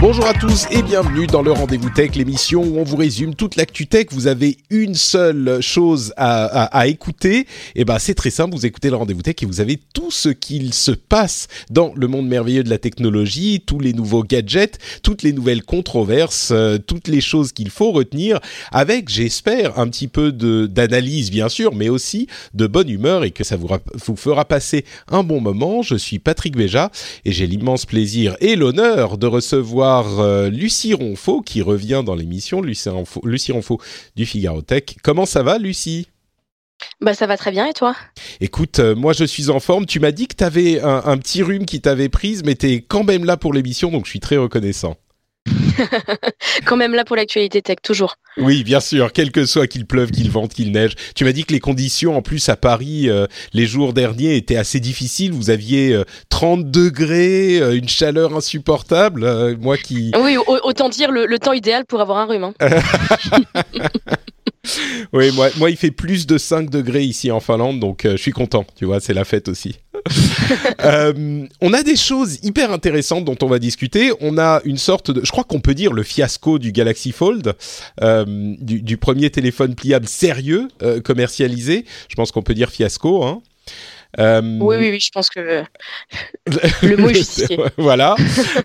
[0.00, 3.56] Bonjour à tous et bienvenue dans le Rendez-vous Tech, l'émission où on vous résume toute
[3.56, 4.06] l'actu tech.
[4.12, 7.46] Vous avez une seule chose à, à, à écouter.
[7.74, 10.30] Et ben c'est très simple, vous écoutez le Rendez-vous Tech et vous avez tout ce
[10.30, 15.22] qu'il se passe dans le monde merveilleux de la technologie, tous les nouveaux gadgets, toutes
[15.22, 18.40] les nouvelles controverses, euh, toutes les choses qu'il faut retenir,
[18.72, 23.32] avec, j'espère, un petit peu de d'analyse bien sûr, mais aussi de bonne humeur et
[23.32, 25.82] que ça vous fera passer un bon moment.
[25.82, 26.90] Je suis Patrick Béja
[27.26, 32.60] et j'ai l'immense plaisir et l'honneur de recevoir euh, Lucie Ronfaux qui revient dans l'émission,
[32.60, 33.80] Lucie Ronfaux, Lucie Ronfaux
[34.16, 34.84] du Figaro Tech.
[35.02, 36.08] Comment ça va Lucie?
[37.00, 37.94] Bah ça va très bien et toi?
[38.40, 39.86] Écoute, euh, moi je suis en forme.
[39.86, 42.70] Tu m'as dit que tu avais un, un, petit rhume qui t'avait prise, mais tu
[42.70, 44.96] es quand même là pour l'émission, donc je suis très reconnaissant.
[46.64, 48.16] quand même là pour l'actualité tech, toujours.
[48.36, 50.94] Oui, bien sûr, quel que soit qu'il pleuve, qu'il vente, qu'il neige.
[51.14, 54.56] Tu m'as dit que les conditions, en plus à Paris, euh, les jours derniers étaient
[54.56, 55.32] assez difficiles.
[55.32, 59.24] Vous aviez euh, 30 degrés, euh, une chaleur insupportable.
[59.24, 60.12] euh, moi qui...
[60.20, 62.44] Oui, autant dire le, le, temps idéal pour avoir un rhume.
[62.44, 62.54] Hein.
[65.12, 68.32] oui, moi, moi, il fait plus de 5 degrés ici en Finlande, donc je suis
[68.32, 69.76] content, tu vois, c'est la fête aussi.
[70.84, 74.12] euh, on a des choses hyper intéressantes dont on va discuter.
[74.20, 77.54] On a une sorte de, je crois qu'on peut dire le fiasco du Galaxy Fold,
[78.02, 78.24] euh,
[78.60, 81.84] du, premier téléphone pliable sérieux euh, commercialisé.
[82.08, 83.24] Je pense qu'on peut dire fiasco.
[83.24, 83.42] Hein.
[84.18, 84.58] Euh...
[84.60, 85.40] Oui, oui, oui, je pense que
[86.82, 87.58] le mot est justifié.
[87.76, 88.16] voilà.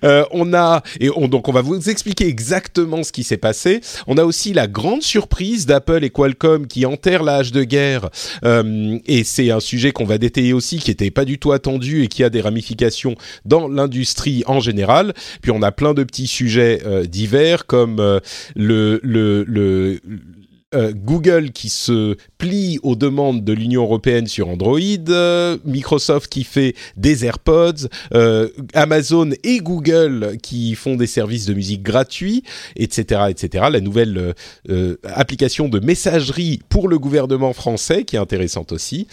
[0.03, 3.81] euh, on a et on, donc on va vous expliquer exactement ce qui s'est passé.
[4.08, 8.09] On a aussi la grande surprise d'Apple et Qualcomm qui enterrent l'âge de guerre.
[8.44, 12.03] Euh, et c'est un sujet qu'on va détailler aussi, qui était pas du tout attendu
[12.03, 13.16] et qui a des ramifications
[13.46, 15.14] dans l'industrie en général.
[15.42, 18.19] Puis on a plein de petits sujets euh, divers comme euh,
[18.56, 20.00] le, le, le
[20.74, 26.44] euh, Google qui se plie aux demandes de l'Union européenne sur Android, euh, Microsoft qui
[26.44, 32.44] fait des AirPods, euh, Amazon et Google qui font des services de musique gratuits,
[32.75, 33.66] etc., etc.
[33.72, 34.34] La nouvelle
[35.04, 39.08] application de messagerie pour le gouvernement français qui est intéressante aussi.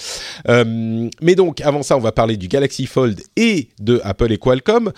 [0.48, 4.92] Mais donc avant ça, on va parler du Galaxy Fold et de Apple et Qualcomm.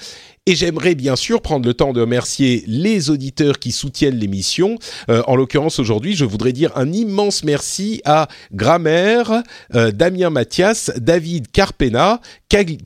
[0.46, 4.78] Et j'aimerais bien sûr prendre le temps de remercier les auditeurs qui soutiennent l'émission.
[5.08, 9.42] En l'occurrence, aujourd'hui, je voudrais dire un immense merci à Grammaire,
[9.74, 12.20] euh, Damien Mathias, David Carpena,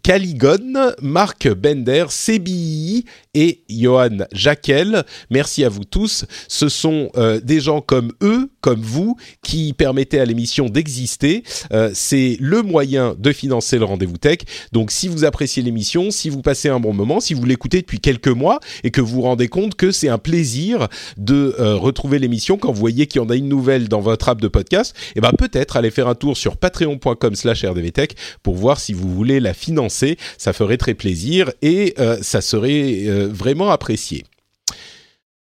[0.03, 5.05] Caligon, Marc Bender, CBI et Johan Jacquel.
[5.31, 6.25] Merci à vous tous.
[6.49, 11.43] Ce sont euh, des gens comme eux, comme vous, qui permettaient à l'émission d'exister.
[11.73, 14.39] Euh, C'est le moyen de financer le rendez-vous tech.
[14.73, 18.01] Donc si vous appréciez l'émission, si vous passez un bon moment, si vous l'écoutez depuis
[18.01, 22.57] quelques mois et que vous vous rendez compte que c'est un plaisir de retrouver l'émission
[22.57, 25.20] quand vous voyez qu'il y en a une nouvelle dans votre app de podcast, et
[25.20, 30.16] ben peut-être aller faire un tour sur patreon.com/rdvtech pour voir si vous voulez la financer.
[30.36, 34.25] Ça ferait très plaisir et euh, ça serait euh, vraiment apprécié.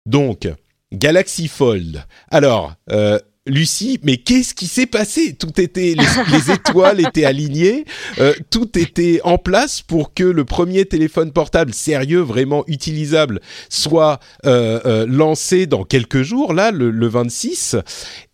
[0.07, 0.49] Donc,
[0.93, 2.05] Galaxy Fold.
[2.31, 5.35] Alors, euh, Lucie, mais qu'est-ce qui s'est passé?
[5.35, 7.85] Tout était, les, les étoiles étaient alignées,
[8.21, 14.21] euh, tout était en place pour que le premier téléphone portable sérieux, vraiment utilisable, soit
[14.47, 17.75] euh, euh, lancé dans quelques jours, là, le, le 26.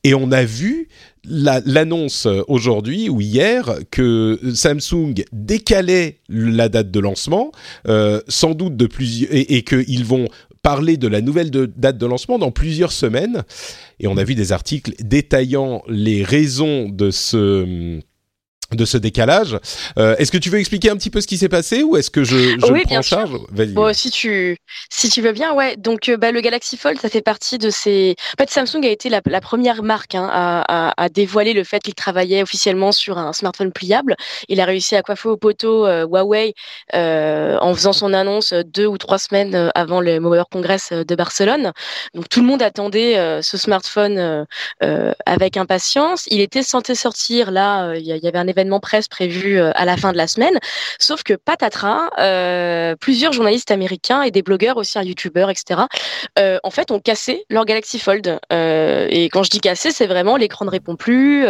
[0.04, 0.88] Et on a vu
[1.24, 7.52] l'annonce la, aujourd'hui ou hier que Samsung décalait la date de lancement,
[7.86, 10.28] euh, sans doute de plusieurs, et, et qu'ils vont
[10.68, 13.42] parler de la nouvelle date de lancement dans plusieurs semaines.
[14.00, 18.00] Et on a vu des articles détaillant les raisons de ce
[18.72, 19.58] de ce décalage.
[19.98, 22.10] Euh, est-ce que tu veux expliquer un petit peu ce qui s'est passé ou est-ce
[22.10, 23.30] que je, je oui, prends en charge?
[23.50, 24.58] Bon, si tu
[24.90, 25.76] si tu veux bien, ouais.
[25.76, 28.14] Donc euh, bah, le Galaxy Fold, ça fait partie de ces.
[28.38, 31.64] En fait, Samsung a été la, la première marque hein, à, à, à, dévoiler le
[31.64, 34.16] fait qu'il travaillait officiellement sur un smartphone pliable.
[34.48, 36.52] Il a réussi à coiffer au poteau euh, Huawei
[36.94, 41.72] euh, en faisant son annonce deux ou trois semaines avant le Mobile Congress de Barcelone.
[42.14, 44.46] Donc tout le monde attendait ce smartphone
[45.26, 46.26] avec impatience.
[46.30, 47.94] Il était censé sortir là.
[47.96, 50.58] Il y avait un événement événement presse prévu à la fin de la semaine.
[50.98, 52.10] Sauf que patatras,
[52.96, 55.82] plusieurs journalistes américains et des blogueurs aussi, un youtubeur, etc.
[56.38, 58.38] en fait, ont cassé leur Galaxy Fold.
[58.50, 61.46] et quand je dis cassé, c'est vraiment l'écran ne répond plus,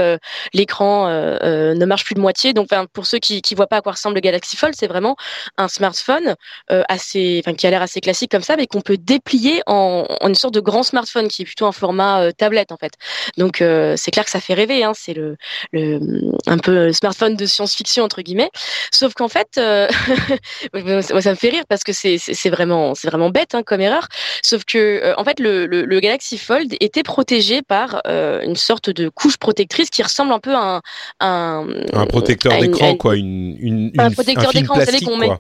[0.53, 2.53] l'écran ne marche plus de moitié.
[2.53, 5.17] Donc, pour ceux qui qui voient pas à quoi ressemble le Galaxy Fold, c'est vraiment
[5.57, 6.35] un smartphone
[6.69, 10.35] assez, enfin qui a l'air assez classique comme ça, mais qu'on peut déplier en, une
[10.35, 12.93] sorte de grand smartphone qui est plutôt un format tablette en fait.
[13.37, 13.63] Donc
[13.97, 14.85] c'est clair que ça fait rêver.
[14.85, 15.37] Hein, c'est le,
[15.73, 16.01] le,
[16.47, 18.51] un peu smartphone de science-fiction entre guillemets.
[18.93, 19.89] Sauf qu'en fait, euh,
[21.21, 24.09] ça me fait rire parce que c'est vraiment c'est vraiment bête hein, comme erreur.
[24.43, 28.91] Sauf que euh, en fait le, le, Galaxy Fold était protégé par euh, une sorte
[28.91, 30.81] de couche protectrice qui ressemble un peu à
[31.21, 35.31] un un, protecteur d'écran quoi, une, une, un protecteur d'écran, vous savez qu'on met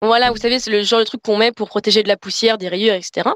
[0.00, 2.56] voilà, vous savez, c'est le genre de truc qu'on met pour protéger de la poussière,
[2.56, 3.30] des rayures, etc.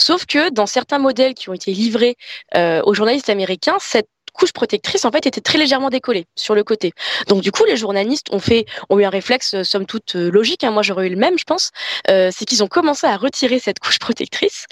[0.00, 2.16] Sauf que dans certains modèles qui ont été livrés
[2.56, 6.64] euh, aux journalistes américains, cette couche protectrice en fait était très légèrement décollée sur le
[6.64, 6.92] côté.
[7.26, 10.30] Donc du coup les journalistes ont fait ont eu un réflexe euh, somme toute euh,
[10.30, 10.64] logique.
[10.64, 11.70] Hein, moi j'aurais eu le même je pense.
[12.06, 14.66] c'est qu'ils ont commencé à retirer cette couche protectrice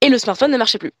[0.00, 0.92] et le smartphone ne marchait plus.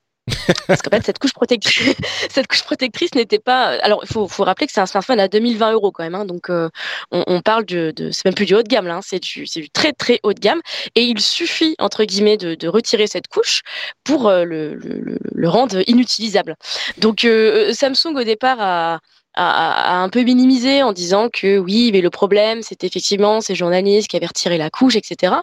[0.66, 1.94] Parce qu'en fait, cette couche protectrice,
[2.30, 3.78] cette couche protectrice n'était pas.
[3.82, 6.14] Alors, il faut, faut, rappeler que c'est un smartphone à 2020 euros quand même.
[6.14, 6.70] Hein, donc, euh,
[7.10, 8.96] on, on, parle de, de c'est même plus du haut de gamme là.
[8.96, 10.60] Hein, c'est du, du, très très haut de gamme.
[10.94, 13.62] Et il suffit entre guillemets de, de retirer cette couche
[14.02, 16.56] pour euh, le, le, le, rendre inutilisable.
[16.98, 19.00] Donc, euh, Samsung au départ a
[19.34, 24.08] a, un peu minimisé en disant que oui, mais le problème, c'est effectivement ces journalistes
[24.08, 25.34] qui avaient retiré la couche, etc.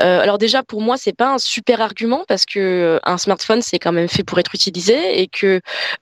[0.00, 3.62] Euh, alors déjà, pour moi, c'est pas un super argument parce que euh, un smartphone,
[3.62, 5.60] c'est quand même fait pour être utilisé et que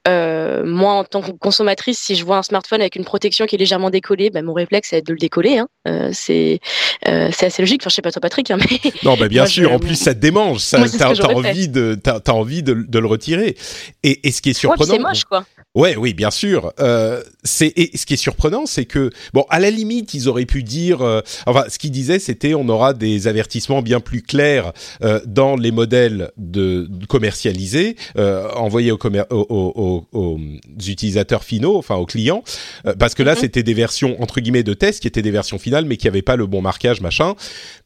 [0.08, 3.56] euh, moi, en tant que consommatrice, si je vois un smartphone avec une protection qui
[3.56, 5.58] est légèrement décollée, ben, mon réflexe, c'est de le décoller.
[5.58, 5.68] Hein.
[5.88, 6.60] Euh, c'est
[7.04, 7.82] c'est assez logique.
[7.82, 9.72] Enfin, je sais pas toi, Patrick, hein, mais non, bah bien sûr.
[9.72, 10.60] En plus, ça te démange.
[10.60, 13.56] Ça, t'as envie de, t'as envie de, de, le retirer.
[14.02, 15.44] Et, et ce qui est surprenant, ouais, c'est moche, quoi.
[15.74, 16.72] Ouais, oui, bien sûr.
[16.80, 20.46] Euh, c'est et ce qui est surprenant, c'est que bon, à la limite, ils auraient
[20.46, 24.72] pu dire, euh, enfin, ce qu'ils disaient, c'était on aura des avertissements bien plus clairs
[25.02, 28.98] euh, dans les modèles de, commercialisés euh, envoyés aux,
[29.30, 30.40] aux, aux,
[30.86, 32.42] utilisateurs finaux, enfin aux clients,
[32.86, 33.40] euh, parce que là, mm-hmm.
[33.40, 36.22] c'était des versions entre guillemets de test qui étaient des versions finales, mais qui n'avaient
[36.22, 37.34] pas le bon marquage, machin.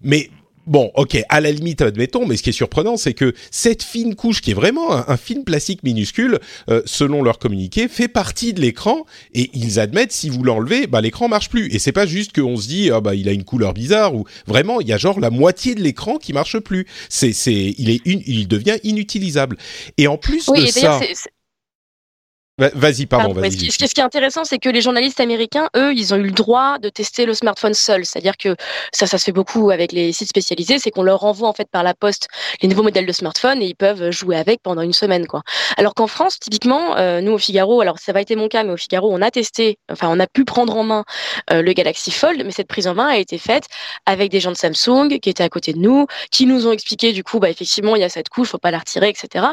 [0.03, 0.31] Mais
[0.67, 4.17] Bon, ok, à la limite, admettons, mais ce qui est surprenant, c'est que cette fine
[4.17, 8.53] couche, qui est vraiment un, un film plastique minuscule, euh, selon leur communiqué, fait partie
[8.53, 11.73] de l'écran, et ils admettent, si vous l'enlevez, bah, l'écran marche plus.
[11.73, 14.25] Et c'est pas juste qu'on se dit, ah bah, il a une couleur bizarre, ou
[14.47, 16.87] vraiment, il y a genre la moitié de l'écran qui marche plus.
[17.09, 19.57] C'est, c'est, il est une, il devient inutilisable.
[19.99, 21.01] Et en plus de ça.
[22.59, 23.35] Vas-y, pardon.
[23.35, 26.23] vas ce, ce, qui est intéressant, c'est que les journalistes américains, eux, ils ont eu
[26.23, 28.07] le droit de tester le smartphone seul.
[28.07, 28.57] C'est-à-dire que
[28.93, 31.69] ça, ça se fait beaucoup avec les sites spécialisés, c'est qu'on leur envoie en fait
[31.71, 32.29] par la poste
[32.63, 35.43] les nouveaux modèles de smartphone et ils peuvent jouer avec pendant une semaine, quoi.
[35.77, 38.73] Alors qu'en France, typiquement, euh, nous au Figaro, alors ça va été mon cas, mais
[38.73, 41.05] au Figaro, on a testé, enfin, on a pu prendre en main
[41.51, 43.65] euh, le Galaxy Fold, mais cette prise en main a été faite
[44.07, 47.13] avec des gens de Samsung qui étaient à côté de nous, qui nous ont expliqué
[47.13, 49.45] du coup, bah effectivement, il y a cette couche, faut pas la retirer, etc.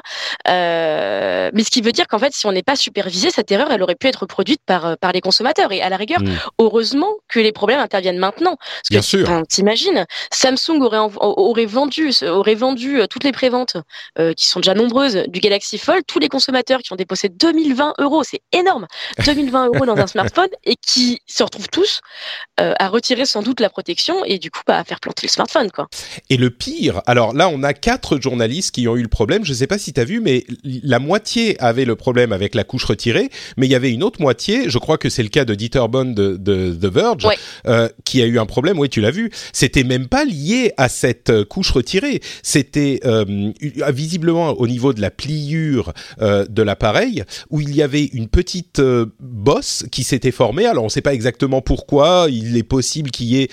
[0.48, 3.72] Euh, mais ce qui veut dire qu'en fait, si on n'est pas supervisé, cette erreur,
[3.72, 5.72] elle aurait pu être produite par, euh, par les consommateurs.
[5.72, 6.30] Et à la rigueur, mm.
[6.60, 8.56] heureusement que les problèmes interviennent maintenant.
[8.58, 9.44] Parce Bien que, sûr.
[9.50, 13.78] T'imagines, Samsung aurait, aurait vendu, aurait vendu euh, toutes les préventes,
[14.20, 17.96] euh, qui sont déjà nombreuses, du Galaxy Fold, tous les consommateurs qui ont déposé 2020
[18.00, 18.86] euros, c'est énorme,
[19.26, 22.02] 2020 euros dans un smartphone, et qui se retrouvent tous
[22.58, 25.72] à retirer sans doute la protection et du coup bah, à faire planter le smartphone.
[25.72, 25.88] Quoi.
[26.30, 29.44] Et le pire, alors là, on a quatre journalistes qui ont eu le problème.
[29.44, 32.54] Je ne sais pas si tu as vu, mais la moitié avait le problème avec
[32.56, 35.30] la couche retiré, mais il y avait une autre moitié, je crois que c'est le
[35.30, 37.28] cas de Dieter Bond de, de The Verge,
[37.68, 40.90] euh, qui a eu un problème, oui tu l'as vu, c'était même pas lié à
[40.90, 43.52] cette euh, couche retirée, c'était euh,
[43.90, 48.80] visiblement au niveau de la pliure euh, de l'appareil, où il y avait une petite
[48.80, 53.12] euh, bosse qui s'était formée, alors on ne sait pas exactement pourquoi, il est possible
[53.12, 53.50] qu'il y ait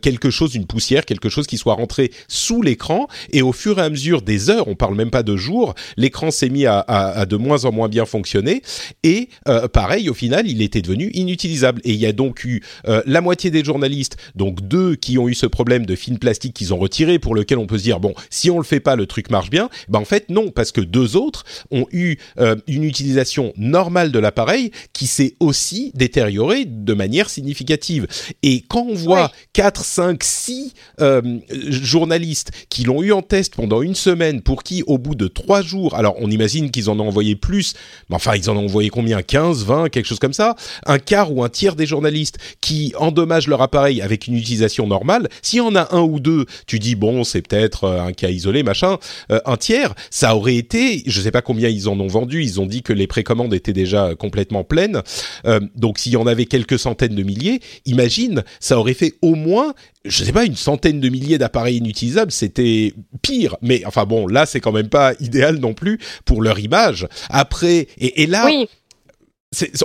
[0.00, 3.82] quelque chose, une poussière, quelque chose qui soit rentré sous l'écran, et au fur et
[3.82, 7.20] à mesure des heures, on parle même pas de jours, l'écran s'est mis à, à,
[7.20, 8.62] à de moins en moins bien fonctionner,
[9.02, 11.80] et euh, pareil, au final, il était devenu inutilisable.
[11.84, 15.28] Et il y a donc eu euh, la moitié des journalistes, donc deux qui ont
[15.28, 18.00] eu ce problème de film plastique qu'ils ont retiré, pour lequel on peut se dire
[18.00, 19.68] bon, si on le fait pas, le truc marche bien.
[19.88, 24.18] Ben en fait non, parce que deux autres ont eu euh, une utilisation normale de
[24.18, 28.06] l'appareil qui s'est aussi détériorée de manière significative.
[28.42, 30.74] Et quand on voit quatre, cinq, six
[31.68, 35.62] journalistes qui l'ont eu en test pendant une semaine, pour qui au bout de trois
[35.62, 37.74] jours, alors on imagine qu'ils en ont envoyé plus,
[38.08, 40.56] mais enfin ils en ont ont envoyé combien 15, 20, quelque chose comme ça.
[40.86, 45.28] Un quart ou un tiers des journalistes qui endommagent leur appareil avec une utilisation normale.
[45.42, 48.28] S'il y en a un ou deux, tu dis bon, c'est peut-être euh, un cas
[48.28, 48.98] isolé, machin.
[49.30, 52.42] Euh, un tiers, ça aurait été, je sais pas combien ils en ont vendu.
[52.42, 55.02] Ils ont dit que les précommandes étaient déjà complètement pleines.
[55.46, 59.34] Euh, donc s'il y en avait quelques centaines de milliers, imagine, ça aurait fait au
[59.34, 63.56] moins je sais pas, une centaine de milliers d'appareils inutilisables, c'était pire.
[63.62, 67.06] Mais enfin bon, là, c'est quand même pas idéal non plus pour leur image.
[67.28, 68.68] Après, et, et là, Oui,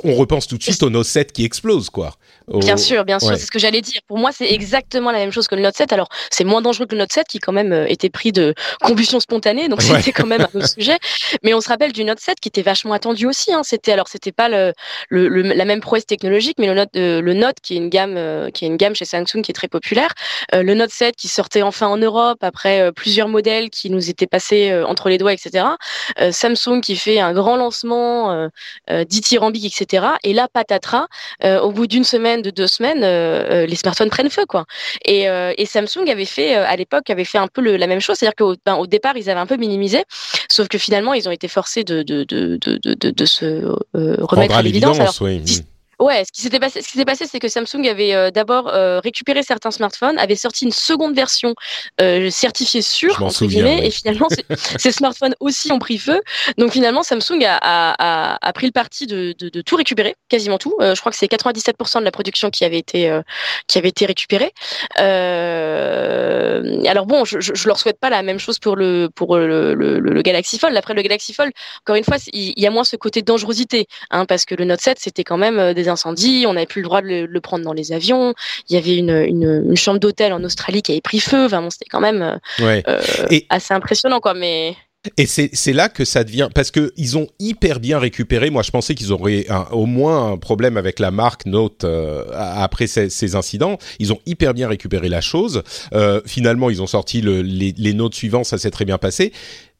[0.03, 2.15] on repense tout de suite au Note 7 qui explose, quoi.
[2.47, 3.37] Au- Bien sûr, bien sûr, ouais.
[3.37, 3.99] c'est ce que j'allais dire.
[4.07, 5.91] Pour moi, c'est exactement la même chose que le Note 7.
[5.91, 8.53] Alors, c'est moins dangereux que le Note 7 qui quand même euh, était pris de
[8.81, 9.97] combustion spontanée, donc Ouais.
[9.97, 10.97] c'était quand même un autre sujet.
[11.43, 13.53] Mais on se rappelle du Note 7 qui était vachement attendu aussi.
[13.53, 13.61] Hein.
[13.63, 14.73] C'était alors, c'était pas le,
[15.09, 17.89] le- le- la même prouesse technologique, mais le Note, euh, le Note qui est une
[17.89, 20.13] gamme, euh, qui est une gamme chez Samsung qui est très populaire.
[20.55, 24.09] Euh, le Note 7 qui sortait enfin en Europe après euh, plusieurs modèles qui nous
[24.09, 25.65] étaient passés euh, entre les doigts, etc.
[26.21, 28.31] Euh, Samsung qui fait un grand lancement
[28.89, 30.05] euh, dithyrambique, etc.
[30.23, 31.07] Et là, patatras,
[31.43, 34.65] euh, au bout d'une semaine, de deux semaines, euh, euh, les smartphones prennent feu, quoi.
[35.06, 38.00] Et, euh, et Samsung avait fait, à l'époque, avait fait un peu le- la même
[38.00, 40.03] chose, c'est-à-dire qu'au ben, au départ, ils avaient un peu minimisé,
[40.50, 43.46] sauf que finalement, ils ont été forcés de, de, de, de, de, se
[43.94, 45.00] remettre Rendre à l'évidence.
[45.00, 45.65] Alors, l'évidence, oui.
[45.99, 48.67] Ouais, ce qui s'était passé, ce qui s'est passé, c'est que Samsung avait euh, d'abord
[48.67, 51.55] euh, récupéré certains smartphones, avait sorti une seconde version
[52.01, 54.27] euh, certifiée sûre entre souviens, guillemets, et finalement
[54.77, 56.21] ces- smartphones aussi ont pris feu.
[56.59, 60.15] Donc finalement, Samsung a, a, a, a pris le parti de, de, de tout récupérer,
[60.29, 60.75] quasiment tout.
[60.79, 63.19] Je crois que c'est 97% de la production qui avait été
[63.65, 64.53] qui avait été récupérée.
[66.87, 69.73] Alors bon, je, je, je leur souhaite pas la même chose pour le pour le,
[69.73, 70.75] le, le Galaxy Fold.
[70.77, 71.51] Après le Galaxy Fold,
[71.81, 74.65] encore une fois, il il y a moins ce côté dangerosité, hein, parce que le
[74.65, 77.25] Note 7 c'était quand même euh, des incendies, on n'avait plus le droit de le,
[77.25, 78.34] le prendre dans les avions.
[78.70, 81.46] Il y avait une, une, une chambre d'hôtel en Australie qui avait pris feu.
[81.46, 82.84] Enfin bon, c'était quand même euh, Ouais.
[82.88, 83.01] euh,
[83.32, 84.34] Et- assez impressionnant, quoi.
[84.34, 84.75] Mais
[85.17, 88.50] Et c'est là que ça devient parce que ils ont hyper bien récupéré.
[88.50, 92.25] Moi, je pensais qu'ils auraient un- au moins un problème avec la marque Note euh,
[92.34, 93.77] après ces, ces incidents.
[94.00, 95.63] Ils ont hyper bien récupéré la chose.
[95.94, 99.32] Euh, finalement, ils ont sorti le, les, les notes suivants, ça s'est très bien passé.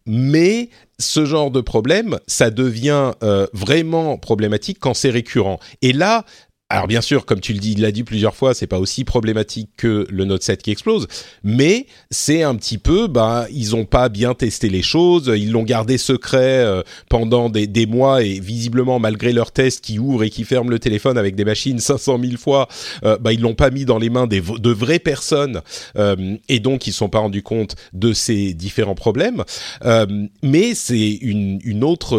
[0.06, 5.60] Mais ce genre de problème, ça devient euh, vraiment problématique quand c'est récurrent.
[5.82, 6.26] Et là,
[6.70, 9.06] alors bien sûr, comme tu le dis, il l'a dit plusieurs fois, c'est pas aussi
[9.06, 11.08] problématique que le Note 7 qui explose,
[11.42, 15.64] mais c'est un petit peu, bah, ils ont pas bien testé les choses, ils l'ont
[15.64, 20.44] gardé secret euh, pendant des, mois et visiblement malgré leurs tests qui ouvrent et qui
[20.44, 22.68] ferment le téléphone avec des machines 500 000 fois,
[23.06, 25.62] euh, bah ils l'ont pas mis dans les mains de vraies personnes
[25.98, 29.46] euh, et donc ils sont pas rendus compte de ces différents problèmes.
[29.86, 30.06] Euh,
[30.44, 32.18] mais c'est une, une autre,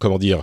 [0.00, 0.42] comment dire,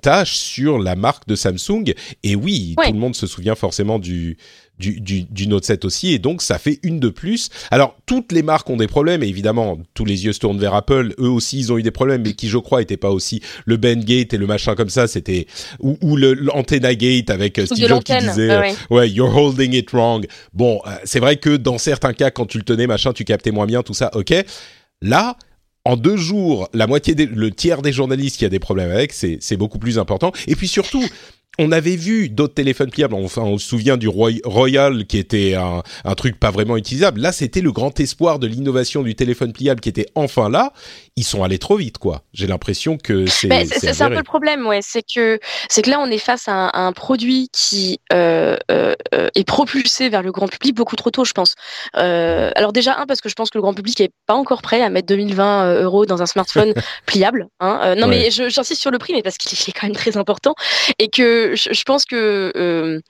[0.00, 1.92] tâche sur la marque de Samsung.
[2.22, 2.86] Et oui, Ouais.
[2.86, 4.36] tout le monde se souvient forcément du,
[4.78, 7.50] du, du, du Note 7 aussi, et donc ça fait une de plus.
[7.70, 10.74] Alors, toutes les marques ont des problèmes, et évidemment, tous les yeux se tournent vers
[10.74, 11.14] Apple.
[11.18, 13.76] Eux aussi, ils ont eu des problèmes, mais qui, je crois, étaient pas aussi le
[13.76, 15.06] Ben Gate et le machin comme ça.
[15.06, 15.46] C'était
[15.80, 18.74] ou, ou le l'Antenna Gate avec euh, Steve de Jobs qui disait, ouais, euh, ouais.
[18.90, 20.26] ouais, you're holding it wrong.
[20.52, 23.52] Bon, euh, c'est vrai que dans certains cas, quand tu le tenais, machin, tu captais
[23.52, 24.34] moins bien, tout ça, ok.
[25.02, 25.36] Là,
[25.84, 29.12] en deux jours, la moitié, des, le tiers des journalistes qui a des problèmes avec,
[29.12, 30.32] c'est beaucoup plus important.
[30.46, 31.04] Et puis surtout,
[31.58, 33.14] on avait vu d'autres téléphones pliables.
[33.14, 37.20] Enfin, on se souvient du Roy- Royal qui était un, un truc pas vraiment utilisable.
[37.20, 40.72] Là, c'était le grand espoir de l'innovation du téléphone pliable qui était enfin là.
[41.16, 42.22] Ils sont allés trop vite, quoi.
[42.32, 44.80] J'ai l'impression que c'est Ben, c'est c'est un peu le problème, ouais.
[44.82, 48.96] C'est que que là, on est face à un, à un produit qui euh, euh,
[49.14, 51.54] euh, est propulsé vers le grand public beaucoup trop tôt, je pense.
[51.96, 54.60] Euh, alors déjà un parce que je pense que le grand public est pas encore
[54.60, 56.74] prêt à mettre 2020 euh, euros dans un smartphone
[57.06, 57.46] pliable.
[57.60, 57.94] Hein.
[57.96, 58.30] Non, Ouais.
[58.36, 60.56] mais j'insiste sur le prix, mais parce qu'il est quand même très important
[60.98, 63.00] et que je, je pense que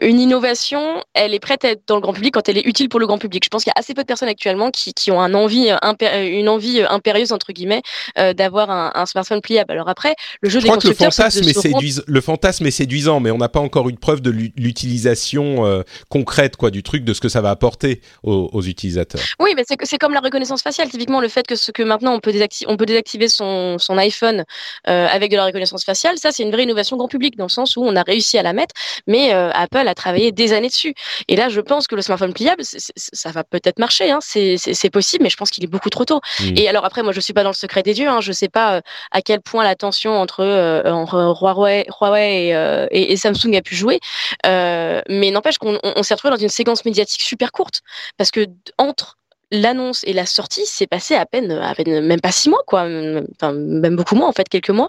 [0.00, 2.88] une innovation, elle est prête à être dans le grand public quand elle est utile
[2.88, 3.44] pour le grand public.
[3.44, 5.70] Je pense qu'il y a assez peu de personnes actuellement qui, qui ont un envie,
[5.70, 7.82] euh, impé- une envie euh, impérieuse entre guillemets
[8.18, 9.72] euh, d'avoir un, un smartphone pliable.
[9.72, 12.66] Alors après, le jeu Je des crois que le fantasme, de est séduisant, le fantasme
[12.66, 16.56] est séduisant, mais on n'a pas encore eu de preuve de l'u- l'utilisation euh, concrète
[16.56, 19.20] quoi, du truc, de ce que ça va apporter aux, aux utilisateurs.
[19.40, 20.88] Oui, mais c'est comme la reconnaissance faciale.
[20.88, 23.98] Typiquement, le fait que ce que maintenant on peut désactiver, on peut désactiver son, son
[23.98, 24.44] iPhone
[24.88, 27.50] euh, avec de la reconnaissance faciale, ça c'est une vraie innovation grand public dans le
[27.50, 28.74] sens où on a réussi à la mettre,
[29.06, 29.50] mais euh,
[29.88, 30.94] Apple a travaillé des années dessus.
[31.28, 35.22] Et là, je pense que le smartphone pliable, ça va peut-être marcher, hein, c'est possible,
[35.24, 36.20] mais je pense qu'il est beaucoup trop tôt.
[36.40, 36.56] Mm.
[36.56, 38.48] Et alors après, moi, je suis pas dans le secret des dieux, hein, je sais
[38.48, 38.80] pas euh,
[39.10, 43.54] à quel point la tension entre, euh, entre Huawei, Huawei et, euh, et- et Samsung
[43.56, 44.00] a pu jouer,
[44.46, 47.80] euh, mais n'empêche qu'on on- on s'est retrouvé dans une séquence médiatique super courte
[48.16, 48.46] parce que
[48.78, 49.17] entre
[49.50, 52.82] l'annonce et la sortie, c'est passé à peine, à peine, même pas six mois, quoi.
[52.82, 54.88] Enfin, même beaucoup moins, en fait, quelques mois.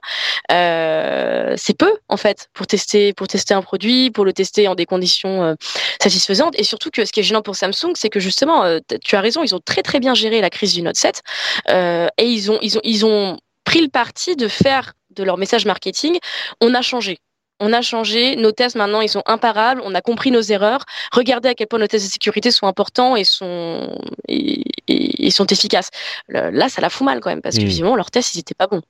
[0.51, 4.75] Euh, c'est peu, en fait, pour tester, pour tester un produit, pour le tester en
[4.75, 5.55] des conditions euh,
[6.01, 6.57] satisfaisantes.
[6.57, 9.21] Et surtout que ce qui est gênant pour Samsung, c'est que justement, euh, tu as
[9.21, 11.21] raison, ils ont très très bien géré la crise du Note 7
[11.69, 15.37] euh, et ils ont, ils ont, ils ont pris le parti de faire de leur
[15.37, 16.17] message marketing,
[16.61, 17.17] on a changé.
[17.59, 20.85] On a changé, nos tests maintenant ils sont imparables, on a compris nos erreurs.
[21.11, 23.97] Regardez à quel point nos tests de sécurité sont importants et sont
[24.27, 25.89] et, sont efficaces.
[26.29, 27.95] Là, ça la fout mal quand même parce que mmh.
[27.95, 28.81] leurs tests ils étaient pas bons.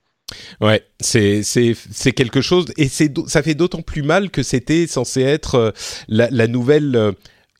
[0.60, 4.86] Ouais, c'est c'est c'est quelque chose et c'est ça fait d'autant plus mal que c'était
[4.86, 5.70] censé être euh,
[6.08, 7.12] la, la nouvelle euh,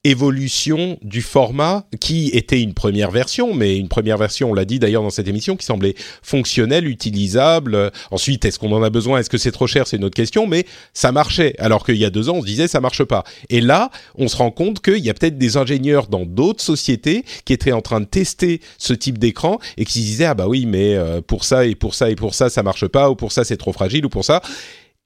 [0.05, 4.79] évolution du format qui était une première version, mais une première version, on l'a dit
[4.79, 7.93] d'ailleurs dans cette émission, qui semblait fonctionnelle, utilisable.
[8.11, 9.19] Ensuite, est-ce qu'on en a besoin?
[9.19, 9.87] Est-ce que c'est trop cher?
[9.87, 10.65] C'est une autre question, mais
[10.95, 11.55] ça marchait.
[11.59, 13.25] Alors qu'il y a deux ans, on se disait ça marche pas.
[13.51, 17.25] Et là, on se rend compte qu'il y a peut-être des ingénieurs dans d'autres sociétés
[17.45, 20.49] qui étaient en train de tester ce type d'écran et qui se disaient ah bah
[20.49, 23.17] oui, mais euh, pour ça et pour ça et pour ça, ça marche pas, ou
[23.17, 24.41] pour ça c'est trop fragile, ou pour ça.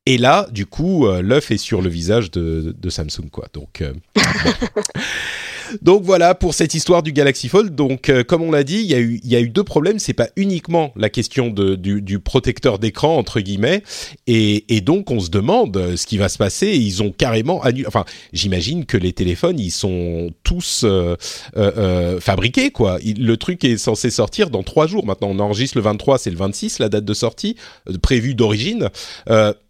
[0.07, 3.49] Et là, du coup, euh, l'œuf est sur le visage de, Samsung, quoi.
[3.55, 3.95] Donc, euh,
[5.83, 7.75] Donc voilà pour cette histoire du Galaxy Fold.
[7.75, 9.65] Donc euh, comme on l'a dit, il y a eu il y a eu deux
[9.65, 9.99] problèmes.
[9.99, 13.83] C'est pas uniquement la question de, du, du protecteur d'écran entre guillemets.
[14.27, 16.69] Et, et, donc on se demande euh, ce qui va se passer.
[16.69, 17.87] Ils ont carrément annulé.
[17.87, 21.17] Enfin, j'imagine que les téléphones ils sont tous euh,
[21.57, 22.99] euh, fabriqués quoi.
[23.03, 25.07] le truc est censé sortir dans trois jours.
[25.07, 27.57] Maintenant on enregistre le 23, c'est le 26 la date de sortie
[28.03, 28.89] prévue d'origine.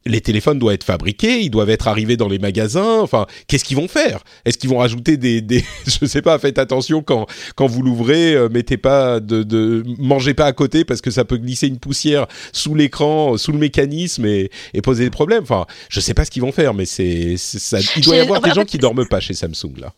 [0.07, 3.01] les téléphones doivent être fabriqués, ils doivent être arrivés dans les magasins.
[3.01, 4.21] Enfin, qu'est-ce qu'ils vont faire?
[4.45, 5.65] Est-ce qu'ils vont rajouter des, des
[6.01, 7.27] je sais pas, faites attention quand
[7.57, 11.25] quand vous l'ouvrez, euh, mettez pas de, de mangez pas à côté parce que ça
[11.25, 15.43] peut glisser une poussière sous l'écran, sous le mécanisme et, et poser des problèmes.
[15.43, 17.79] Enfin, je sais pas ce qu'ils vont faire, mais c'est ça.
[17.97, 19.93] Il doit y avoir des gens qui dorment pas chez Samsung là.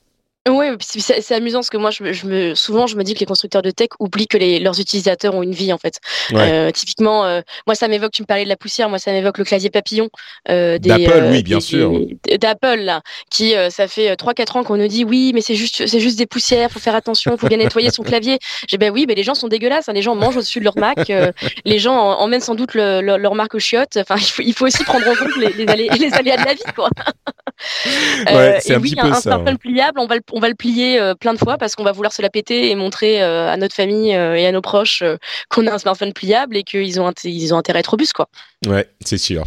[0.48, 3.26] Oui, c'est amusant parce que moi, je, je, me, souvent, je me dis que les
[3.26, 5.98] constructeurs de tech oublient que les, leurs utilisateurs ont une vie en fait.
[6.32, 8.12] Euh, typiquement, euh, moi, ça m'évoque.
[8.12, 10.08] Tu me parlais de la poussière, moi, ça m'évoque le clavier papillon
[10.48, 11.92] euh, d'Apple, oui, bien sûr.
[12.40, 16.00] D'Apple là, qui ça fait 3-4 ans qu'on nous dit oui, mais c'est juste, c'est
[16.00, 18.38] juste des poussières, faut faire attention, faut bien nettoyer son clavier.
[18.68, 20.78] J'ai ben oui, mais les gens sont dégueulasses, hein, les gens mangent au-dessus de leur
[20.78, 21.10] Mac,
[21.64, 23.96] les gens emmènent sans doute le, leur Mac au chiottes.
[23.96, 26.44] Enfin, il faut, il faut aussi prendre en compte les, les, aléas, les aléas de
[26.44, 26.90] la vie, quoi.
[28.32, 29.40] ouais, c'est un oui, petit peu un, ça.
[29.46, 31.82] Un pliable, on va le on va le plier euh, plein de fois parce qu'on
[31.82, 34.60] va vouloir se la péter et montrer euh, à notre famille euh, et à nos
[34.60, 35.02] proches
[35.48, 38.28] qu'on a un smartphone pliable et qu'ils ont, ils ont intérêt à être robustes, quoi.
[38.66, 39.44] Ouais, c'est sûr.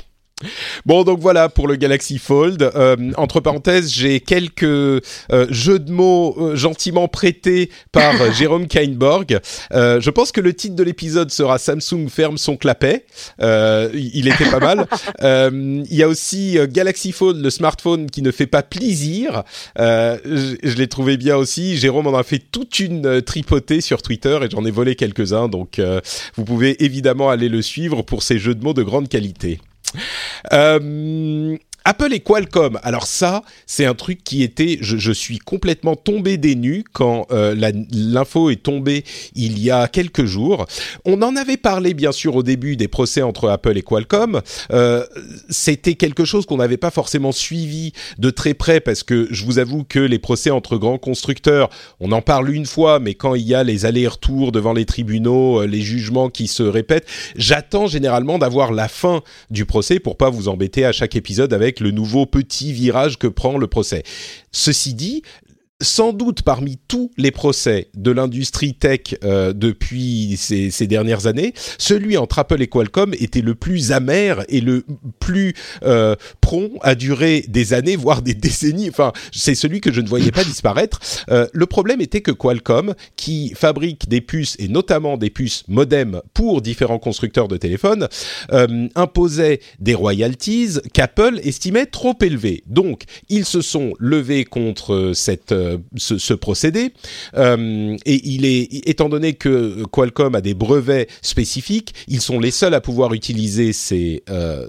[0.86, 2.62] Bon, donc voilà pour le Galaxy Fold.
[2.62, 5.02] Euh, entre parenthèses, j'ai quelques euh,
[5.50, 9.40] jeux de mots euh, gentiment prêtés par Jérôme Kainborg.
[9.72, 13.06] je pense que le titre de l'épisode sera Samsung ferme son clapet.
[13.40, 14.88] il était pas mal.
[15.90, 19.44] Il y a aussi Galaxy Fold, le smartphone qui ne fait pas plaisir.
[19.78, 21.78] je, je l'ai trouvé bien aussi.
[21.78, 25.48] Jérôme en a fait toute une tripotée sur Twitter et j'en ai volé quelques-uns.
[25.48, 25.82] Donc,
[26.36, 29.60] vous pouvez évidemment aller le suivre pour ces jeux de mots de grande qualité.
[30.54, 31.58] Euh,
[31.90, 32.80] Apple et Qualcomm.
[32.84, 37.56] Alors ça, c'est un truc qui était, je, suis complètement tombé des nues quand euh,
[37.92, 40.68] l'info est tombée il y a quelques jours.
[41.04, 44.40] On en avait parlé bien sûr au début des procès entre Apple et Qualcomm.
[44.72, 45.04] Euh,
[45.50, 49.58] C'était quelque chose qu'on n'avait pas forcément suivi de très près parce que je vous
[49.58, 53.48] avoue que les procès entre grands constructeurs, on en parle une fois, mais quand il
[53.48, 58.38] y a les allers-retours devant les tribunaux, euh, les jugements qui se répètent, j'attends généralement
[58.38, 62.26] d'avoir la fin du procès pour pas vous embêter à chaque épisode avec le nouveau
[62.26, 64.04] petit virage que prend le procès.
[64.52, 65.24] Ceci dit,
[65.82, 71.54] sans doute parmi tous les procès de l'industrie tech euh, depuis ces, ces, dernières années,
[71.78, 74.84] celui entre Apple et Qualcomm était le plus amer et le
[75.20, 78.90] plus euh, prompt à durer des années, voire des décennies.
[78.90, 81.00] Enfin, c'est celui que je ne voyais pas disparaître.
[81.30, 86.22] Euh, le problème était que Qualcomm, qui fabrique des puces et notamment des puces modem
[86.34, 88.08] pour différents constructeurs de téléphones,
[88.52, 92.64] euh, imposait des royalties qu'Apple estimait trop élevées.
[92.68, 96.94] Donc, ils se sont levés contre cette euh, ce, procédé.
[97.36, 102.52] Euh, et il est, étant donné que Qualcomm a des brevets spécifiques, ils sont les
[102.52, 104.68] seuls à pouvoir utiliser ces, euh,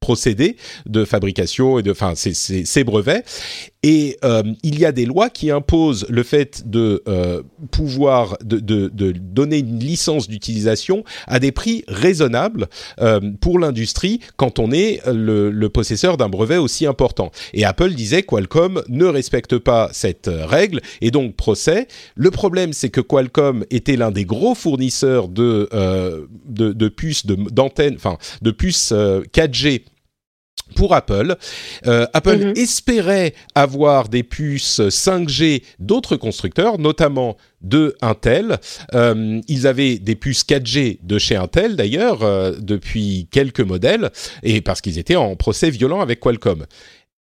[0.00, 3.24] procédés de fabrication et de, enfin, ces, brevets.
[3.86, 8.58] Et euh, il y a des lois qui imposent le fait de euh, pouvoir de,
[8.58, 12.68] de, donner une licence d'utilisation à des prix raisonnables
[13.02, 17.30] euh, pour l'industrie quand on est le, le possesseur d'un brevet aussi important.
[17.52, 21.86] Et Apple disait Qualcomm ne respecte pas cette règle et donc procès.
[22.14, 25.68] Le problème c'est que Qualcomm était l'un des gros fournisseurs de
[26.46, 29.82] de, de puces d'antennes, enfin de puces 4G
[30.74, 31.36] pour Apple.
[31.86, 32.52] Euh, Apple mhm.
[32.56, 38.58] espérait avoir des puces 5G d'autres constructeurs, notamment de Intel.
[38.94, 44.10] Euh, ils avaient des puces 4G de chez Intel d'ailleurs euh, depuis quelques modèles
[44.42, 46.66] et parce qu'ils étaient en procès violent avec Qualcomm.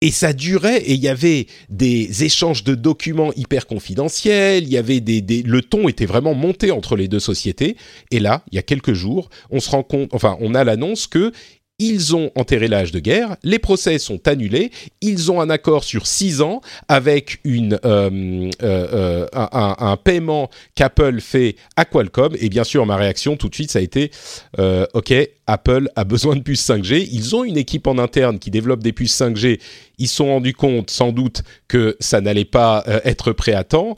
[0.02, 4.78] et ça durait et il y avait des échanges de documents hyper confidentiels, il y
[4.78, 7.76] avait des, des, le ton était vraiment monté entre les deux sociétés
[8.12, 11.08] et là, il y a quelques jours, on se rend compte enfin, on a l'annonce
[11.08, 11.32] que
[11.80, 16.08] ils ont enterré l'âge de guerre, les procès sont annulés, ils ont un accord sur
[16.08, 22.36] six ans avec une, euh, euh, un, paiement qu'Apple fait à Qualcomm.
[22.40, 24.10] Et bien sûr, ma réaction tout de suite, ça a été
[24.58, 25.14] euh, OK,
[25.46, 27.08] Apple a besoin de puces 5G.
[27.12, 29.60] Ils ont une équipe en interne qui développe des puces 5G.
[30.00, 33.96] Ils sont rendus compte, sans doute, que ça n'allait pas être prêt à temps.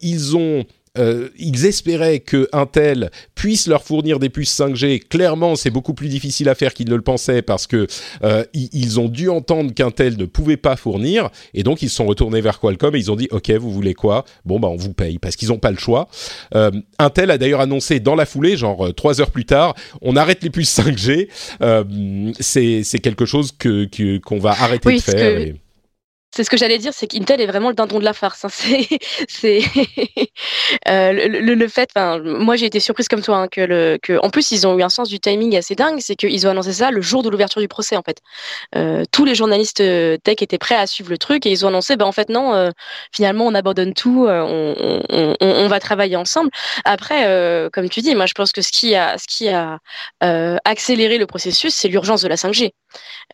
[0.00, 0.64] ils ont
[0.98, 5.00] euh, ils espéraient que Intel puisse leur fournir des puces 5G.
[5.00, 7.86] Clairement, c'est beaucoup plus difficile à faire qu'ils ne le pensaient parce que
[8.24, 12.06] euh, ils ont dû entendre qu'Intel ne pouvait pas fournir et donc ils se sont
[12.06, 14.24] retournés vers Qualcomm et ils ont dit OK, vous voulez quoi?
[14.44, 16.08] Bon bah on vous paye parce qu'ils n'ont pas le choix.
[16.56, 20.42] Euh, Intel a d'ailleurs annoncé dans la foulée, genre trois heures plus tard, on arrête
[20.42, 21.28] les puces 5G.
[22.40, 25.54] c'est quelque chose que qu'on va arrêter de faire.
[26.32, 28.44] C'est ce que j'allais dire, c'est qu'Intel est vraiment le dindon de la farce.
[28.44, 28.48] Hein.
[29.28, 29.62] C'est,
[30.88, 31.90] euh, le, le, fait.
[31.96, 34.82] Moi j'ai été surprise comme toi hein, que le, que, en plus ils ont eu
[34.82, 35.98] un sens du timing assez dingue.
[36.00, 38.18] C'est qu'ils ont annoncé ça le jour de l'ouverture du procès en fait.
[38.76, 41.68] Euh, tous les journalistes euh, tech étaient prêts à suivre le truc et ils ont
[41.68, 42.70] annoncé, ben en fait non, euh,
[43.12, 44.76] finalement on abandonne tout, euh, on,
[45.10, 46.50] on, on, on, va travailler ensemble.
[46.84, 47.24] Après,
[47.72, 49.78] comme tu dis, moi je pense que ce qui a, ce qui a
[50.64, 52.72] accéléré le processus, c'est l'urgence de la 5G.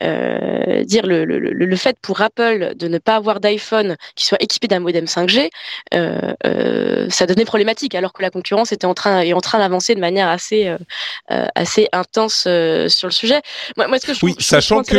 [0.00, 4.68] Dire le, le, le fait pour Apple de ne pas avoir d'iPhone qui soit équipé
[4.68, 5.50] d'un modem 5G,
[5.94, 9.58] euh, euh, ça devenait problématique alors que la concurrence était en train est en train
[9.58, 13.40] d'avancer de manière assez euh, assez intense sur le sujet.
[13.76, 14.96] Moi, moi ce que je oui, sachant que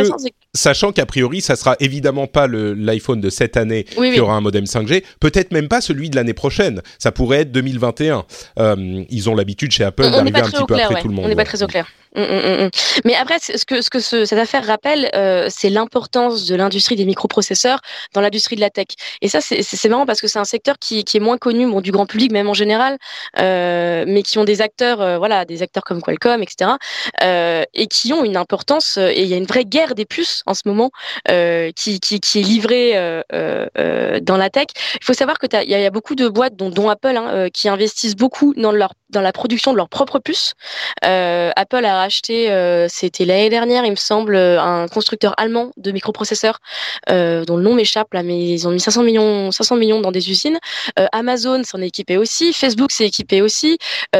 [0.54, 4.64] sachant qu'a priori, ça sera évidemment pas l'iPhone de cette année qui aura un modem
[4.64, 6.82] 5G, peut-être même pas celui de l'année prochaine.
[6.98, 8.24] Ça pourrait être 2021.
[9.10, 11.26] ils ont l'habitude chez Apple d'arriver un petit peu après tout le monde.
[11.26, 11.86] On n'est pas très au clair.
[12.16, 12.70] Mm, mm, mm,
[13.04, 17.04] Mais après, ce que, ce que cette affaire rappelle, euh, c'est l'importance de l'industrie des
[17.04, 17.80] microprocesseurs
[18.14, 18.86] dans l'industrie de la tech.
[19.20, 21.80] Et ça, c'est marrant parce que c'est un secteur qui, qui, est moins connu bon,
[21.80, 22.98] du grand public, même en général,
[23.38, 26.72] euh, mais qui ont des acteurs, euh, voilà, des acteurs comme Qualcomm, etc.,
[27.22, 28.96] euh, et qui ont une importance.
[28.98, 30.90] Euh, et il y a une vraie guerre des puces en ce moment
[31.26, 34.66] qui, qui, est livrée dans la tech.
[34.94, 37.68] Il faut savoir que il y, a beaucoup de boîtes, dont, dont Apple, hein, qui
[37.68, 40.54] investissent beaucoup dans leur dans la production de leurs propres puces.
[41.02, 45.90] Apple a acheté, euh, c'était l'année dernière, il me semble, euh, un constructeur allemand de
[45.90, 46.60] microprocesseurs
[47.10, 50.12] euh, dont le nom m'échappe là, mais ils ont mis 500 millions, 500 millions dans
[50.12, 50.58] des usines.
[51.12, 53.78] Amazon s'en est équipé aussi, Facebook s'est équipé aussi,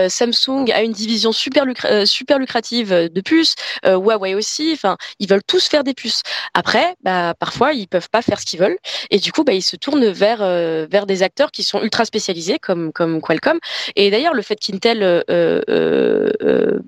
[0.09, 1.65] Samsung a une division super,
[2.05, 4.71] super lucrative de puces, Huawei aussi.
[4.73, 6.23] Enfin, ils veulent tous faire des puces.
[6.55, 8.79] Après, bah, parfois ils peuvent pas faire ce qu'ils veulent
[9.11, 12.59] et du coup, bah, ils se tournent vers vers des acteurs qui sont ultra spécialisés
[12.59, 13.59] comme comme Qualcomm.
[13.97, 15.25] Et d'ailleurs, le fait qu'Intel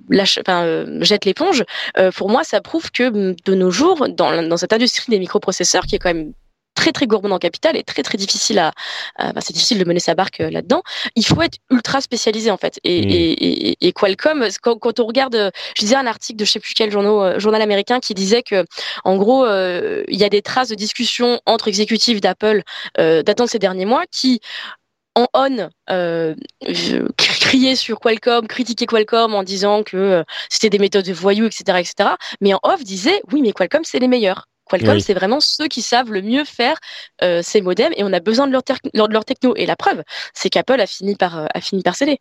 [0.09, 1.65] lâche, enfin, jette l'éponge,
[1.99, 5.19] euh, pour moi, ça prouve que mm, de nos jours, dans, dans cette industrie des
[5.19, 6.33] microprocesseurs, qui est quand même
[6.77, 8.73] très très gourmand en capital et très très difficile à,
[9.41, 10.83] c'est difficile de mener sa barque euh, là-dedans.
[11.17, 12.79] Il faut être ultra spécialisé en fait.
[12.85, 13.11] Et, mmh.
[13.11, 16.73] et, et, Qualcomm, quand, quand, on regarde, je disais un article de je sais plus
[16.75, 18.65] quel journal, euh, journal américain qui disait que
[19.05, 22.63] en gros il y a des traces de discussion entre exécutifs d'Apple
[22.99, 24.41] euh, datant de ces derniers mois qui
[25.15, 26.35] en on euh,
[27.17, 31.79] crier sur Qualcomm, critiquer Qualcomm en disant que euh, c'était des méthodes de voyous, etc.,
[31.79, 32.11] etc.
[32.41, 34.47] Mais en off disait oui, mais Qualcomm c'est les meilleurs.
[34.71, 36.79] Qualcomm, c'est vraiment ceux qui savent le mieux faire
[37.23, 39.55] euh, ces modems et on a besoin de leur, de leur techno.
[39.57, 42.21] Et la preuve, c'est qu'Apple a fini par euh, a fini par céder.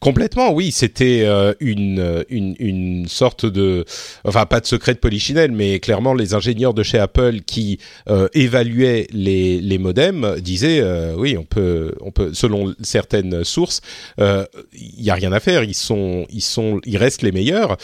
[0.00, 0.72] Complètement, oui.
[0.72, 3.84] C'était euh, une, une, une, sorte de,
[4.24, 7.78] enfin pas de secret de polichinelle, mais clairement les ingénieurs de chez Apple qui
[8.08, 13.80] euh, évaluaient les, les modems disaient, euh, oui, on peut, on peut, selon certaines sources,
[14.18, 15.64] il y a rien à faire.
[15.64, 17.76] Ils sont, ils sont, ils restent les meilleurs.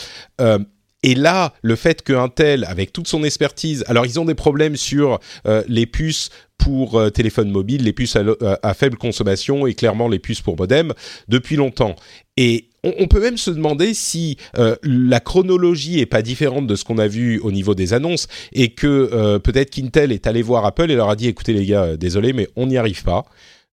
[1.06, 4.76] Et là, le fait que Intel, avec toute son expertise, alors ils ont des problèmes
[4.76, 5.20] sur
[5.68, 10.40] les puces pour euh, téléphone mobile, les puces à, faible consommation et clairement les puces
[10.40, 10.92] pour modem
[11.28, 11.96] depuis longtemps.
[12.36, 16.84] Et on, peut même se demander si euh, la chronologie est pas différente de ce
[16.84, 20.64] qu'on a vu au niveau des annonces et que euh, peut-être qu'Intel est allé voir
[20.64, 23.24] Apple et leur a dit écoutez les gars, désolé mais on n'y arrive pas.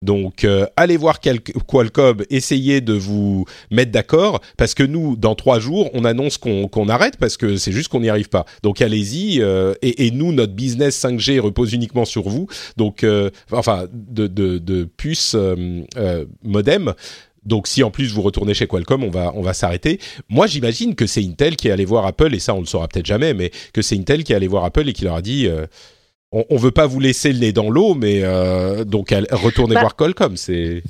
[0.03, 5.61] Donc, euh, allez voir Qualcomm, essayez de vous mettre d'accord, parce que nous, dans trois
[5.61, 8.45] jours, on annonce qu'on arrête, parce que c'est juste qu'on n'y arrive pas.
[8.62, 13.87] Donc, allez-y, euh, et, nous, notre business 5G repose uniquement sur vous, donc, euh, enfin,
[13.93, 15.37] de, de, de puces
[16.43, 16.95] modem.
[17.45, 19.99] Donc si en plus vous retournez chez Qualcomm, on va on va s'arrêter.
[20.29, 22.87] Moi j'imagine que c'est Intel qui est allé voir Apple et ça on le saura
[22.87, 25.23] peut-être jamais, mais que c'est Intel qui est allé voir Apple et qui leur a
[25.23, 25.49] dit
[26.33, 29.81] on, on veut pas vous laisser le nez dans l'eau, mais euh, donc retournez bah,
[29.81, 30.83] voir Qualcomm, c'est.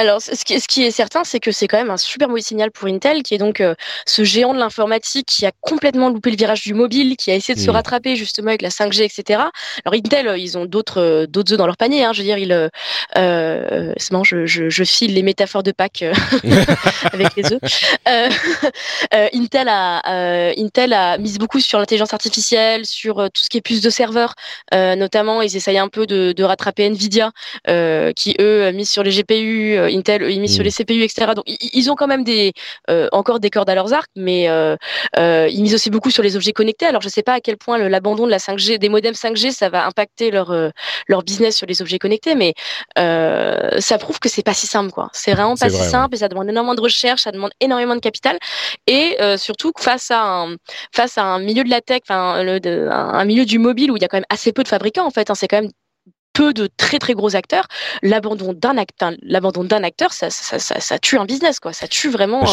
[0.00, 2.40] Alors, ce qui, ce qui est certain, c'est que c'est quand même un super mauvais
[2.40, 3.74] signal pour Intel, qui est donc euh,
[4.06, 7.54] ce géant de l'informatique qui a complètement loupé le virage du mobile, qui a essayé
[7.56, 7.74] de se Mm.
[7.74, 9.42] rattraper justement avec la 5G, etc.
[9.84, 12.04] Alors Intel, euh, ils ont d'autres euh, d'autres œufs dans leur panier.
[12.04, 12.68] Hein, je veux dire, ils, euh,
[13.16, 16.14] euh, c'est marrant, je, je, je file les métaphores de Pâques euh,
[17.12, 17.60] avec les œufs.
[19.12, 23.60] Intel a euh, Intel a mis beaucoup sur l'intelligence artificielle, sur tout ce qui est
[23.62, 24.34] puce de serveur,
[24.74, 27.32] euh, notamment ils essayent un peu de, de rattraper Nvidia,
[27.68, 30.64] euh, qui eux misent sur les GPU, Intel ils misent sur Mm.
[30.64, 31.32] les CPU, etc.
[31.34, 32.52] Donc ils ont quand même des
[32.90, 34.76] euh, encore des cordes à leurs arcs, mais euh,
[35.18, 36.86] euh, ils misent aussi beaucoup sur les objets connectés.
[36.86, 39.68] Alors je sais pas à quel point l'abandon de la 5G, des modems 5G, ça
[39.68, 40.70] va impacter leur euh,
[41.08, 42.54] leur business sur les objets connectés, mais
[42.98, 45.08] euh, ça prouve que c'est pas si simple, quoi.
[45.12, 45.90] C'est vraiment pas si vrai, ouais.
[45.90, 48.38] simple et ça demande énormément de recherche, ça demande énormément de capital
[48.86, 50.56] et euh, surtout face à un
[50.94, 54.04] face à un milieu de la tech, enfin un milieu du mobile où il y
[54.04, 55.70] a quand même assez peu de fabricants en fait, hein, c'est quand même
[56.38, 57.66] peu de très très gros acteurs,
[58.00, 61.88] l'abandon d'un acteur, l'abandon d'un acteur, ça, ça, ça, ça tue un business quoi, ça
[61.88, 62.46] tue vraiment.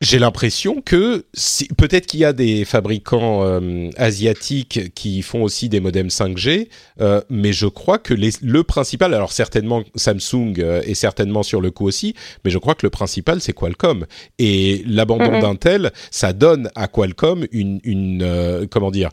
[0.00, 5.44] J'ai euh, l'impression que si, peut-être qu'il y a des fabricants euh, asiatiques qui font
[5.44, 6.68] aussi des modems 5G,
[7.00, 11.70] euh, mais je crois que les, le principal, alors certainement Samsung est certainement sur le
[11.70, 14.04] coup aussi, mais je crois que le principal c'est Qualcomm
[14.40, 15.40] et l'abandon Mhm.
[15.42, 19.10] d'Intel, ça donne à Qualcomm une, une comment dire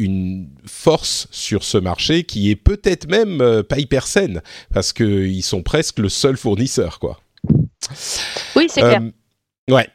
[0.00, 5.26] une force sur ce marché qui est peut-être même euh, pas hyper saine parce que
[5.26, 7.20] ils sont presque le seul fournisseur quoi.
[8.56, 9.02] Oui, c'est clair.
[9.02, 9.88] Euh, ouais.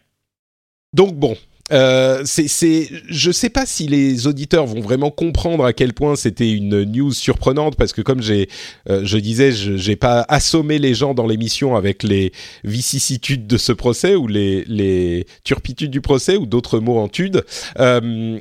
[0.94, 1.36] Donc bon,
[1.72, 6.16] euh, c'est, c'est, je sais pas si les auditeurs vont vraiment comprendre à quel point
[6.16, 8.50] c'était une news surprenante parce que comme j'ai,
[8.90, 12.32] euh, je disais, je, j'ai pas assommé les gens dans l'émission avec les
[12.64, 17.44] vicissitudes de ce procès ou les, les turpitudes du procès ou d'autres mots en tude,
[17.80, 18.38] euh,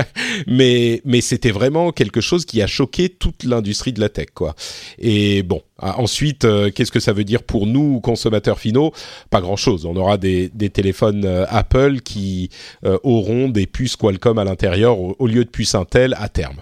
[0.46, 4.54] mais mais c'était vraiment quelque chose qui a choqué toute l'industrie de la tech quoi.
[4.98, 8.92] Et bon, ensuite, euh, qu'est-ce que ça veut dire pour nous consommateurs finaux?
[9.30, 9.86] Pas grand-chose.
[9.86, 12.50] On aura des, téléphones euh, Apple qui
[12.84, 16.56] euh, auront des puces Qualcomm à l'intérieur au, lieu de puces Intel à terme.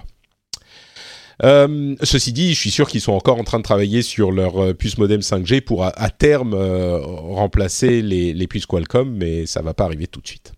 [2.02, 4.96] Ceci dit, je suis sûr qu'ils sont encore en train de travailler sur leur puce
[4.96, 10.20] modem 5G pour à, terme remplacer les, puces Qualcomm, mais ça va pas arriver tout
[10.20, 10.55] de suite.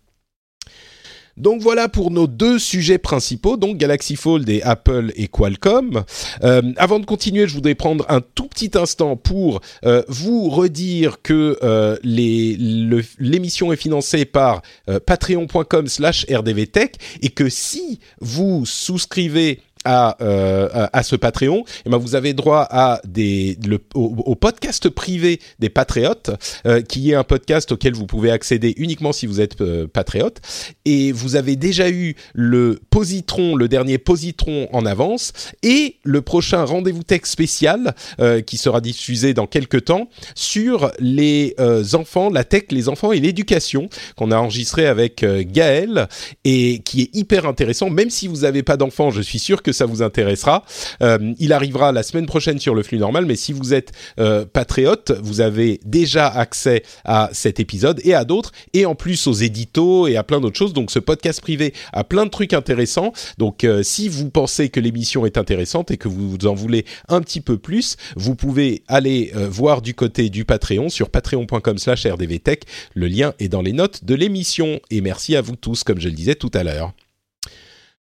[1.39, 6.05] Donc voilà pour nos deux sujets principaux, donc Galaxy Fold et Apple et Qualcomm.
[6.43, 11.23] Euh, avant de continuer, je voudrais prendre un tout petit instant pour euh, vous redire
[11.23, 14.63] que euh, l'émission est financée par
[15.07, 21.89] patreon.com slash rdvtech et que si vous souscrivez à, euh, à, à ce Patreon, eh
[21.89, 26.31] ben vous avez droit à des, le, au, podcast privé des Patriotes,
[26.67, 30.43] euh, qui est un podcast auquel vous pouvez accéder uniquement si vous êtes euh, patriote.
[30.85, 36.65] Et vous avez déjà eu le positron, le dernier positron en avance, et le prochain
[36.65, 41.55] rendez-vous tech spécial euh, qui sera diffusé dans quelques temps sur les
[41.95, 46.09] enfants, la tech, les enfants et l'éducation qu'on a enregistré avec Gaël
[46.45, 47.89] et qui est hyper intéressant.
[47.89, 50.65] Même si vous n'avez pas d'enfants, je suis sûr que ça vous intéressera.
[51.03, 54.45] Euh, il arrivera la semaine prochaine sur le flux normal, mais si vous êtes euh,
[54.45, 59.33] patriote, vous avez déjà accès à cet épisode et à d'autres, et en plus aux
[59.33, 60.73] éditos et à plein d'autres choses.
[60.73, 63.13] Donc ce podcast privé a plein de trucs intéressants.
[63.39, 67.21] Donc euh, si vous pensez que l'émission est intéressante et que vous en voulez un
[67.21, 72.65] petit peu plus, vous pouvez aller euh, voir du côté du Patreon sur patreon.com/slash rdvtech.
[72.95, 74.81] Le lien est dans les notes de l'émission.
[74.91, 76.93] Et merci à vous tous, comme je le disais tout à l'heure.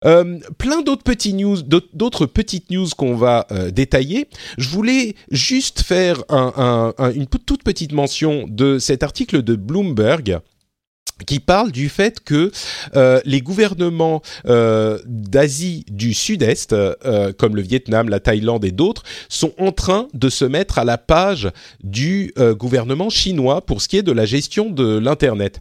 [0.05, 4.27] Euh, plein d'autres petits news, d'autres- petites news qu'on va euh, détailler.
[4.59, 9.55] Je voulais juste faire un- un- un- une toute petite mention de cet article de
[9.55, 10.39] Bloomberg
[11.25, 12.51] qui parle du fait que
[12.95, 19.03] euh, les gouvernements euh, d'Asie du Sud-Est, euh, comme le Vietnam, la Thaïlande et d'autres,
[19.29, 21.49] sont en train de se mettre à la page
[21.83, 25.59] du euh, gouvernement chinois pour ce qui est de la gestion de l'Internet.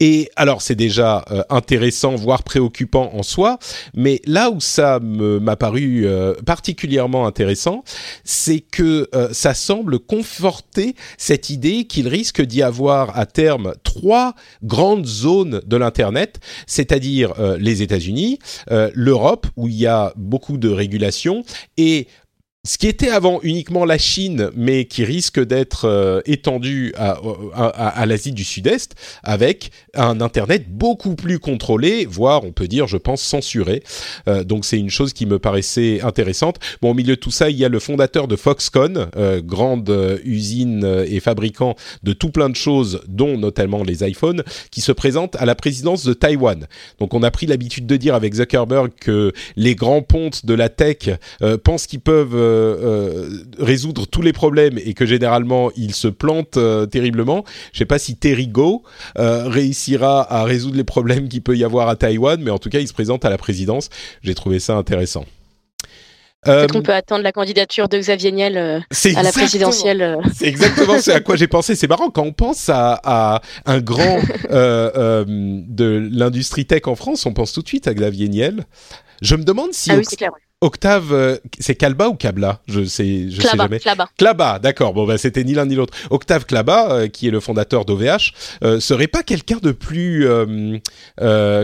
[0.00, 3.58] Et alors c'est déjà euh, intéressant, voire préoccupant en soi,
[3.94, 7.84] mais là où ça m'a paru euh, particulièrement intéressant,
[8.24, 14.95] c'est que ça semble conforter cette idée qu'il risque d'y avoir à terme trois grandes
[15.04, 18.38] zones de l'internet, c'est-à-dire euh, les États-Unis,
[18.70, 21.44] euh, l'Europe où il y a beaucoup de régulations
[21.76, 22.08] et
[22.66, 27.18] ce qui était avant uniquement la Chine, mais qui risque d'être euh, étendu à,
[27.54, 32.96] à- l'Asie du Sud-Est, avec un Internet beaucoup plus contrôlé, voire on peut dire, je
[32.96, 33.82] pense, censuré.
[34.28, 36.56] Euh, donc c'est une chose qui me paraissait intéressante.
[36.82, 39.88] Bon, au milieu de tout ça, il y a le fondateur de Foxconn, euh, grande
[39.90, 44.80] euh, usine euh, et fabricant de tout plein de choses, dont notamment les iPhones, qui
[44.80, 46.66] se présente à la présidence de Taïwan.
[46.98, 50.68] Donc on a pris l'habitude de dire avec Zuckerberg que les grands pontes de la
[50.68, 51.10] tech
[51.42, 56.58] euh, pensent qu'ils peuvent euh, résoudre tous les problèmes et que généralement il se plante
[56.90, 57.44] terriblement.
[57.72, 58.82] Je sais pas si Terry Go
[59.16, 62.80] réussira à résoudre les problèmes qu'il peut y avoir à Taïwan, mais en tout cas
[62.80, 63.88] il se présente à la présidence.
[64.22, 65.24] J'ai trouvé ça intéressant.
[66.46, 68.80] Peut-être qu'on peut attendre la candidature de Xavier Niel euh,
[69.16, 70.02] à la présidentielle.
[70.02, 70.16] Euh.
[70.34, 71.74] C'est exactement ce à quoi j'ai pensé.
[71.74, 77.32] C'est marrant quand on pense à, un grand euh, de l'industrie tech en France, on
[77.32, 78.64] pense tout de suite à Xavier Niel.
[79.22, 80.30] Je me demande si ah oui, clair,
[80.62, 82.60] Octave, euh, c'est Kalba ou Kabla?
[82.66, 83.78] Je sais, je sais jamais.
[83.78, 84.08] Klaba.
[84.16, 84.94] Klaba, d'accord.
[84.94, 85.92] Bon, bah, c'était ni l'un ni l'autre.
[86.08, 88.32] Octave Klaba, euh, qui est le fondateur d'OVH,
[88.64, 90.26] euh, serait pas quelqu'un de plus,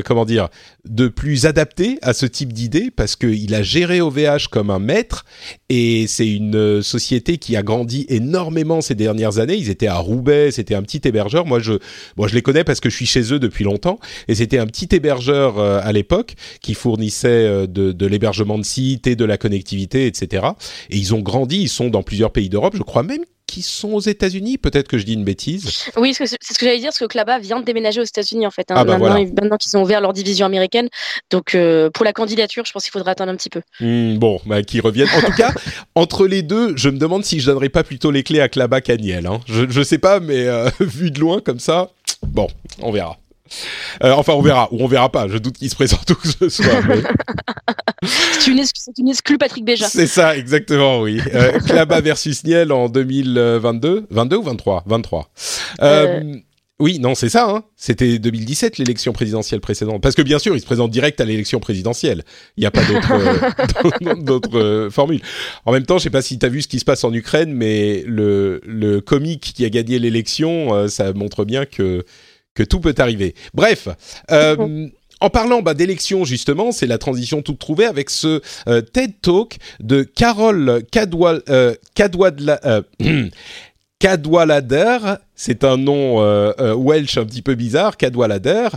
[0.04, 0.48] comment dire,
[0.88, 5.24] de plus adapté à ce type d'idée parce qu'il a géré OVH comme un maître
[5.68, 9.54] et c'est une société qui a grandi énormément ces dernières années.
[9.54, 11.46] Ils étaient à Roubaix, c'était un petit hébergeur.
[11.46, 11.74] Moi, je,
[12.16, 14.66] moi, je les connais parce que je suis chez eux depuis longtemps et c'était un
[14.66, 20.06] petit hébergeur à l'époque qui fournissait de, de l'hébergement de sites et de la connectivité,
[20.06, 20.46] etc.
[20.90, 23.92] Et ils ont grandi, ils sont dans plusieurs pays d'Europe, je crois même qu'ils sont
[23.92, 24.56] aux États-Unis.
[24.56, 25.90] Peut-être que je dis une bêtise.
[25.96, 28.50] Oui, c'est ce que j'allais dire, parce que Klaba vient de déménager aux États-Unis en
[28.50, 28.70] fait.
[28.70, 28.74] Hein.
[28.78, 30.88] Ah bah maintenant, qu'ils ont ouvert leur division américaine,
[31.30, 33.60] donc euh, pour la candidature, je pense qu'il faudra attendre un petit peu.
[33.80, 35.08] Hmm, bon, bah, qu'ils reviennent.
[35.16, 35.52] En tout cas,
[35.94, 38.80] entre les deux, je me demande si je donnerais pas plutôt les clés à Klaba
[38.80, 39.26] qu'à Niel.
[39.26, 39.40] Hein.
[39.46, 41.90] Je, je sais pas, mais euh, vu de loin comme ça,
[42.26, 42.48] bon,
[42.80, 43.18] on verra.
[44.02, 45.28] Euh, enfin, on verra, ou on verra pas.
[45.28, 46.64] Je doute qu'il se présente où que ce soit.
[48.02, 48.62] c'est une,
[48.98, 49.86] une exclue Patrick Béja.
[49.88, 51.20] C'est ça, exactement, oui.
[51.34, 54.06] Euh, Klaba versus Niel en 2022.
[54.10, 55.30] 22 ou 23 23.
[55.82, 56.34] Euh,
[56.80, 57.48] oui, non, c'est ça.
[57.48, 57.62] Hein.
[57.76, 60.02] C'était 2017 l'élection présidentielle précédente.
[60.02, 62.24] Parce que bien sûr, il se présente direct à l'élection présidentielle.
[62.56, 62.82] Il n'y a pas
[64.16, 65.20] d'autre formule.
[65.64, 67.12] En même temps, je sais pas si tu as vu ce qui se passe en
[67.12, 72.04] Ukraine, mais le, le comique qui a gagné l'élection, ça montre bien que
[72.54, 73.34] que tout peut arriver.
[73.54, 73.88] Bref.
[74.30, 74.88] Euh,
[75.20, 79.58] en parlant bah, d'élections justement, c'est la transition toute trouvée avec ce euh, TED Talk
[79.80, 81.74] de Carole Cadwal, euh,
[83.98, 84.98] Cadwalader,
[85.36, 86.18] c'est un nom
[86.74, 88.68] welsh un petit peu bizarre, Cadwalader,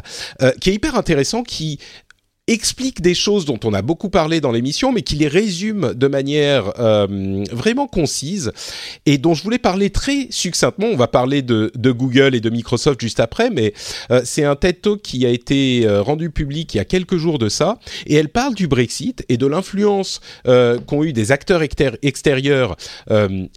[0.61, 1.79] qui est hyper intéressant, qui
[2.47, 6.07] explique des choses dont on a beaucoup parlé dans l'émission, mais qui les résume de
[6.07, 8.51] manière euh, vraiment concise
[9.07, 10.87] et dont je voulais parler très succinctement.
[10.87, 13.73] On va parler de, Google et de Microsoft juste après, mais
[14.11, 17.17] euh, c'est un TED Talk qui a été euh, rendu public il y a quelques
[17.17, 21.61] jours de ça, et elle parle du Brexit et de l'influence qu'ont eu des acteurs
[22.01, 22.75] extérieurs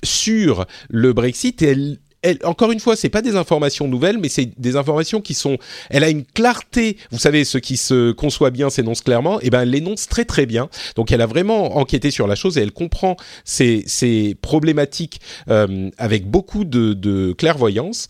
[0.03, 1.63] sur le Brexit.
[1.63, 1.99] Et
[2.45, 5.59] encore une fois, c'est pas des informations nouvelles, mais c'est des informations qui sont.
[5.91, 6.97] Elle a une clarté.
[7.11, 9.41] Vous savez, ce qui se conçoit bien s'énonce clairement.
[9.41, 10.69] Et eh ben, elle l'énonce très très bien.
[10.97, 15.91] Donc, elle a vraiment enquêté sur la chose et elle comprend ces, ces problématiques euh,
[15.99, 18.09] avec beaucoup de, de clairvoyance.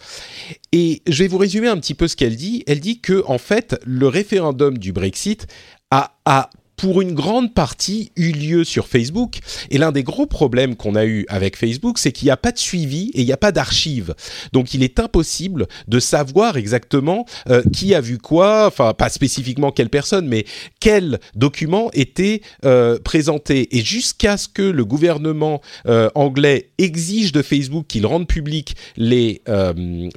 [0.72, 2.64] Et je vais vous résumer un petit peu ce qu'elle dit.
[2.66, 5.46] Elle dit que en fait, le référendum du Brexit
[5.90, 9.40] a, a pour une grande partie, eu lieu sur Facebook.
[9.70, 12.52] Et l'un des gros problèmes qu'on a eu avec Facebook, c'est qu'il n'y a pas
[12.52, 14.14] de suivi et il n'y a pas d'archives.
[14.52, 19.72] Donc il est impossible de savoir exactement euh, qui a vu quoi, enfin pas spécifiquement
[19.72, 20.46] quelle personne, mais
[20.78, 23.76] quel document était euh, présenté.
[23.76, 29.42] Et jusqu'à ce que le gouvernement euh, anglais exige de Facebook qu'il rende public les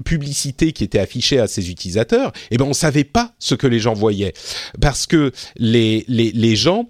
[0.06, 3.80] publicités qui étaient affichées à ses utilisateurs, eh ben on savait pas ce que les
[3.80, 4.34] gens voyaient
[4.80, 6.86] parce que les, les, les les gens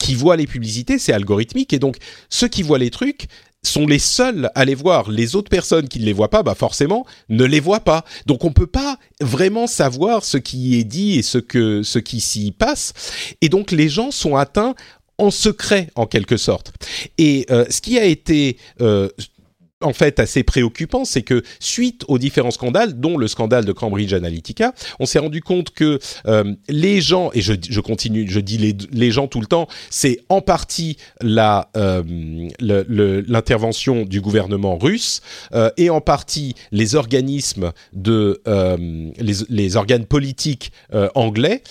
[0.00, 1.72] qui voient les publicités, c'est algorithmique.
[1.72, 1.96] Et donc,
[2.28, 3.26] ceux qui voient les trucs
[3.62, 5.10] sont les seuls à les voir.
[5.10, 8.04] Les autres personnes qui ne les voient pas, bah forcément, ne les voient pas.
[8.26, 12.20] Donc on peut pas vraiment savoir ce qui est dit et ce que ce qui
[12.20, 12.92] s'y passe.
[13.40, 14.74] Et donc les gens sont atteints
[15.18, 16.72] en secret en quelque sorte.
[17.16, 19.08] Et euh, ce qui a été euh,
[19.80, 24.12] en fait assez préoccupant, c'est que suite aux différents scandales, dont le scandale de Cambridge
[24.12, 29.10] Analytica, on s'est rendu compte que euh, les gens, et je, continue, je dis les,
[29.10, 32.02] gens tout le temps, c'est en partie la euh,
[32.60, 35.20] l'intervention du gouvernement russe
[35.54, 38.40] euh, et en partie les organismes de
[39.18, 40.72] les, les, organes politiques
[41.14, 41.62] anglais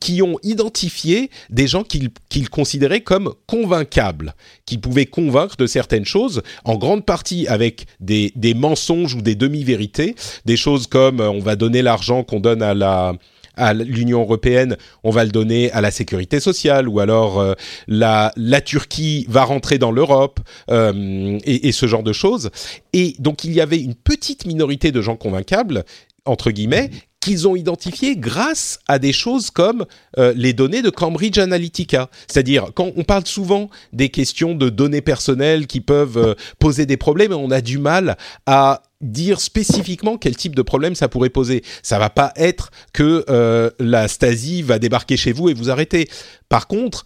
[0.00, 4.34] qui ont identifié des gens qu'ils considéraient comme convaincables,
[4.66, 7.17] qui pouvaient convaincre de certaines choses, en grande partie
[7.48, 12.40] avec des, mensonges ou des demi-vérités, des choses comme euh, on va donner l'argent qu'on
[12.40, 13.14] donne à la
[13.60, 17.54] à l'Union européenne, on va le donner à la sécurité sociale, ou alors euh,
[17.88, 20.38] la, la Turquie va rentrer dans l'Europe,
[20.70, 22.50] euh, et, et, ce genre de choses.
[22.92, 25.84] Et donc il y avait une petite minorité de gens convaincables,
[26.24, 29.86] entre guillemets, qu'ils ont identifié grâce à des choses comme
[30.18, 32.10] euh, les données de Cambridge Analytica.
[32.28, 36.96] C'est-à-dire, quand on parle souvent des questions de données personnelles qui peuvent euh, poser des
[36.96, 41.62] problèmes, on a du mal à dire spécifiquement quel type de problème ça pourrait poser.
[41.82, 46.08] Ça va pas être que euh, la Stasi va débarquer chez vous et vous arrêter.
[46.48, 47.04] Par contre,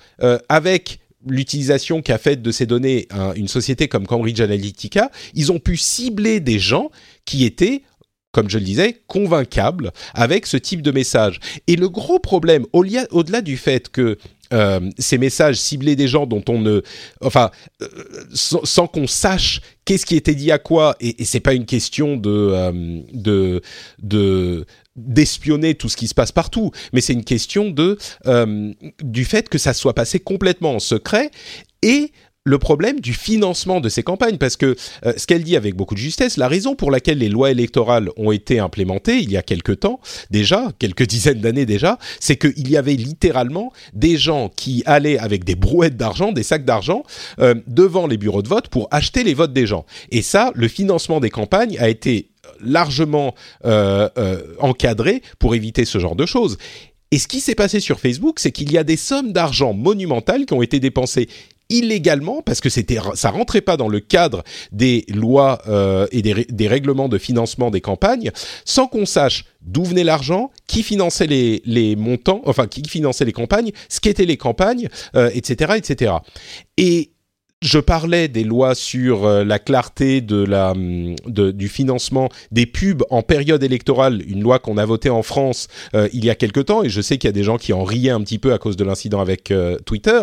[0.48, 5.76] avec l'utilisation qu'a faite de ces données une société comme Cambridge Analytica, ils ont pu
[5.76, 6.90] cibler des gens
[7.24, 7.82] qui étaient
[8.32, 11.38] comme je le disais, convaincables avec ce type de message.
[11.66, 14.18] Et le gros problème, au-delà du fait que
[14.52, 16.82] euh, ces messages ciblaient des gens dont on ne,
[17.22, 17.88] enfin, euh,
[18.34, 22.16] sans, qu'on sache qu'est-ce qui était dit à quoi, et, et c'est pas une question
[22.16, 23.62] de, euh, de,
[24.02, 27.96] de d'espionner tout ce qui se passe partout, mais c'est une question de
[29.02, 31.30] du fait que ça soit passé complètement en secret
[31.80, 32.12] et
[32.44, 34.74] le problème du financement de ces campagnes, parce que
[35.06, 38.10] euh, ce qu'elle dit avec beaucoup de justesse, la raison pour laquelle les lois électorales
[38.16, 42.68] ont été implémentées il y a quelques temps déjà, quelques dizaines d'années déjà, c'est qu'il
[42.68, 47.04] y avait littéralement des gens qui allaient avec des brouettes d'argent, des sacs d'argent,
[47.38, 49.86] euh, devant les bureaux de vote pour acheter les votes des gens.
[50.10, 52.30] Et ça, le financement des campagnes a été
[52.60, 53.34] largement
[53.64, 54.08] euh,
[54.58, 56.58] encadré pour éviter ce genre de choses.
[57.12, 60.46] Et ce qui s'est passé sur Facebook, c'est qu'il y a des sommes d'argent monumentales
[60.46, 61.28] qui ont été dépensées
[61.72, 66.68] illégalement parce que c'était ça rentrait pas dans le cadre des lois euh, et des,
[66.68, 68.30] règlements de financement des campagnes
[68.64, 73.32] sans qu'on sache d'où venait l'argent, qui finançait les, les, montants, enfin qui finançait les
[73.32, 76.14] campagnes, ce qu'étaient les campagnes, etc., etc.
[76.76, 77.12] Et
[77.62, 83.04] je parlais des lois sur euh, la clarté de la, hum, du financement des pubs
[83.08, 86.60] en période électorale, une loi qu'on a votée en France euh, il y a quelque
[86.60, 88.52] temps, et je sais qu'il y a des gens qui en riaient un petit peu
[88.52, 90.20] à cause de l'incident avec euh, Twitter.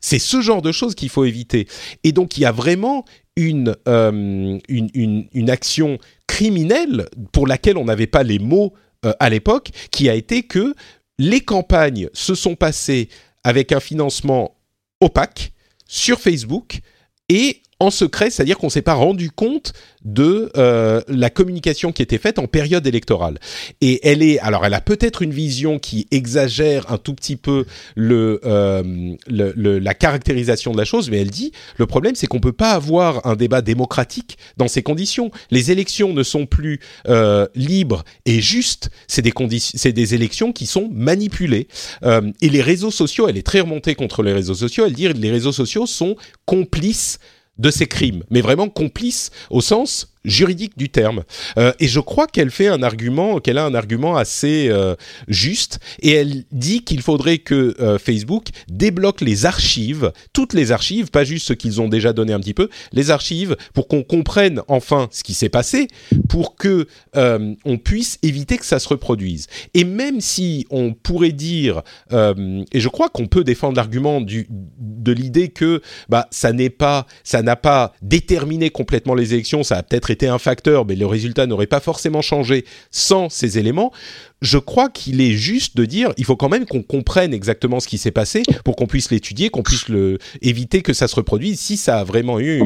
[0.00, 1.66] C'est ce genre de choses qu'il faut éviter.
[2.04, 3.04] Et donc il y a vraiment
[3.36, 8.74] une, une, une, une, action criminelle pour laquelle on n'avait pas les mots
[9.18, 10.74] à l'époque, qui a été que
[11.18, 13.08] les campagnes se sont passées
[13.42, 14.56] avec un financement
[15.00, 15.53] opaque
[15.94, 16.80] sur Facebook
[17.28, 19.72] et en secret, c'est-à-dire qu'on s'est pas rendu compte
[20.04, 23.38] de euh, la communication qui était faite en période électorale.
[23.80, 27.64] Et elle est, alors elle a peut-être une vision qui exagère un tout petit peu
[27.94, 32.40] le, euh, le, la caractérisation de la chose, mais elle dit le problème c'est qu'on
[32.40, 35.30] peut pas avoir un débat démocratique dans ces conditions.
[35.50, 40.52] Les élections ne sont plus euh, libres et justes, c'est des conditions, c'est des élections
[40.52, 41.68] qui sont manipulées.
[42.04, 44.84] Euh, et les réseaux sociaux, elle est très remontée contre les réseaux sociaux.
[44.86, 46.16] Elle dit les réseaux sociaux sont
[46.46, 47.18] complices
[47.58, 51.24] de ces crimes, mais vraiment complice au sens juridique du terme.
[51.58, 54.94] Euh, et je crois qu'elle fait un argument, qu'elle a un argument assez euh,
[55.28, 61.10] juste, et elle dit qu'il faudrait que euh, Facebook débloque les archives, toutes les archives,
[61.10, 64.62] pas juste ce qu'ils ont déjà donné un petit peu, les archives, pour qu'on comprenne
[64.68, 65.88] enfin ce qui s'est passé,
[66.28, 69.46] pour que on puisse éviter que ça se reproduise.
[69.74, 74.46] Et même si on pourrait dire, et je crois qu'on peut défendre l'argument du
[74.78, 79.76] de l'idée que bah ça n'est pas, ça n'a pas déterminé complètement les élections, ça
[79.76, 83.92] a peut-être été un facteur, mais le résultat n'aurait pas forcément changé sans ces éléments.
[84.40, 87.88] Je crois qu'il est juste de dire, il faut quand même qu'on comprenne exactement ce
[87.88, 91.58] qui s'est passé pour qu'on puisse l'étudier, qu'on puisse le, éviter que ça se reproduise
[91.60, 92.62] si ça a vraiment eu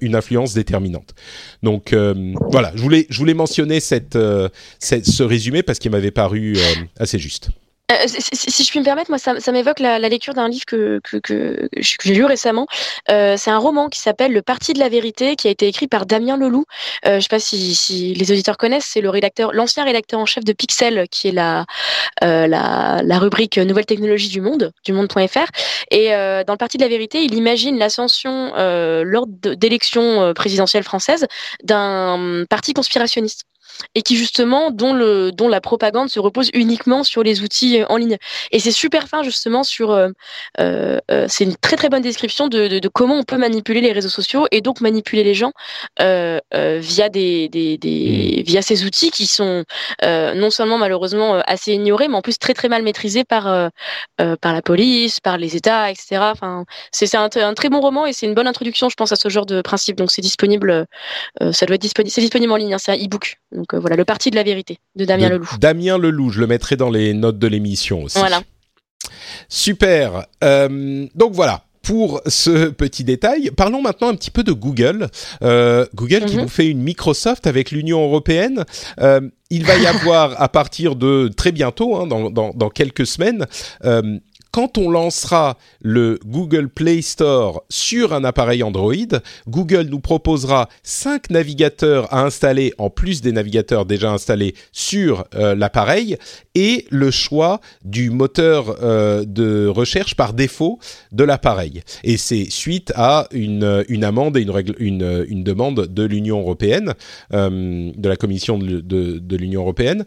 [0.00, 1.14] une influence déterminante.
[1.62, 6.10] Donc euh, voilà, je voulais, je voulais mentionner cette, euh, ce résumé parce qu'il m'avait
[6.10, 6.62] paru euh,
[6.98, 7.50] assez juste.
[7.90, 11.68] Euh, si, je puis me permettre, moi, ça, m'évoque la, lecture d'un livre que, que,
[11.78, 12.66] j'ai lu récemment.
[13.10, 15.88] Euh, c'est un roman qui s'appelle Le Parti de la vérité, qui a été écrit
[15.88, 16.64] par Damien Leloup.
[17.06, 20.26] Euh, je ne sais pas si, les auditeurs connaissent, c'est le rédacteur, l'ancien rédacteur en
[20.26, 21.64] chef de Pixel, qui est la,
[22.22, 25.50] la, rubrique Nouvelles technologies du monde, du monde.fr.
[25.90, 31.26] Et dans le Parti de la vérité, il imagine l'ascension lors d'élections présidentielles françaises
[31.62, 33.44] d'un parti conspirationniste
[33.94, 37.86] et qui justement dont le dont la propagande se repose uniquement sur les outils euh,
[37.88, 38.16] en ligne.
[38.52, 40.08] Et c'est super fin justement sur euh,
[40.58, 43.80] euh, euh, c'est une très très bonne description de, de, de, comment on peut manipuler
[43.80, 45.52] les réseaux sociaux et donc manipuler les gens
[46.00, 48.42] euh, via des, des, des, mmh.
[48.46, 49.64] via ces outils qui sont
[50.02, 53.70] non seulement malheureusement assez ignorés mais en plus très très mal maîtrisés par
[54.16, 56.18] par la police, par les États, etc.
[56.20, 59.16] Enfin c'est un, un, très bon roman et c'est une bonne introduction je pense à
[59.16, 59.96] ce genre de principe.
[59.96, 60.86] Donc c'est disponible
[61.52, 63.36] ça doit être disponible c'est disponible en ligne hein, c'est un e-book.
[63.52, 65.48] Donc voilà, le parti de la vérité de Damien Leloup.
[65.58, 68.18] Damien Leloup, je le mettrai dans les notes de l'émission aussi.
[68.18, 68.42] Voilà.
[69.48, 70.26] Super.
[70.44, 73.50] Euh, donc voilà, pour ce petit détail.
[73.56, 75.08] Parlons maintenant un petit peu de Google.
[75.42, 76.42] Euh, Google qui mhm.
[76.42, 78.64] nous fait une Microsoft avec l'Union européenne.
[79.00, 83.06] Euh, il va y avoir à partir de très bientôt, hein, dans, dans, dans, quelques
[83.06, 83.46] semaines,
[83.84, 84.18] euh,
[84.50, 88.94] quand on lancera le Google Play Store sur un appareil Android,
[89.48, 95.54] Google nous proposera cinq navigateurs à installer en plus des navigateurs déjà installés sur euh,
[95.54, 96.16] l'appareil
[96.54, 100.78] et le choix du moteur euh, de recherche par défaut
[101.12, 101.82] de l'appareil.
[102.04, 103.64] Et c'est suite à une,
[104.02, 104.46] amende et
[104.78, 106.94] une, demande de l'Union européenne,
[107.32, 110.04] euh, de la Commission de, de l'Union européenne.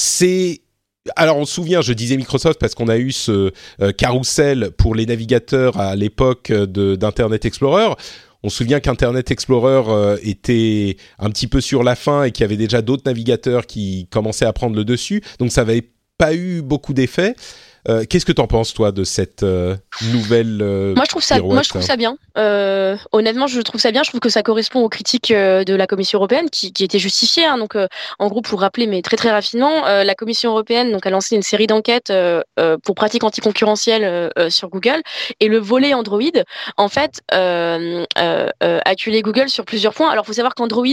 [0.00, 0.60] C'est
[1.16, 3.52] alors on se souvient, je disais Microsoft parce qu'on a eu ce
[3.96, 7.94] carrousel pour les navigateurs à l'époque d'Internet Explorer.
[8.42, 12.44] On se souvient qu'Internet Explorer était un petit peu sur la fin et qu'il y
[12.44, 16.62] avait déjà d'autres navigateurs qui commençaient à prendre le dessus, donc ça n'avait pas eu
[16.62, 17.34] beaucoup d'effets.
[17.88, 19.76] Euh, qu'est-ce que tu en penses toi de cette euh,
[20.12, 22.16] nouvelle euh, Moi je trouve ça, moi je trouve ça bien.
[23.12, 24.02] honnêtement, je trouve ça bien.
[24.02, 27.44] Je trouve que ça correspond aux critiques de la Commission européenne qui, qui étaient justifiées.
[27.44, 27.58] Hein.
[27.58, 27.76] Donc,
[28.18, 31.42] en gros, pour rappeler, mais très très rapidement, la Commission européenne donc a lancé une
[31.42, 32.12] série d'enquêtes
[32.84, 35.02] pour pratiques anticoncurrentielles sur Google
[35.40, 36.20] et le volet Android,
[36.76, 38.50] en fait, a
[38.84, 40.10] acculé Google sur plusieurs points.
[40.10, 40.86] Alors, faut savoir qu'Android,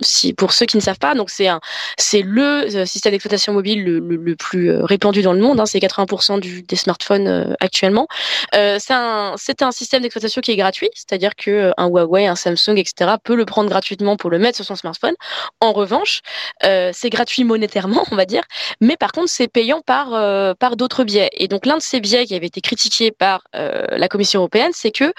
[0.00, 1.48] si pour ceux qui ne savent pas, donc c'est
[1.96, 5.57] c'est le système d'exploitation mobile le, le, plus répandu dans le monde.
[5.66, 8.06] C'est 80% du, des smartphones euh, actuellement.
[8.54, 12.76] Euh, c'est un, système d'exploitation qui est gratuit, c'est-à-dire que euh, un Huawei, un Samsung,
[12.76, 13.12] etc.
[13.22, 15.14] peut le prendre gratuitement pour le mettre sur son smartphone.
[15.60, 16.20] En revanche,
[16.62, 18.42] c'est gratuit monétairement, on va dire,
[18.80, 21.30] mais par contre c'est payant par d'autres biais.
[21.32, 24.90] Et donc l'un de ces biais qui avait été critiqué par la Commission européenne, c'est
[24.90, 25.12] que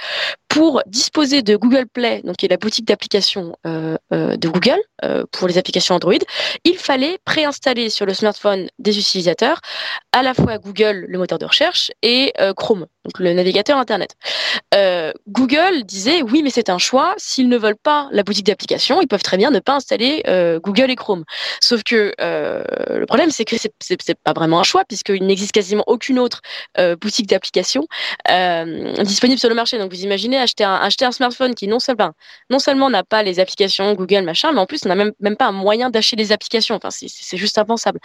[0.49, 4.79] pour disposer de Google Play, donc qui est la boutique d'applications de Google
[5.31, 6.13] pour les applications Android,
[6.63, 9.61] il fallait préinstaller sur le smartphone des utilisateurs
[10.11, 14.15] à la fois Google, le moteur de recherche, et euh, Chrome, donc le navigateur Internet.
[14.73, 17.13] Euh, Google disait oui, mais c'est un choix.
[17.17, 20.59] S'ils ne veulent pas la boutique d'application, ils peuvent très bien ne pas installer euh,
[20.59, 21.23] Google et Chrome.
[21.61, 26.19] Sauf que le problème, c'est que c'est pas vraiment un choix puisqu'il n'existe quasiment aucune
[26.19, 26.41] autre
[27.01, 27.87] boutique d'application
[29.03, 29.77] disponible sur le marché.
[29.77, 32.11] Donc vous imaginez acheter un, acheter un smartphone qui non seulement
[32.49, 35.35] non seulement n'a pas les applications Google machin, mais en plus on n'a même, même
[35.35, 36.75] pas un moyen d'acheter les applications.
[36.75, 37.99] Enfin, c'est juste impensable.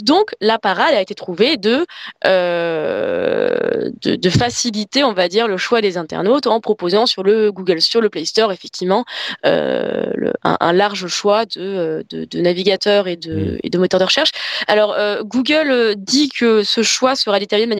[0.00, 1.86] Donc la parade a été trouvée de,
[2.26, 7.52] euh, de, de, faciliter, on va dire, le choix des internautes en proposant sur le
[7.52, 9.04] Google, sur le Play Store, effectivement,
[9.46, 13.58] euh, le, un, un, large choix de, de, de navigateurs et de, mmh.
[13.62, 14.30] et de moteurs de recherche.
[14.66, 17.79] Alors, euh, Google dit que ce choix sera déterminé de manière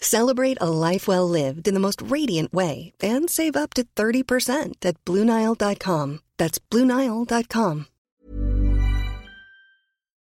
[0.00, 4.74] Celebrate a life well lived in the most radiant way and save up to 30%
[4.84, 6.20] at BlueNile.com.
[6.38, 7.86] That's BlueNile.com.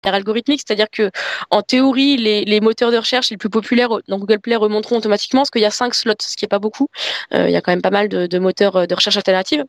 [0.03, 1.11] algorithmique, c'est-à-dire que
[1.51, 5.41] en théorie, les, les, moteurs de recherche les plus populaires dans Google Play remonteront automatiquement,
[5.41, 6.87] parce qu'il y a cinq slots, ce qui est pas beaucoup.
[7.33, 9.61] Euh, il y a quand même pas mal de, de moteurs de recherche alternatifs.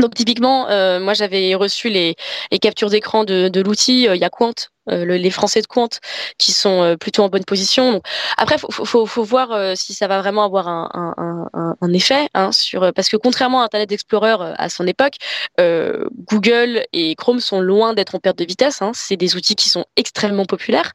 [0.00, 2.16] Donc typiquement, euh, moi j'avais reçu les,
[2.50, 4.08] les captures d'écran de, de l'outil.
[4.08, 4.54] Euh, il y a Quant
[4.90, 6.00] euh, les Français de compte
[6.38, 7.92] qui sont euh, plutôt en bonne position.
[7.92, 8.02] Donc,
[8.36, 11.92] après, faut, faut, faut voir euh, si ça va vraiment avoir un, un, un, un
[11.92, 15.14] effet hein, sur parce que contrairement à Internet Explorer à son époque,
[15.58, 18.82] Google et Chrome sont loin d'être en perte de vitesse.
[18.82, 18.92] Hein.
[18.94, 20.92] C'est des outils qui sont extrêmement populaires.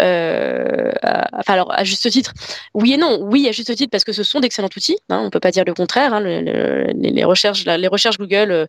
[0.00, 2.32] enfin, alors à juste titre,
[2.74, 3.18] oui et non.
[3.22, 4.98] Oui, à juste titre parce que ce sont d'excellents outils.
[5.08, 6.14] Hein, on peut pas dire le contraire.
[6.14, 6.20] Hein.
[6.20, 8.68] Le, le, les recherches, les recherches Google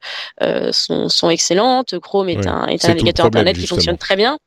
[0.71, 1.99] sont, sont excellentes.
[1.99, 4.37] Chrome est un, est un navigateur Internet qui fonctionne très bien.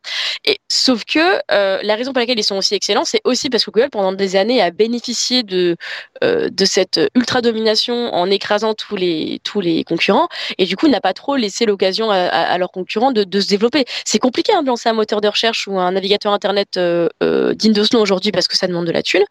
[0.45, 3.65] Et sauf que euh, la raison pour laquelle ils sont aussi excellents, c'est aussi parce
[3.65, 5.77] que Google pendant des années a bénéficié de
[6.25, 10.89] euh, de cette ultra domination en écrasant tous les tous les concurrents et du coup
[10.89, 13.85] n'a pas trop laissé l'occasion à, à, leurs concurrents de, de se développer.
[14.05, 17.55] C'est compliqué hein, de lancer un moteur de recherche ou un navigateur internet euh, euh
[17.55, 19.25] digne de ce nom aujourd'hui parce que ça demande de la thune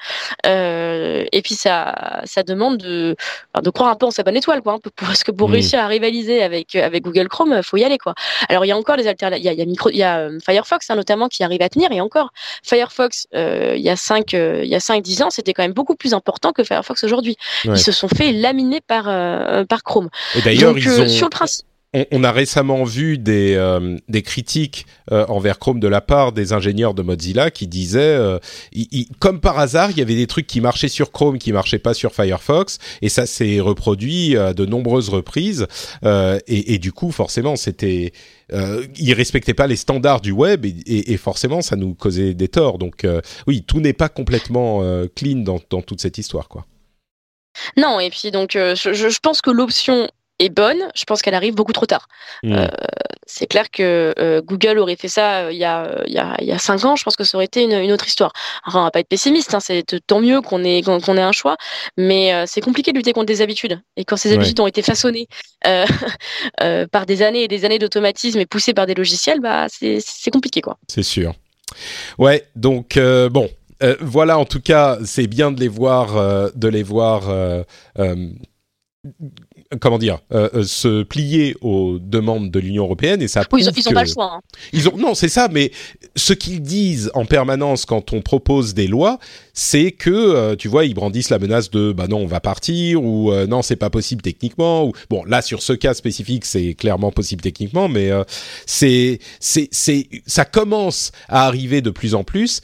[0.45, 3.15] euh, et puis ça ça demande de
[3.61, 4.73] de croire un peu en sa bonne étoile quoi.
[4.73, 8.13] Hein, parce que pour réussir à rivaliser avec avec Google Chrome, faut y aller quoi.
[8.49, 9.43] Alors il y a encore des alternatives.
[9.43, 11.43] Il y a, il y a micro, il y a Firefox Firefox, hein, notamment, qui
[11.43, 11.91] arrive à tenir.
[11.91, 12.31] Et encore,
[12.63, 16.13] Firefox, il y a 5 il y a 5-10 ans, c'était quand même beaucoup plus
[16.13, 17.37] important que Firefox aujourd'hui.
[17.65, 19.05] Ils se sont fait laminer par,
[19.67, 20.09] par Chrome.
[20.35, 21.07] Et d'ailleurs, ils ont...
[21.07, 21.65] sur le principe
[22.11, 26.93] on, a récemment vu des, euh, critiques euh, envers Chrome de la part des ingénieurs
[26.93, 28.39] de Mozilla qui disaient, euh,
[29.19, 31.93] comme par hasard, il y avait des trucs qui marchaient sur Chrome, qui marchaient pas
[31.93, 35.67] sur Firefox, et ça s'est reproduit à de nombreuses reprises.
[36.47, 38.13] Et, du coup, forcément, c'était,
[38.51, 42.77] ils respectaient pas les standards du web, et, forcément, ça nous causait des torts.
[42.77, 43.05] Donc,
[43.47, 44.81] oui, tout n'est pas complètement
[45.15, 46.65] clean dans, toute cette histoire, quoi.
[47.77, 51.73] Non, et puis donc, je pense que l'option est bonne, je pense qu'elle arrive beaucoup
[51.73, 52.07] trop tard.
[52.43, 52.53] Hmm.
[52.53, 52.67] Euh,
[53.25, 56.35] c'est clair que euh, Google aurait fait ça euh, il, y a, il, y a,
[56.39, 58.33] il y a cinq ans, je pense que ça aurait été une, une autre histoire.
[58.65, 61.31] Alors, on va pas être pessimiste, hein, c'est tant mieux qu'on ait, qu'on ait un
[61.31, 61.57] choix,
[61.97, 63.79] mais c'est compliqué de lutter contre des habitudes.
[63.95, 65.27] Et quand ces habitudes ont été façonnées
[66.91, 70.61] par des années et des années d'automatisme et poussées par des logiciels, bah, c'est compliqué.
[70.61, 70.77] quoi.
[70.87, 71.33] C'est sûr.
[72.17, 72.99] Ouais, donc
[73.31, 73.49] bon,
[74.01, 77.23] voilà, en tout cas, c'est bien de les voir, de les voir
[79.79, 83.43] comment dire, euh, euh, se plier aux demandes de l'Union européenne et ça.
[83.51, 84.33] Oui, ils n'ont pas le choix.
[84.35, 84.41] Hein.
[84.73, 85.47] Ils ont non, c'est ça.
[85.51, 85.71] Mais
[86.15, 89.19] ce qu'ils disent en permanence quand on propose des lois,
[89.55, 93.03] c'est que euh, tu vois, ils brandissent la menace de bah non, on va partir
[93.03, 94.85] ou non, c'est pas possible techniquement.
[94.85, 98.11] Ou bon, là sur ce cas spécifique, c'est clairement possible techniquement, mais
[98.67, 102.61] c'est c'est c'est ça commence à arriver de plus en plus.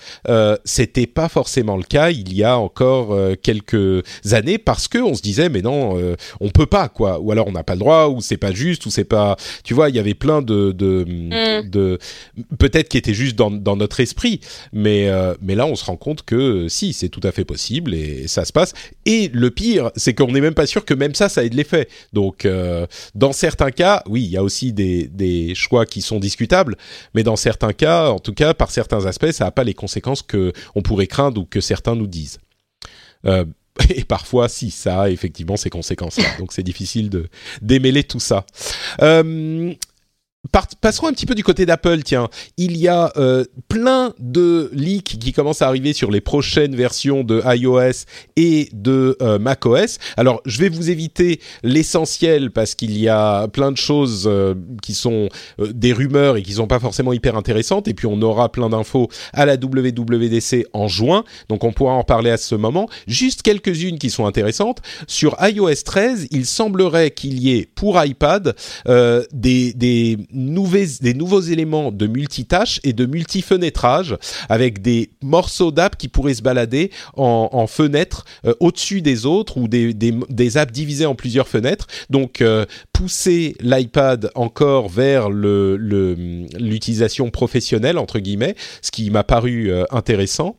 [0.66, 5.22] C'était pas forcément le cas il y a encore quelques années parce que on se
[5.22, 6.00] disait mais non,
[6.40, 7.20] on peut pas quoi.
[7.20, 9.38] Ou alors on n'a pas le droit, ou c'est pas juste, ou c'est pas.
[9.64, 11.70] Tu vois, il y avait plein de de, mm.
[11.70, 12.00] de
[12.60, 14.42] peut-être qui étaient juste dans, dans notre esprit,
[14.74, 17.94] mais euh, mais là on se rend compte que si c'est tout à fait possible
[17.94, 18.74] et ça se passe.
[19.06, 21.56] Et le pire, c'est qu'on n'est même pas sûr que même ça, ça ait de
[21.56, 21.88] l'effet.
[22.14, 26.76] Donc euh, dans certains cas, oui, il y a aussi des choix qui sont discutables,
[27.14, 30.22] mais dans certains cas, en tout cas par certains aspects, ça n'a pas les conséquences
[30.22, 32.40] que on pourrait craindre ou que certains nous disent.
[33.26, 33.46] Euh,
[33.90, 36.38] et parfois, si, ça a effectivement ses conséquences-là.
[36.40, 37.28] Donc c'est difficile de
[37.62, 38.46] démêler tout ça.
[39.02, 39.74] Euh,
[40.50, 42.28] Passerons un petit peu du côté d'Apple, tiens.
[42.58, 47.24] Il y a euh, plein de leaks qui commencent à arriver sur les prochaines versions
[47.24, 48.06] de iOS
[48.38, 50.00] et de euh, macOS.
[50.18, 54.96] Alors, je vais vous éviter l'essentiel parce qu'il y a plein de choses euh, qui
[54.96, 55.30] sont
[55.60, 57.88] des rumeurs et qui sont pas forcément hyper intéressantes.
[57.88, 62.04] Et puis, on aura plein d'infos à la WWDC en juin, donc on pourra en
[62.04, 62.90] parler à ce moment.
[63.06, 64.80] Juste quelques-unes qui sont intéressantes.
[65.06, 68.56] Sur iOS 13, il semblerait qu'il y ait pour iPad
[69.32, 74.18] des, des des nouveaux éléments de multitâche et de multifenêtrage
[74.50, 79.58] avec des morceaux d'app qui pourraient se balader en, en fenêtres euh, au-dessus des autres
[79.58, 81.88] ou des, des, des, apps divisées en plusieurs fenêtres.
[82.10, 89.72] Donc euh, pousser l'iPad encore vers l'utilisation le, professionnelle entre guillemets, ce qui m'a paru
[89.72, 90.58] euh, intéressant.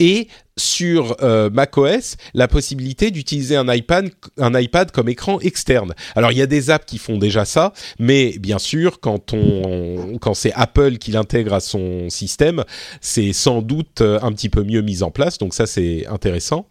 [0.00, 0.28] Et
[0.58, 5.94] sur euh, macOS la possibilité d'utiliser un iPad, un iPad comme écran externe.
[6.14, 10.16] Alors il y a des apps qui font déjà ça, mais bien sûr quand on
[10.18, 12.64] quand c'est Apple qui l'intègre à son système,
[13.02, 15.36] c'est sans doute euh, un petit peu mieux mis en place.
[15.36, 16.66] Donc ça c'est intéressant.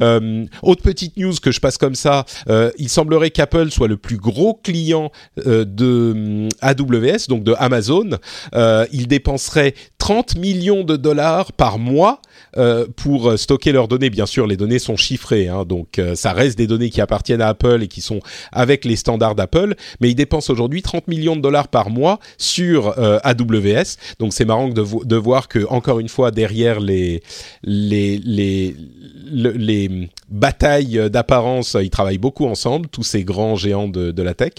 [0.00, 3.96] Euh, autre petite news que je passe comme ça, euh, il semblerait qu'Apple soit le
[3.96, 5.10] plus gros client
[5.44, 8.10] euh, de AWS, donc de Amazon.
[8.92, 12.20] il dépenserait 30 millions de dollars par mois
[12.96, 14.10] pour euh, stocker leurs données.
[14.10, 17.42] Bien sûr, les données sont chiffrées, hein, donc euh, ça reste des données qui appartiennent
[17.42, 18.20] à Apple et qui sont
[18.52, 19.74] avec les standards d'Apple.
[20.00, 23.96] Mais ils dépensent aujourd'hui 30 millions de dollars par mois sur euh, AWS.
[24.18, 27.22] Donc c'est marrant de, voir que encore une fois derrière les
[27.62, 28.76] les les
[29.32, 34.52] les, batailles d'apparence, ils travaillent beaucoup ensemble, tous ces grands géants de, la tech.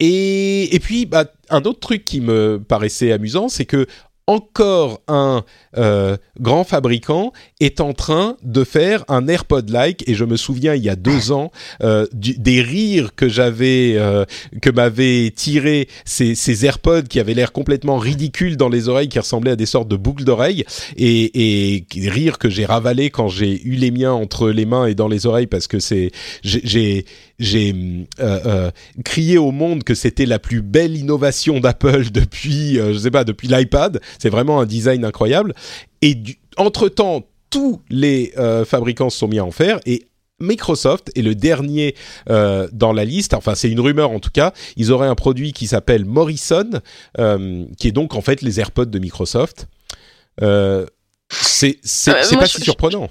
[0.00, 3.86] et, et, puis, bah, un autre truc qui me paraissait amusant, c'est que
[4.28, 5.42] encore un
[5.78, 10.84] euh, grand fabricant est en train de faire un AirPod-like et je me souviens il
[10.84, 11.50] y a deux ans
[11.82, 14.26] euh, des rires que j'avais euh,
[14.60, 19.18] que m'avaient tiré ces, ces, AirPods qui avaient l'air complètement ridicules dans les oreilles qui
[19.18, 20.64] ressemblaient à des sortes de boucles d'oreilles
[20.96, 24.94] et, et rires que j'ai ravalé quand j'ai eu les miens entre les mains et
[24.94, 26.10] dans les oreilles parce que c'est
[26.42, 27.06] j'ai
[27.38, 28.70] j'ai euh, euh,
[29.04, 33.24] crié au monde que c'était la plus belle innovation d'Apple depuis, euh, je sais pas,
[33.24, 34.00] depuis l'iPad.
[34.18, 35.54] C'est vraiment un design incroyable.
[36.02, 36.16] Et
[36.56, 38.34] entre temps, tous les
[38.66, 40.04] fabricants se sont mis à en faire et
[40.38, 41.94] Microsoft est le dernier
[42.26, 43.32] dans la liste.
[43.32, 44.52] Enfin, c'est une rumeur en tout cas.
[44.76, 46.68] Ils auraient un produit qui s'appelle Morrison,
[47.16, 49.66] qui est donc en fait les AirPods de Microsoft.
[51.30, 53.08] c'est c'est pas si surprenant.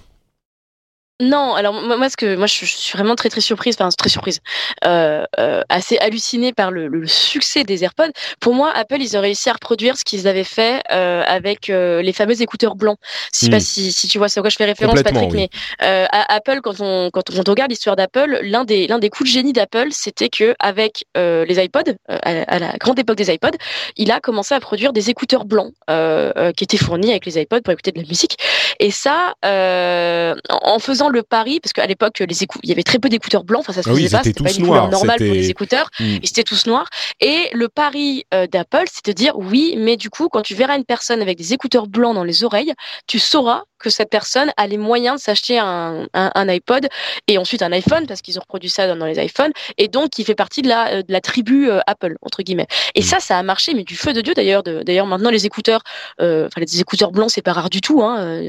[1.20, 4.40] Non, alors moi, ce que moi je, suis vraiment très très surprise, enfin très surprise,
[4.86, 8.12] euh, euh, assez hallucinée par le, le, succès des AirPods.
[8.40, 12.04] Pour moi, Apple ils ont réussi à reproduire ce qu'ils avaient fait euh, avec euh,
[12.04, 13.00] les fameux écouteurs blancs.
[13.34, 13.62] Je sais pas hmm.
[13.62, 15.50] si, si tu vois c'est à quoi je fais référence, Patrick, mais
[15.82, 19.28] euh, à Apple quand on quand on regarde l'histoire d'Apple, l'un des l'un des coups
[19.28, 23.58] de génie d'Apple, c'était que avec les iPods, à, à, la grande époque des iPods,
[23.96, 27.74] il a commencé à produire des écouteurs blancs qui étaient fournis avec les iPods pour
[27.74, 28.38] écouter de la musique.
[28.80, 33.10] Et ça, en faisant le pari, parce qu'à l'époque, les il y avait très peu
[33.10, 35.50] d'écouteurs blancs, enfin ça se ah faisait pas, c'était pas une couleur normale pour les
[35.50, 36.18] écouteurs, hmm.
[36.22, 36.88] et c'était tous noirs.
[37.20, 40.78] Et le pari euh, d'Apple, c'est de dire oui, mais du coup, quand tu verras
[40.78, 42.74] une personne avec des écouteurs blancs dans les oreilles,
[43.08, 46.88] tu sauras que cette personne a les moyens de s'acheter un, un, iPod
[47.28, 50.24] et ensuite un iPhone, parce qu'ils ont reproduit ça dans, les iPhones, et donc qui
[50.24, 52.68] fait partie de la, euh, de la tribu euh, Apple, entre guillemets.
[52.96, 53.04] Et hmm.
[53.04, 54.64] ça, ça a marché, mais du feu de Dieu d'ailleurs.
[54.64, 55.82] D'ailleurs, maintenant, les écouteurs,
[56.20, 58.02] enfin, les écouteurs blancs, c'est pas rare du tout.
[58.02, 58.42] Hein,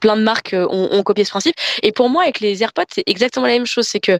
[0.00, 1.54] plein de marques ont, ont copié ce principe.
[1.82, 3.86] Et pour moi, avec les AirPods, c'est exactement la même chose.
[3.86, 4.18] C'est que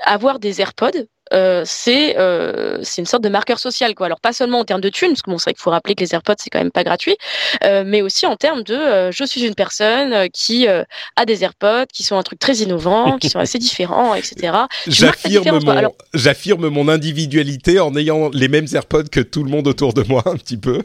[0.00, 4.06] avoir des AirPods, euh, c'est euh, c'est une sorte de marqueur social quoi.
[4.06, 5.94] Alors pas seulement en termes de thunes, parce que bon c'est vrai qu'il faut rappeler
[5.94, 7.16] que les AirPods c'est quand même pas gratuit,
[7.64, 11.86] euh, mais aussi en termes de euh, je suis une personne qui a des AirPods,
[11.92, 14.56] qui sont un truc très innovant, qui sont assez différents, etc.
[14.86, 19.94] J'affirme mon j'affirme mon individualité en ayant les mêmes AirPods que tout le monde autour
[19.94, 20.82] de moi un petit peu.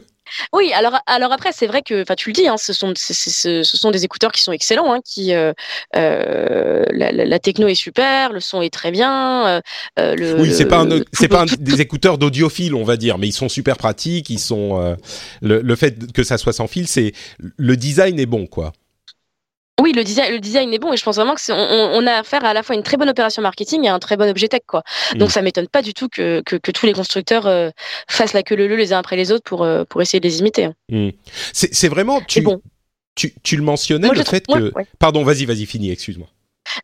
[0.52, 3.62] Oui, alors, alors après, c'est vrai que, enfin, tu le dis, hein, ce, sont, ce
[3.62, 5.52] sont des écouteurs qui sont excellents, hein, qui, euh,
[5.96, 9.46] euh, la, la, techno est super, le son est très bien.
[9.46, 9.60] Euh,
[9.98, 10.88] euh le, oui, c'est pas, un,
[11.28, 14.94] pas des écouteurs d'audiophile, on va dire, mais ils sont super pratiques, ils sont, euh,
[15.42, 18.72] le, le fait que ça soit sans fil, c'est, le design est bon, quoi.
[19.82, 22.06] Oui, le design, le design est bon et je pense vraiment que c'est, on, on,
[22.06, 24.16] a affaire à la fois à une très bonne opération marketing et à un très
[24.16, 24.82] bon objet tech quoi.
[25.14, 25.18] Mm.
[25.18, 27.68] Donc ça m'étonne pas du tout que, que, que tous les constructeurs euh,
[28.08, 30.38] fassent la queue leu les uns après les autres pour euh, pour essayer de les
[30.38, 30.64] imiter.
[30.64, 30.74] Hein.
[30.88, 31.10] Mm.
[31.52, 32.62] C'est, vraiment tu, bon.
[33.14, 36.28] tu, tu le mentionnais le fait que pardon vas-y vas-y finis excuse-moi.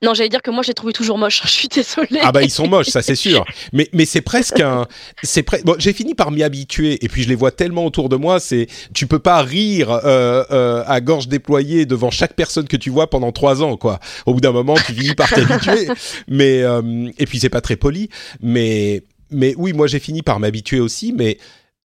[0.03, 1.43] Non, j'allais dire que moi, j'ai trouvé toujours moche.
[1.45, 2.21] Je suis désolée.
[2.23, 3.45] Ah bah ils sont moches, ça c'est sûr.
[3.73, 4.87] Mais mais c'est presque un,
[5.23, 5.65] c'est presque.
[5.65, 8.41] Bon, j'ai fini par m'y habituer et puis je les vois tellement autour de moi.
[8.41, 12.91] C'est, tu peux pas rire euh, euh, à gorge déployée devant chaque personne que tu
[12.91, 14.01] vois pendant trois ans, quoi.
[14.27, 15.89] Au bout d'un moment, tu finis par t'habituer.
[16.29, 18.09] mais euh, et puis c'est pas très poli.
[18.41, 21.13] Mais mais oui, moi j'ai fini par m'habituer aussi.
[21.13, 21.39] Mais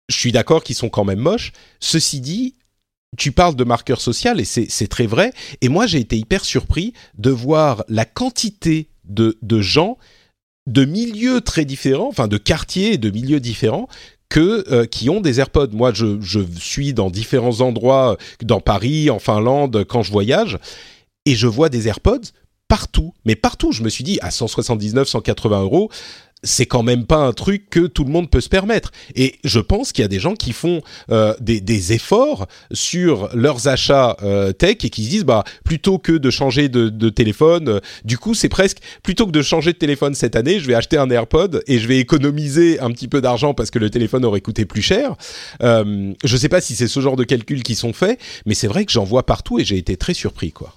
[0.09, 1.51] je suis d'accord qu'ils sont quand même moches.
[1.79, 2.55] Ceci dit,
[3.17, 5.33] tu parles de marqueur social et c'est très vrai.
[5.61, 9.97] Et moi, j'ai été hyper surpris de voir la quantité de, de, gens
[10.67, 13.87] de milieux très différents, enfin de quartiers et de milieux différents,
[14.29, 15.69] que euh, qui ont des AirPods.
[15.73, 20.57] Moi, je, je, suis dans différents endroits, dans Paris, en Finlande, quand je voyage,
[21.25, 22.31] et je vois des AirPods
[22.67, 23.71] partout, mais partout.
[23.71, 25.91] Je me suis dit à 179, 180 euros,
[26.45, 28.91] c'est quand même pas un truc que tout le monde peut se permettre.
[29.15, 30.81] Et je pense qu'il y a des gens qui font
[31.11, 35.97] euh, des, des, efforts sur leurs achats euh, tech et qui se disent bah plutôt
[35.97, 39.73] que de changer de, de téléphone, euh, du coup c'est presque plutôt que de changer
[39.73, 43.07] de téléphone cette année, je vais acheter un AirPod et je vais économiser un petit
[43.07, 45.15] peu d'argent parce que le téléphone aurait coûté plus cher.
[45.61, 48.67] Euh, je sais pas si c'est ce genre de calculs qui sont faits, mais c'est
[48.67, 50.73] vrai que j'en vois partout et j'ai été très surpris quoi.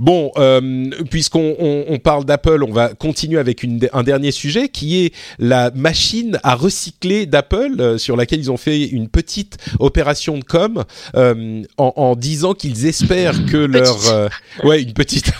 [0.00, 5.04] Bon, euh, puisqu'on on, parle d'Apple, on va continuer avec une, un dernier sujet qui
[5.04, 10.38] est la machine à recycler d'Apple, euh, sur laquelle ils ont fait une petite opération
[10.38, 10.84] de com
[11.16, 14.28] euh, en, en, disant qu'ils espèrent que leur euh,
[14.64, 15.32] ouais une petite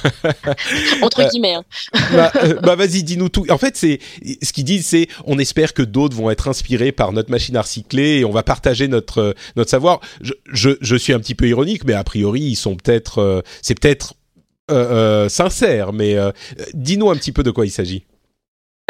[1.02, 1.54] entre guillemets.
[1.54, 1.64] Hein.
[2.12, 2.30] bah,
[2.62, 3.46] bah vas-y, dis-nous tout.
[3.48, 3.98] En fait, c'est
[4.42, 7.62] ce qu'ils disent, c'est on espère que d'autres vont être inspirés par notre machine à
[7.62, 10.00] recycler et on va partager notre notre savoir.
[10.20, 13.78] Je, je, je suis un petit peu ironique, mais a priori ils sont peut-être c'est
[13.80, 14.19] peut-être euh, euh,
[15.28, 16.32] sincère, mais euh,
[16.74, 18.04] dis-nous un petit peu de quoi il s'agit.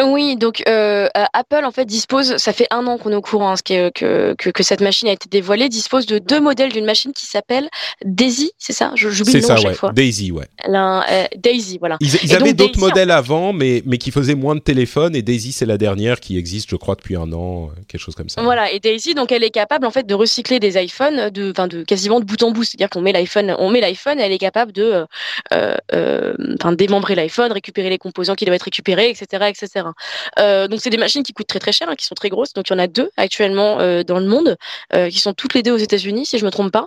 [0.05, 3.21] Oui, donc euh, euh, Apple en fait dispose, ça fait un an qu'on est au
[3.21, 6.85] courant hein, que, que, que, cette machine a été dévoilée, dispose de deux modèles d'une
[6.85, 7.69] machine qui s'appelle
[8.05, 8.93] Daisy, c'est ça?
[8.95, 9.75] J'oublie le nom ça, chaque ouais.
[9.75, 9.93] fois.
[9.93, 10.47] Daisy, ouais.
[10.69, 11.97] Euh, Daisy, voilà.
[12.01, 15.53] Ils, ils avaient d'autres modèles avant, mais, mais qui faisaient moins de téléphones, et Daisy
[15.53, 18.43] c'est la dernière qui existe, je crois, depuis un an, euh, quelque chose comme ça.
[18.43, 21.69] Voilà, et Daisy, donc elle est capable en fait de recycler des iPhones, de, enfin
[21.69, 24.39] de quasiment de bout en bout, c'est-à-dire qu'on met l'iPhone, on met l'iPhone, elle est
[24.39, 25.05] capable de,
[25.53, 26.35] euh,
[26.75, 29.90] démembrer l'iPhone, récupérer les composants qui doivent être récupérés, etc., etc.
[30.39, 32.53] Euh, donc c'est des machines qui coûtent très très cher, hein, qui sont très grosses.
[32.53, 34.57] Donc il y en a deux actuellement euh, dans le monde,
[34.95, 36.87] euh, qui sont toutes les deux aux États-Unis, si je me trompe pas.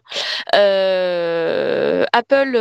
[2.16, 2.56] Apple,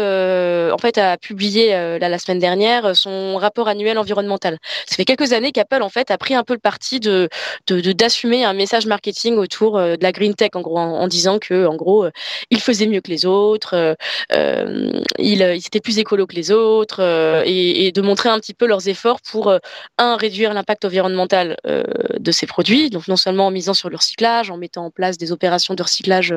[0.73, 4.59] en fait, a publié la semaine dernière son rapport annuel environnemental.
[4.87, 7.29] Ça fait quelques années qu'Apple en fait a pris un peu le parti de
[7.69, 11.77] d'assumer un message marketing autour de la green tech, en gros, en, disant que en
[11.77, 12.07] gros
[12.51, 13.97] il faisait mieux que les autres,
[14.31, 17.01] il, il était plus écolo que les autres,
[17.45, 19.53] et, et, de montrer un petit peu leurs efforts pour
[19.99, 21.83] un réduire réduire l'impact environnemental euh,
[22.19, 25.19] de ces produits, donc non seulement en misant sur le recyclage, en mettant en place
[25.19, 26.35] des opérations de recyclage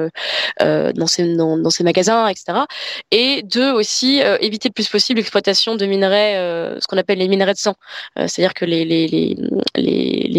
[0.62, 2.60] euh, dans, ces, dans, ces magasins, etc.
[3.12, 6.34] Et deux, aussi éviter le plus possible l'exploitation de minerais,
[6.80, 7.76] ce qu'on appelle les minerais de sang,
[8.18, 9.36] c'est-à-dire que les,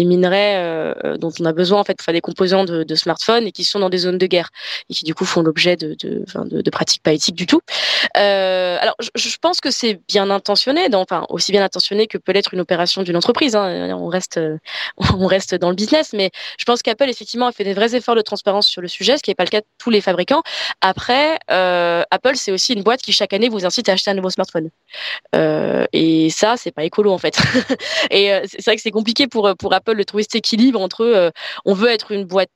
[0.05, 3.51] minerais dont on a besoin en fait pour faire des composants de, de smartphones et
[3.51, 4.49] qui sont dans des zones de guerre
[4.89, 7.61] et qui du coup font l'objet de, pratiques pas éthiques du tout.
[8.13, 12.59] alors, je pense que c'est bien intentionné, enfin aussi bien intentionné que peut l'être une
[12.59, 13.36] opération d'une entreprise.
[13.41, 13.95] Hein.
[13.97, 14.57] On reste, euh,
[14.97, 18.15] on reste dans le business, mais je pense qu'Apple effectivement a fait des vrais efforts
[18.15, 20.43] de transparence sur le sujet, ce qui n'est pas le cas de tous les fabricants.
[20.81, 24.15] Après, euh, Apple c'est aussi une boîte qui chaque année vous incite à acheter un
[24.15, 24.69] nouveau smartphone,
[25.35, 27.37] euh, et ça c'est pas écolo en fait.
[28.11, 31.31] et c'est vrai que c'est compliqué pour pour Apple de trouver cet équilibre entre
[31.65, 32.49] on veut être une boîte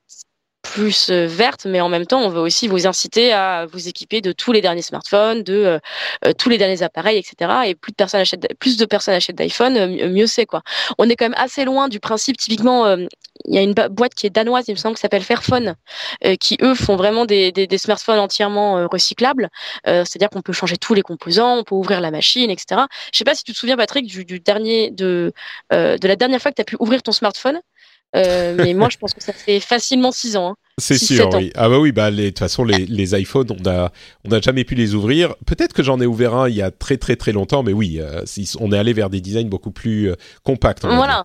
[0.62, 4.20] plus euh, verte, mais en même temps, on veut aussi vous inciter à vous équiper
[4.20, 5.78] de tous les derniers smartphones, de euh,
[6.24, 7.52] euh, tous les derniers appareils, etc.
[7.66, 10.62] Et plus de personnes achètent, plus de personnes achètent d'iPhone, mieux c'est quoi.
[10.98, 12.36] On est quand même assez loin du principe.
[12.36, 15.74] Typiquement, il y a une boîte qui est danoise, il me semble, qui s'appelle Fairphone,
[16.40, 19.48] qui eux font vraiment des, des, des smartphones entièrement recyclables.
[19.84, 22.82] C'est-à-dire qu'on peut changer tous les composants, on peut ouvrir la machine, etc.
[23.12, 25.32] Je sais pas si tu te souviens, Patrick, du, du dernier de
[25.70, 27.60] de la dernière fois que tu as pu ouvrir ton smartphone.
[28.14, 30.50] Euh, mais moi, je pense que ça fait facilement 6 ans.
[30.50, 30.56] Hein.
[30.78, 31.52] C'est sûr, oui.
[31.54, 33.92] Ah bah oui, bah de toute façon, les, les iPhones, on a,
[34.24, 35.34] on n'a jamais pu les ouvrir.
[35.46, 38.00] Peut-être que j'en ai ouvert un il y a très très très longtemps, mais oui,
[38.00, 38.22] euh,
[38.58, 40.84] on est allé vers des designs beaucoup plus euh, compacts.
[40.84, 41.24] Voilà.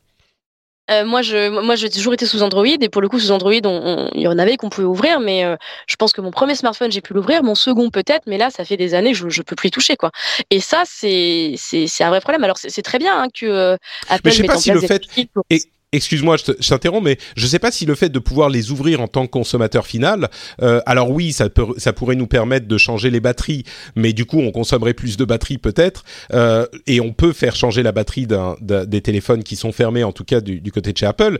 [0.89, 3.51] Euh, moi, je, moi, j'ai toujours été sous Android et pour le coup, sous Android,
[3.65, 5.43] on, il y en avait qu'on pouvait ouvrir, mais
[5.85, 8.63] je pense que mon premier smartphone, j'ai pu l'ouvrir, mon second peut-être, mais là, ça
[8.63, 10.11] fait des années, je, je peux plus y toucher, quoi.
[10.49, 11.55] Et ça, c'est,
[11.99, 12.45] un vrai problème.
[12.45, 13.77] Alors, c'est, très bien hein, que
[14.07, 15.67] Apple mais je sais pas en si place le fait
[15.97, 19.01] excuse-moi, je t'interromps, mais je ne sais pas si le fait de pouvoir les ouvrir
[19.01, 20.29] en tant que consommateur final,
[20.61, 23.63] euh, alors oui, ça, peut, ça pourrait nous permettre de changer les batteries,
[23.95, 27.83] mais du coup, on consommerait plus de batteries peut-être, euh, et on peut faire changer
[27.83, 28.27] la batterie
[28.61, 31.39] des téléphones qui sont fermés, en tout cas du, du côté de chez Apple.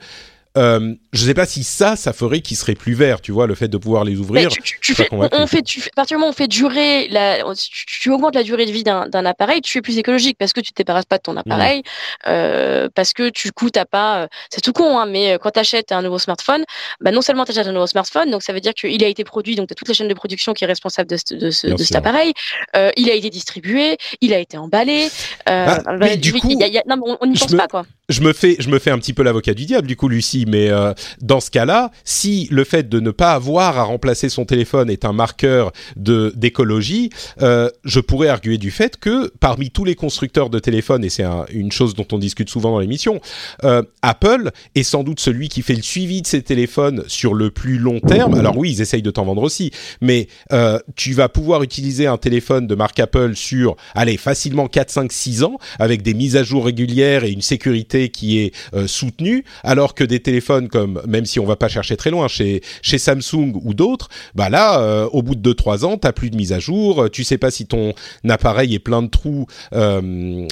[0.58, 3.48] Euh, je ne sais pas si ça, ça ferait qu'ils seraient plus verts, tu vois,
[3.48, 4.50] le fait de pouvoir les ouvrir.
[4.50, 7.44] Tu, fais, on, fait, tu, à partir du moment où on fait durer, la,
[7.86, 10.72] tu, augmentes la durée de vie d'un appareil, tu es plus écologique parce que tu
[10.72, 11.38] te débarrasses pas de ton mmh.
[11.38, 11.84] appareil,
[12.28, 15.60] euh, parce que tu coup t'as pas, euh, c'est tout con, hein, mais quand tu
[15.60, 16.64] achètes un nouveau smartphone,
[17.02, 19.24] bah non seulement tu achètes un nouveau smartphone, donc ça veut dire qu'il a été
[19.24, 21.68] produit, donc tu as toute la chaîne de production qui est responsable de, de, ce,
[21.68, 22.34] de cet appareil,
[22.76, 25.10] euh, il a été distribué, il a été emballé.
[25.46, 28.80] Ah, mais du coup, non, on n'y pense pas quoi je me fais, je me
[28.80, 30.46] fais un petit peu l'avocat du diable, du coup, Lucie.
[30.48, 34.46] Mais euh, dans ce cas-là, si le fait de ne pas avoir à remplacer son
[34.46, 37.10] téléphone est un marqueur de d'écologie,
[37.42, 41.26] euh, je pourrais arguer du fait que parmi tous les constructeurs de téléphones, et c'est
[41.50, 43.20] une chose dont on discute souvent dans l'émission,
[43.66, 47.52] euh, Apple est sans doute celui qui fait le suivi de ses téléphones sur le
[47.52, 48.36] plus long terme.
[48.36, 52.18] Alors oui, ils essayent de t'en vendre aussi, mais euh, tu vas pouvoir utiliser un
[52.18, 56.44] téléphone de marque Apple sur, allez, facilement 4, 5, 6 ans, avec des mises à
[56.44, 61.26] jour régulières et une sécurité qui est euh, soutenu, alors que des téléphones comme, même
[61.26, 65.22] si on va pas chercher très loin, chez, Samsung ou d'autres, bah là, euh, au
[65.22, 67.94] bout de 2-3 ans, t'as plus de mise à jour, tu sais pas si ton
[68.28, 70.48] appareil est plein de trous euh,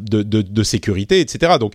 [0.00, 1.54] de, de, sécurité, etc.
[1.60, 1.72] Donc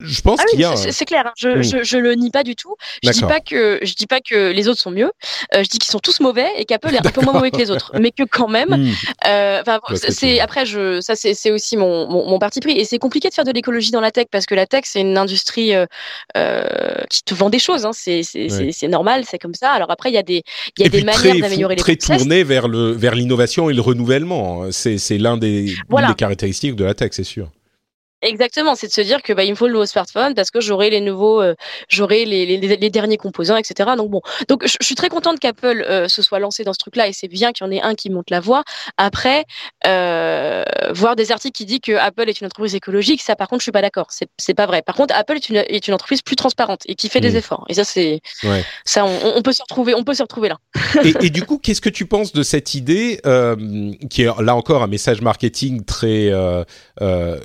[0.00, 0.74] je pense ah qu'il y a.
[0.76, 1.28] C'est clair.
[1.28, 1.32] Hein.
[1.36, 2.74] Je, je, je, le nie pas du tout.
[3.02, 5.12] Je dis pas que je dis pas que les autres sont mieux.
[5.54, 7.58] Euh, je dis qu'ils sont tous mauvais et qu'Apple est un peu moins mauvais que
[7.58, 8.70] les autres, mais que quand même.
[8.70, 8.92] Hmm.
[9.26, 9.62] Euh,
[9.94, 13.34] c'est après je ça c'est aussi mon, mon, mon, parti pris et c'est compliqué de
[13.34, 15.86] faire de l'écologie dans la tech parce que la tech c'est une industrie euh,
[16.36, 16.64] euh
[17.08, 17.86] qui te vend des choses.
[17.86, 17.92] Hein.
[17.92, 19.70] C'est c'est normal, c'est comme ça.
[19.70, 20.42] Alors après il y a des
[20.76, 23.80] il y a des manières d'améliorer les Très tourné vers le vers l'innovation et le
[23.80, 24.72] renouvellement.
[24.72, 27.48] C'est c'est l'un des, des caractéristiques de la tech, c'est sûr.
[28.24, 30.58] Exactement, c'est de se dire que bah, il me faut le nouveau smartphone parce que
[30.60, 31.54] j'aurai les nouveaux, euh,
[31.90, 33.90] j'aurai les, les, les, derniers composants, etc.
[33.98, 37.06] Donc bon, donc je, suis très contente qu'Apple euh, se soit lancé dans ce truc-là
[37.06, 38.64] et c'est bien qu'il y en ait un qui monte la voie.
[38.96, 39.44] Après,
[39.86, 43.60] euh, voir des articles qui disent que Apple est une entreprise écologique, ça par contre
[43.60, 44.80] je suis pas d'accord, c'est c'est pas vrai.
[44.80, 47.66] Par contre, Apple est une est une entreprise plus transparente et qui fait des efforts.
[47.68, 48.64] Et ça c'est ouais.
[48.86, 50.56] ça on, on, peut se retrouver, on peut se retrouver là.
[51.04, 53.20] et, et, du coup, qu'est-ce que tu penses de cette idée
[54.08, 56.30] qui est là encore un message marketing très
[57.02, 57.38] euh,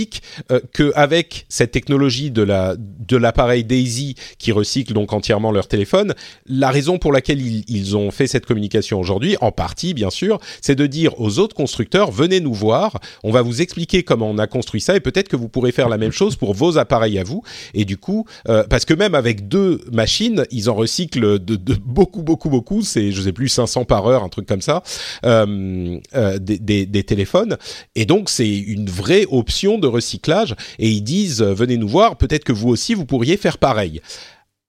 [0.00, 5.68] pratique euh, qu'avec cette technologie de la de l'appareil Daisy qui recycle donc entièrement leur
[5.68, 6.14] téléphone,
[6.46, 10.38] la raison pour laquelle ils, ils ont fait cette communication aujourd'hui, en partie bien sûr,
[10.62, 14.38] c'est de dire aux autres constructeurs venez nous voir, on va vous expliquer comment on
[14.38, 17.18] a construit ça et peut-être que vous pourrez faire la même chose pour vos appareils
[17.18, 17.42] à vous.
[17.74, 21.74] Et du coup, euh, parce que même avec deux machines, ils en recyclent de, de
[21.84, 24.82] beaucoup beaucoup beaucoup, c'est je sais plus 500 par heure, un truc comme ça,
[25.24, 27.56] euh, euh, des, des, des téléphones.
[27.94, 32.16] Et donc c'est une vraie option de recyclage et ils disent euh, venez nous voir,
[32.16, 34.00] peut-être que vous aussi vous pourriez faire pareil.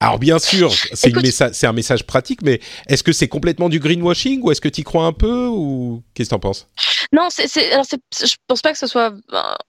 [0.00, 4.50] Alors bien sûr, c'est un message pratique, mais est-ce que c'est complètement du greenwashing ou
[4.50, 6.66] est-ce que tu y crois un peu ou qu'est-ce que tu en penses?
[7.12, 9.14] Non, je pense pas que ce soit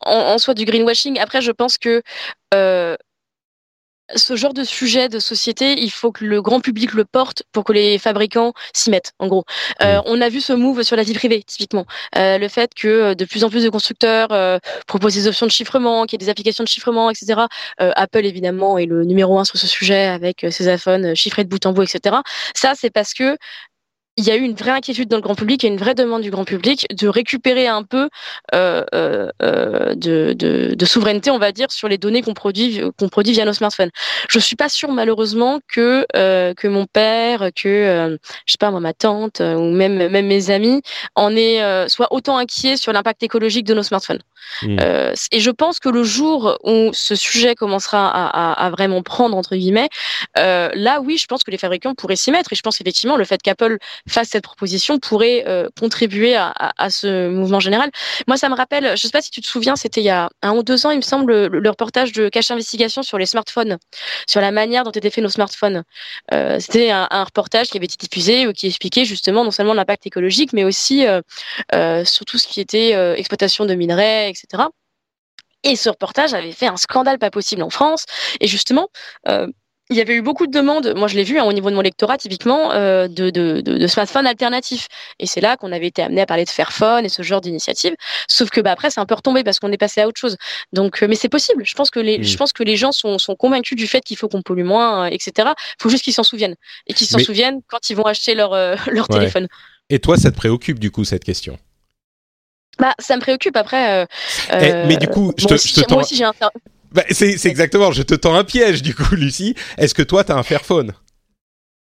[0.01, 1.19] en, en soi du greenwashing.
[1.19, 2.01] Après, je pense que
[2.55, 2.95] euh,
[4.15, 7.63] ce genre de sujet de société, il faut que le grand public le porte pour
[7.63, 9.45] que les fabricants s'y mettent, en gros.
[9.81, 11.85] Euh, on a vu ce move sur la vie privée, typiquement.
[12.17, 15.45] Euh, le fait que euh, de plus en plus de constructeurs euh, proposent des options
[15.45, 17.41] de chiffrement, qu'il y ait des applications de chiffrement, etc.
[17.81, 21.49] Euh, Apple, évidemment, est le numéro un sur ce sujet avec ses iPhones chiffrés de
[21.49, 22.17] bout en bout, etc.
[22.55, 23.37] Ça, c'est parce que
[24.17, 26.21] il y a eu une vraie inquiétude dans le grand public et une vraie demande
[26.21, 28.09] du grand public de récupérer un peu
[28.53, 32.81] euh, euh, euh de, de, de, souveraineté, on va dire, sur les données qu'on produit,
[32.97, 33.89] qu'on produit via nos smartphones.
[34.29, 38.69] Je suis pas sûre malheureusement que euh, que mon père, que euh, je sais pas
[38.71, 40.81] moi ma tante euh, ou même même mes amis
[41.15, 44.21] en aient soit autant inquiets sur l'impact écologique de nos smartphones.
[44.61, 44.77] Mmh.
[45.31, 49.37] et je pense que le jour où ce sujet commencera à, à, à vraiment prendre
[49.37, 49.87] entre guillemets,
[50.35, 53.23] là oui, je pense que les fabricants pourraient s'y mettre et je pense effectivement le
[53.23, 53.77] fait qu'Apple
[54.09, 57.89] fasse cette proposition pourrait euh, contribuer à, ce mouvement général.
[58.27, 60.09] Moi, ça me rappelle, je ne sais pas si tu te souviens, c'était il y
[60.09, 63.25] a un ou deux ans, il me semble, le, reportage de Cache Investigation sur les
[63.25, 63.77] smartphones,
[64.27, 65.83] sur la manière dont étaient faits nos smartphones.
[66.33, 70.53] Euh, c'était un, reportage qui avait été diffusé qui expliquait justement non seulement l'impact écologique,
[70.53, 71.21] mais aussi euh,
[71.73, 74.63] euh, sur tout ce qui était euh, exploitation de minerais, etc.
[75.63, 78.05] Et ce reportage avait fait un scandale pas possible en France.
[78.41, 78.89] Et justement,
[79.27, 79.47] euh,
[79.89, 81.75] il y avait eu beaucoup de demandes, moi je l'ai vu hein, au niveau de
[81.75, 84.87] mon lectorat typiquement, euh, de, de, de, de, smartphones alternatifs.
[85.19, 87.93] Et c'est là qu'on avait été amené à parler de Fairphone et ce genre d'initiative.
[88.27, 90.37] Sauf que bah, après c'est un peu retombé parce qu'on est passé à autre chose.
[90.71, 91.65] Donc, euh, mais c'est possible.
[91.65, 92.23] Je pense que les, mmh.
[92.23, 95.05] je pense que les gens sont, sont convaincus du fait qu'il faut qu'on pollue moins,
[95.05, 95.49] euh, etc.
[95.57, 96.55] Il faut juste qu'ils s'en souviennent
[96.87, 97.23] et qu'ils s'en mais...
[97.23, 99.17] souviennent quand ils vont acheter leur euh, leur ouais.
[99.17, 99.47] téléphone.
[99.89, 101.59] Et toi, ça te préoccupe du coup cette question?
[102.79, 104.01] Bah, ça me préoccupe après.
[104.01, 104.05] Euh,
[104.51, 106.33] eh, mais du coup, je te, aussi, je te moi aussi j'ai un,
[106.93, 109.55] bah, c'est exactement, je te tends un piège du coup, Lucie.
[109.77, 110.93] Est-ce que toi, tu as un Fairphone?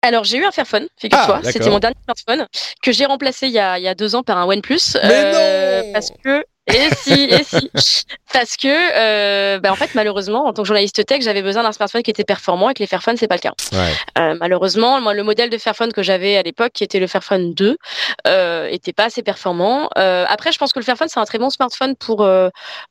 [0.01, 2.47] Alors j'ai eu un Fairphone, figure-toi, ah, c'était mon dernier smartphone
[2.83, 5.09] que j'ai remplacé il y, a, il y a deux ans par un OnePlus Mais
[5.11, 7.69] euh, non parce que et si, et si.
[8.33, 11.71] Parce que, euh, bah, en fait, malheureusement, en tant que journaliste tech, j'avais besoin d'un
[11.71, 13.53] smartphone qui était performant et que les Fairphone, c'est pas le cas.
[13.71, 13.93] Ouais.
[14.17, 17.53] Euh, malheureusement, moi, le modèle de Fairphone que j'avais à l'époque, qui était le Fairphone
[17.53, 17.77] 2,
[18.27, 19.89] euh, était pas assez performant.
[19.97, 22.49] Euh, après, je pense que le Fairphone, c'est un très bon smartphone pour euh,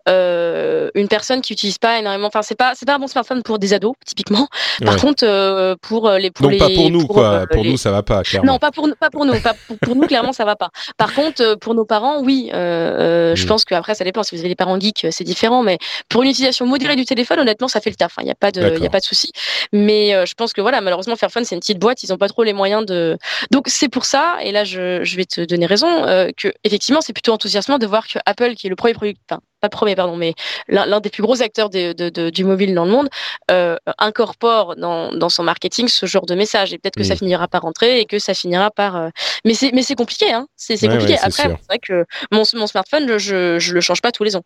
[0.09, 2.29] euh, une personne qui utilise pas énormément.
[2.29, 4.49] Enfin, c'est pas, c'est pas un bon smartphone pour des ados, typiquement.
[4.85, 5.01] Par Ouais.
[5.01, 7.47] contre, euh, pour les, pour Donc les, pas pour nous, pour, quoi.
[7.51, 8.53] pour les- nous, ça va pas, clairement.
[8.53, 10.71] non, pas pour nous, pas pour nous, pas pour, pour nous clairement ça va pas.
[10.97, 13.47] Par contre, pour nos parents, oui, je Mm.
[13.65, 14.23] Pense qu'après ça dépend.
[14.23, 17.05] Si vous avez des parents geeks, euh, c'est différent, mais pour une utilisation modérée du
[17.05, 18.15] téléphone, honnêtement, ça fait le taf.
[18.21, 18.91] Il n'y a pas de, il y a D'accord.
[18.91, 19.33] pas de souci.
[19.73, 22.29] Mais euh, je pense que voilà, malheureusement, Fairphone c'est une petite boîte, ils ont pas
[22.29, 23.19] trop les moyens de.
[23.51, 27.01] Donc c'est pour ça, et là je, je vais te donner raison, euh, que effectivement
[27.01, 29.71] c'est plutôt enthousiasmant de voir que Apple, qui est le premier produit, enfin pas le
[29.77, 30.35] premier pardon, mais
[30.69, 33.09] l'un des plus gros acteurs de, de, de- du mobile dans le monde,
[33.51, 36.73] euh, incorpore dans, dans son marketing ce genre de message.
[36.75, 37.19] Et peut-être que ça Mm.
[37.19, 39.09] finira par rentrer et que ça finira par.
[39.47, 40.47] Mais c'est compliqué, hein.
[40.57, 41.13] C'est Ouais, compliqué.
[41.15, 44.25] ouais, Après, c'est vrai que mon, mon smartphone, je, je je le change pas tous
[44.25, 44.45] les ans.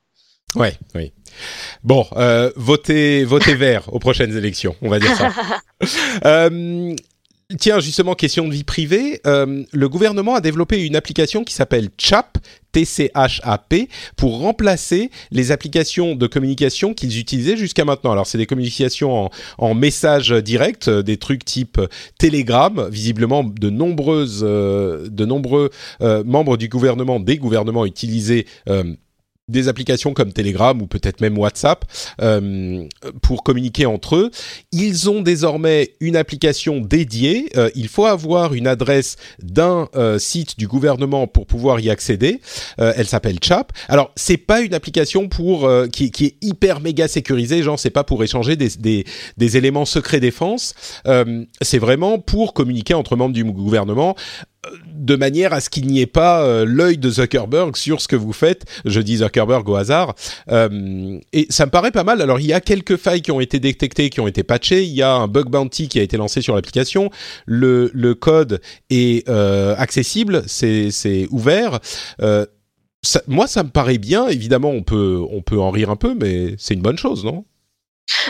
[0.55, 1.13] Ouais, oui.
[1.85, 5.31] Bon, euh, votez, votez vert aux prochaines élections, on va dire ça.
[6.25, 6.97] Euh,
[7.57, 9.21] tiens, justement, question de vie privée.
[9.27, 12.39] Euh, le gouvernement a développé une application qui s'appelle CHAP,
[12.73, 18.13] T-C-H-A-P, pour remplacer les applications de communication qu'ils utilisaient jusqu'à maintenant.
[18.13, 21.81] Alors, c'est des communications en, en message direct, euh, des trucs type
[22.19, 22.89] Telegram.
[22.91, 25.71] Visiblement, de nombreuses, euh, de nombreux
[26.01, 28.45] membres du gouvernement, des gouvernements utilisaient
[29.49, 31.85] des applications comme Telegram ou peut-être même WhatsApp
[32.21, 32.85] euh,
[33.23, 34.31] pour communiquer entre eux.
[34.73, 37.49] Ils ont désormais une application dédiée.
[37.57, 42.41] Euh, il faut avoir une adresse d'un euh, site du gouvernement pour pouvoir y accéder.
[42.81, 43.73] Euh, elle s'appelle Chap.
[43.89, 47.63] Alors c'est pas une application pour euh, qui, qui est hyper méga sécurisée.
[47.63, 49.05] Genre c'est pas pour échanger des, des,
[49.37, 50.75] des éléments secrets défense.
[51.63, 54.15] C'est vraiment pour communiquer entre membres du gouvernement
[54.95, 58.16] de manière à ce qu'il n'y ait pas euh, l'œil de Zuckerberg sur ce que
[58.16, 58.64] vous faites.
[58.85, 60.14] Je dis Zuckerberg au hasard.
[60.51, 62.21] Euh, et ça me paraît pas mal.
[62.23, 64.85] Alors, il y a quelques failles qui ont été détectées, qui ont été patchées.
[64.85, 67.11] Il y a un bug bounty qui a été lancé sur l'application.
[67.47, 68.61] Le, code
[68.91, 71.81] est euh, accessible, c'est ouvert.
[73.27, 74.29] Moi, ça me paraît bien.
[74.29, 77.45] Évidemment, on peut, on peut en rire un peu, mais c'est une bonne chose, non?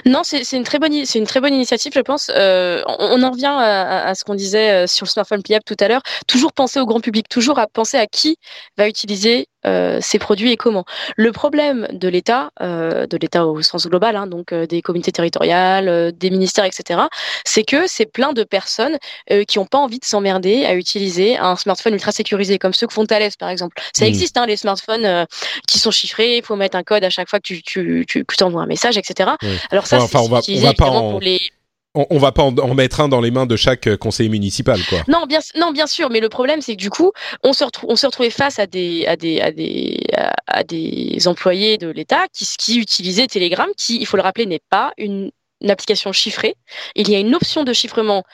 [0.07, 2.31] Non, c'est une très bonne, une très bonne initiative, je pense.
[2.35, 5.64] Euh, on, en revient à, à- à ce qu'on disait euh, sur le smartphone pliable
[5.64, 6.03] tout à l'heure.
[6.26, 8.37] Toujours penser au grand public, toujours à penser à qui
[8.76, 10.84] va utiliser euh, ces produits et comment.
[11.16, 15.12] Le problème de l'État, euh, de l'État au sens global, hein, donc euh, des communautés
[15.12, 17.00] territoriales, euh, des ministères, etc.,
[17.44, 18.98] c'est que c'est plein de personnes
[19.32, 22.86] euh, qui n'ont pas envie de s'emmerder à utiliser un smartphone ultra sécurisé, comme ceux
[22.86, 23.80] que font Thales, par exemple.
[23.92, 24.09] Ça Mm.
[24.09, 25.24] existe, hein, les smartphones euh,
[25.66, 26.36] qui sont chiffrés.
[26.38, 28.66] Il faut mettre un code à chaque fois que tu, tu, tu, tu envoies un
[28.66, 29.30] message, etc.
[29.42, 29.48] Oui.
[29.70, 31.40] Alors ça, Ouais, enfin, c'est on va- on va pas en- pour les
[31.95, 34.80] on, on va pas en, en, mettre un dans les mains de chaque conseiller municipal,
[34.89, 35.03] quoi.
[35.09, 37.12] Non, bien, non, bien sûr, mais le problème, c'est que du coup,
[37.43, 40.01] on se, on se retrouvait face à des, à des, à des,
[40.47, 44.62] à, des employés de l'État qui, qui utilisaient Telegram, qui, il faut le rappeler, n'est
[44.70, 45.30] pas une,
[45.61, 46.55] une application chiffrée.
[46.95, 48.24] Il y a une option de chiffrement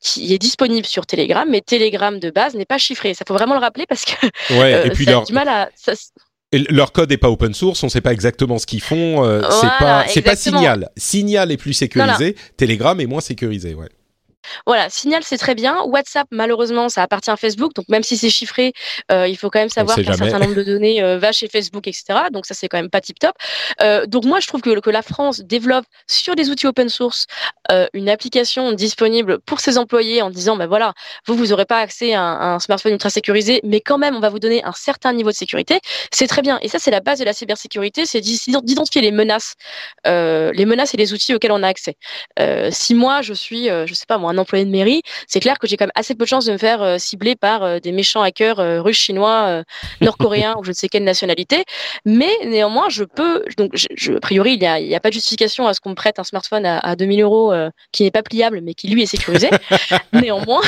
[0.00, 3.12] qui est disponible sur Telegram, mais Telegram de base n'est pas chiffré.
[3.14, 5.22] Ça faut vraiment le rappeler parce que ouais, euh, et puis ça leur...
[5.22, 5.68] a du mal à.
[5.76, 5.92] Ça...
[6.52, 9.24] Leur code n'est pas open source, on ne sait pas exactement ce qu'ils font.
[9.24, 10.34] Euh, Voilà, c'est pas, c'est pas.
[10.36, 10.90] Signal.
[10.96, 12.34] Signal est plus sécurisé.
[12.56, 13.88] Telegram est moins sécurisé, ouais.
[14.66, 15.82] Voilà, Signal c'est très bien.
[15.82, 18.72] WhatsApp malheureusement ça appartient à Facebook, donc même si c'est chiffré,
[19.12, 21.86] euh, il faut quand même savoir qu'un certain nombre de données euh, va chez Facebook,
[21.86, 22.28] etc.
[22.32, 23.34] Donc ça c'est quand même pas tip top.
[23.82, 27.26] Euh, donc moi je trouve que, que la France développe sur des outils open source
[27.94, 30.92] une application disponible pour ses employés en disant ben voilà
[31.26, 34.16] vous vous aurez pas accès à un, à un smartphone ultra sécurisé, mais quand même
[34.16, 35.78] on va vous donner un certain niveau de sécurité.
[36.12, 39.12] C'est très bien et ça c'est la base de la cybersécurité, c'est d'ident- d'identifier les
[39.12, 39.54] menaces,
[40.04, 41.96] les menaces et les outils auxquels on a accès.
[42.70, 45.66] Si moi je suis, je sais pas moi, un employé de mairie, c'est clair que
[45.66, 47.92] j'ai quand même assez peu de chances de me faire euh, cibler par euh, des
[47.92, 49.62] méchants hackers euh, russes, chinois,
[50.00, 51.64] nord-coréens ou je ne sais quelle nationalité.
[52.04, 55.08] Mais néanmoins, je peux, donc je, je- a priori, il n'y a, y a pas
[55.10, 57.52] de justification à ce qu'on me prête un smartphone à, à 2000 euros
[57.92, 59.50] qui n'est pas pliable mais qui lui est sécurisé.
[60.12, 60.62] néanmoins,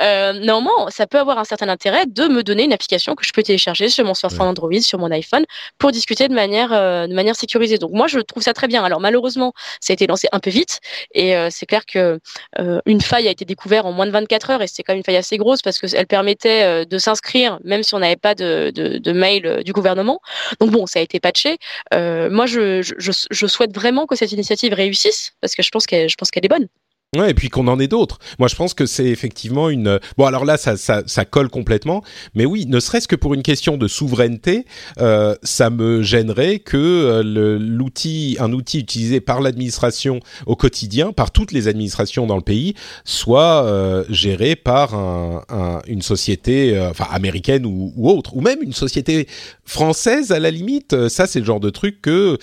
[0.00, 3.32] euh, néanmoins, ça peut avoir un certain intérêt de me donner une application que je
[3.32, 5.44] peux télécharger sur mon smartphone Android, sur mon iPhone,
[5.78, 7.78] pour discuter de manière, euh, de manière sécurisée.
[7.78, 8.84] Donc moi, je trouve ça très bien.
[8.84, 10.80] Alors malheureusement, ça a été lancé un peu vite
[11.14, 12.18] et euh, c'est clair que
[12.58, 14.98] euh, une faille a été découverte en moins de 24 heures et c'était quand même
[14.98, 18.34] une faille assez grosse parce qu'elle permettait euh, de s'inscrire même si on n'avait pas
[18.34, 20.20] de, mail euh, du gouvernement.
[20.60, 21.58] Donc bon, ça a été patché.
[21.94, 25.86] Euh, moi, je, je, je souhaite vraiment que cette initiative réussisse parce que je pense
[25.86, 26.68] qu'elle, je pense qu'elle est bonne.
[27.14, 28.18] Et puis qu'on en ait d'autres.
[28.38, 30.00] Moi, je pense que c'est effectivement une.
[30.18, 32.02] Bon, alors là, ça, ça, ça colle complètement.
[32.34, 34.66] Mais oui, ne serait-ce que pour une question de souveraineté,
[35.00, 41.30] euh, ça me gênerait que euh, l'outil, un outil utilisé par l'administration au quotidien, par
[41.30, 46.90] toutes les administrations dans le pays, soit euh, géré par un, un- une société, euh,
[46.90, 49.26] enfin américaine ou, autre, ou même une société
[49.64, 50.92] française à la limite.
[50.92, 52.36] Euh, Ça, c'est le genre de truc que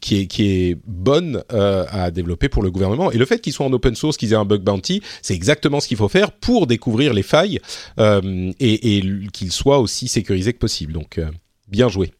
[0.00, 3.12] qui est qui est bonne à développer pour le gouvernement.
[3.12, 5.80] Et le fait qu'ils soient en open source, qu'ils aient un bug bounty, c'est exactement
[5.80, 7.60] ce qu'il faut faire pour découvrir les failles
[7.98, 9.02] euh, et,
[9.32, 10.92] qu'ils soient aussi sécurisés que possible.
[10.92, 11.30] Donc, euh,
[11.68, 12.12] bien joué.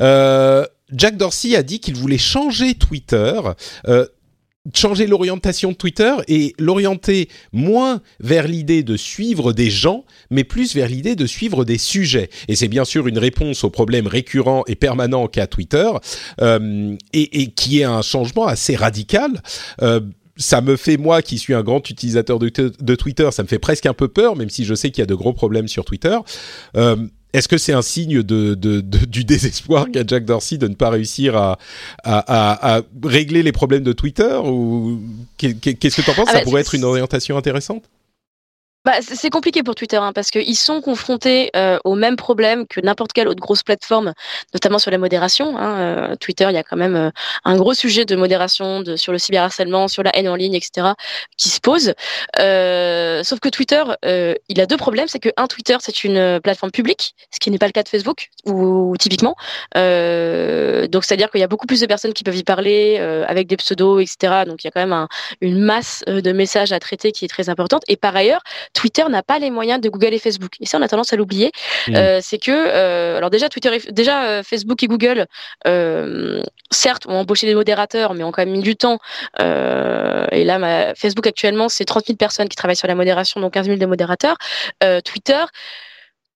[0.00, 3.40] Euh, Jack Dorsey a dit qu'il voulait changer Twitter.
[4.74, 10.74] changer l'orientation de Twitter et l'orienter moins vers l'idée de suivre des gens, mais plus
[10.74, 12.30] vers l'idée de suivre des sujets.
[12.48, 15.88] Et c'est bien sûr une réponse aux problèmes récurrents et permanents qu'a Twitter,
[16.42, 19.40] et, qui est un changement assez radical.
[20.36, 23.58] Ça me fait, moi qui suis un grand utilisateur de, de Twitter, ça me fait
[23.58, 25.84] presque un peu peur, même si je sais qu'il y a de gros problèmes sur
[25.84, 26.16] Twitter.
[26.76, 26.96] Euh,
[27.32, 30.74] est-ce que c'est un signe de, de, de- du désespoir qu'a Jack Dorsey de ne
[30.74, 31.58] pas réussir à,
[32.04, 32.18] à,
[32.74, 35.00] à- à régler les problèmes de Twitter ou
[35.36, 36.26] qu'est- qu'est-ce que tu en penses?
[36.28, 37.84] Ah Ça bah, pourrait être une orientation intéressante?
[38.86, 42.80] Bah, c'est compliqué pour Twitter hein, parce qu'ils sont confrontés euh, aux mêmes problèmes que
[42.80, 44.12] n'importe quelle autre grosse plateforme,
[44.54, 45.58] notamment sur la modération.
[45.58, 45.80] Hein.
[45.80, 47.10] Euh, Twitter, il y a quand même euh,
[47.44, 50.90] un gros sujet de modération de, sur le cyberharcèlement, sur la haine en ligne, etc.,
[51.36, 51.94] qui se pose.
[52.38, 55.08] Euh, sauf que Twitter, euh, il a deux problèmes.
[55.08, 57.82] C'est que un, Twitter, c'est une euh, plateforme publique, ce qui n'est pas le cas
[57.82, 59.34] de Facebook, ou, ou typiquement.
[59.74, 63.56] Donc, c'est-à-dire qu'il y a beaucoup plus de personnes qui peuvent y parler avec des
[63.56, 64.44] pseudos, etc.
[64.46, 65.08] Donc, il y a quand même un,
[65.40, 67.82] une masse de messages à traiter qui est très importante.
[67.88, 68.42] Et par ailleurs,
[68.76, 70.52] Twitter n'a pas les moyens de Google et Facebook.
[70.60, 71.50] Et ça, on a tendance à l'oublier.
[71.88, 71.96] Mm.
[71.96, 75.26] Euh, c'est que, euh, alors déjà, Twitter, et- déjà euh, Facebook et Google,
[76.70, 78.98] certes, ont embauché des modérateurs, mais ont quand même mis du temps.
[79.38, 83.54] Et là, ma- Facebook actuellement, c'est 30 000 personnes qui travaillent sur la modération, donc
[83.54, 84.36] 15 000 de modérateurs.
[85.04, 85.42] Twitter,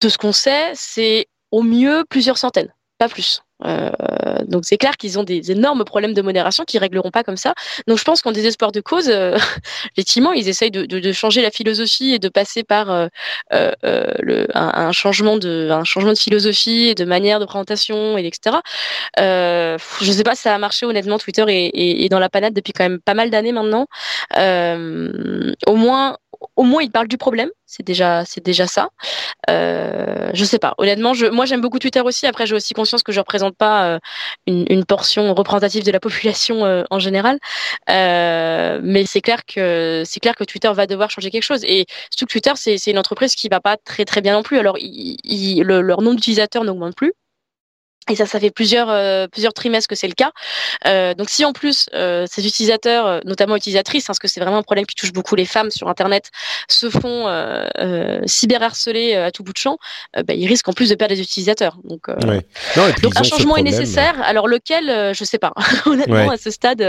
[0.00, 3.42] de ce qu'on sait, c'est au mieux plusieurs centaines, pas plus.
[3.64, 3.90] Euh,
[4.46, 7.54] donc c'est clair qu'ils ont des énormes problèmes de modération qu'ils régleront pas comme ça.
[7.86, 9.36] Donc je pense qu'en désespoir de cause, euh,
[9.96, 13.06] effectivement, ils essayent de, de, de changer la philosophie et de passer par euh,
[13.52, 17.44] euh, euh, le, un, un changement de, un changement de philosophie et de manière de
[17.44, 18.56] présentation et etc.
[19.18, 21.18] Euh, je sais pas si ça a marché honnêtement.
[21.18, 23.86] Twitter est, est, est dans la panade depuis quand même pas mal d'années maintenant.
[25.66, 26.16] Au moins,
[26.56, 27.50] au moins ils parlent du problème.
[27.66, 28.88] C'est déjà, c'est déjà ça.
[29.48, 30.74] Euh, je sais pas.
[30.78, 32.26] Honnêtement, je, moi j'aime beaucoup Twitter aussi.
[32.26, 33.98] Après, j'ai aussi conscience que je représente pas euh,
[34.46, 37.38] une, une portion représentative de la population euh, en général.
[37.88, 41.64] Euh, mais c'est clair que c'est clair que Twitter va devoir changer quelque chose.
[41.64, 44.58] Et surtout que Twitter, c'est une entreprise qui va pas très très bien non plus.
[44.58, 47.12] Alors, le- leur nombre d'utilisateurs n'augmente plus.
[48.08, 50.32] Et ça, ça fait plusieurs euh, plusieurs trimestres que c'est le cas.
[50.86, 54.40] Euh, donc, si en plus euh, ces utilisateurs, euh, notamment utilisatrices, hein, parce que c'est
[54.40, 56.30] vraiment un problème qui touche beaucoup les femmes sur Internet,
[56.68, 59.76] se font euh, euh, cyberharceler à tout bout de champ,
[60.14, 61.76] bah, ils risquent en plus de perdre des utilisateurs.
[61.84, 62.46] Donc, euh, Ouais.
[62.76, 64.14] Non, donc un changement est nécessaire.
[64.22, 65.52] Alors lequel, euh, je sais pas.
[65.86, 66.34] Honnêtement, Ouais.
[66.34, 66.80] à ce stade,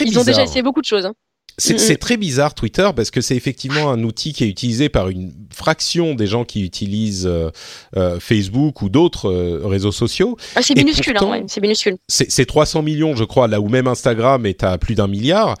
[0.00, 1.06] ils ont déjà essayé beaucoup de choses.
[1.06, 1.12] hein.
[1.58, 5.32] C'est très bizarre Twitter parce que c'est effectivement un outil qui est utilisé par une
[5.50, 7.50] fraction des gens qui utilisent euh,
[7.96, 9.30] euh, Facebook ou d'autres
[9.64, 10.36] réseaux sociaux.
[10.54, 11.96] Ah, c'est minuscule, hein, ouais, c'est minuscule.
[12.08, 15.56] C'est 300 millions, je crois, là où même Instagram est à plus d'un milliard.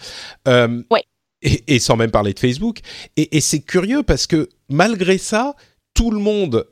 [0.46, 1.04] ouais.
[1.42, 2.78] Et, et, sans même parler de Facebook.
[3.18, 5.54] Et, et c'est curieux parce que malgré ça,
[5.92, 6.66] tout le monde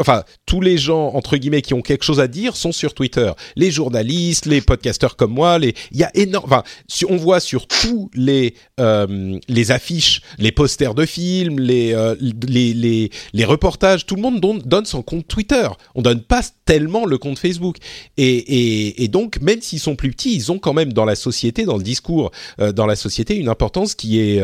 [0.00, 3.30] enfin, tous les gens entre guillemets qui ont quelque chose à dire sont sur Twitter.
[3.56, 6.44] Les journalistes, les podcasteurs comme moi, il y a énorme.
[6.46, 6.62] Enfin,
[7.08, 13.10] on voit sur tous les euh, les affiches, les posters de films, les, euh, les,
[13.32, 15.68] les reportages, tout le monde donne, son compte Twitter.
[15.94, 17.76] On donne pas tellement le compte Facebook.
[18.16, 21.64] Et et, donc, même s'ils sont plus petits, ils ont quand même dans la société,
[21.64, 24.42] dans le discours, euh, dans la société, une importance qui est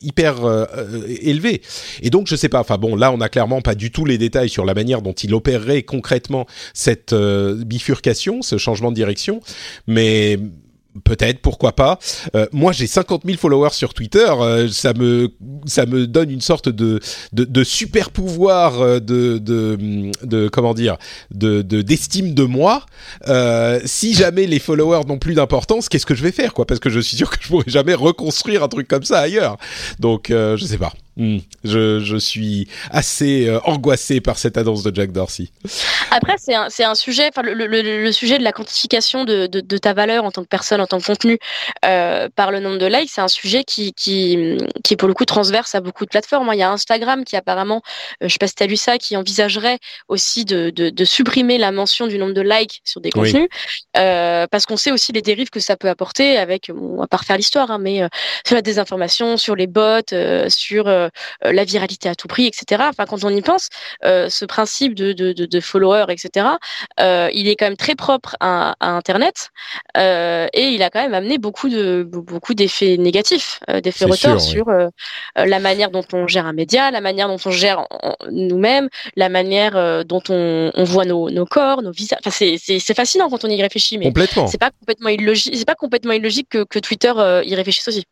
[0.00, 0.36] hyper
[1.20, 1.62] élevée.
[2.02, 2.60] Et donc, je sais pas.
[2.60, 5.12] Enfin bon, là, on a clairement pas du tout les détails sur la manière dont
[5.12, 9.40] il opérerait concrètement cette euh, bifurcation, ce changement de direction,
[9.86, 10.38] mais
[11.02, 11.98] peut-être, pourquoi pas.
[12.36, 14.26] Euh, moi, j'ai 50 000 followers sur Twitter.
[14.28, 15.28] Euh, ça me
[15.66, 17.00] ça me donne une sorte de
[17.32, 20.96] de, super pouvoir de, de, comment dire
[21.32, 22.86] de d'estime de, moi.
[23.84, 26.64] si jamais les followers n'ont plus d'importance, qu'est-ce que je vais faire quoi?
[26.66, 29.56] Parce que je suis sûr que je pourrais jamais reconstruire un truc comme ça ailleurs.
[29.98, 30.92] Donc, je sais pas.
[31.16, 31.38] Hmm.
[31.62, 35.46] Je, je, suis assez euh, angoissé par cette annonce de Jack Dorsey.
[36.10, 39.78] Après, c'est un, un, sujet, le, le, le, sujet de la quantification de, de, de,
[39.78, 41.38] ta valeur en tant que personne, en tant que contenu,
[41.84, 45.24] euh, par le nombre de likes, c'est un sujet qui, qui, qui, pour le coup,
[45.24, 46.50] transverse à beaucoup de plateformes.
[46.52, 47.82] Il y a Instagram qui, apparemment,
[48.22, 49.78] euh, je sais pas si tu as lu ça, qui envisagerait
[50.08, 53.48] aussi de, de, supprimer la mention du nombre de likes sur des contenus,
[53.96, 57.06] euh, parce qu'on sait aussi les dérives que ça peut apporter avec, bon, on va
[57.06, 58.00] pas refaire l'histoire, hein, mais
[58.44, 60.00] sur la désinformation, sur les bots,
[60.48, 60.88] sur
[61.42, 62.84] la viralité à tout prix, etc.
[62.88, 63.68] Enfin, quand on y pense,
[64.04, 66.46] euh, ce principe de, de, de, de followers, etc.,
[67.00, 69.50] euh, il est quand même très propre à, à Internet
[69.96, 74.66] et il a quand même amené beaucoup de beaucoup d'effets négatifs, d'effets retors sur
[75.36, 77.86] la manière dont on gère un média, la manière dont on gère
[78.30, 82.18] nous-mêmes, la manière dont on, on voit nos, nos, corps, nos visages.
[82.24, 84.12] Enfin, c'est fascinant quand on y réfléchit, mais
[84.46, 85.54] c'est pas complètement illogique.
[85.56, 87.12] C'est pas complètement illogique que, que Twitter
[87.44, 88.04] y réfléchisse aussi.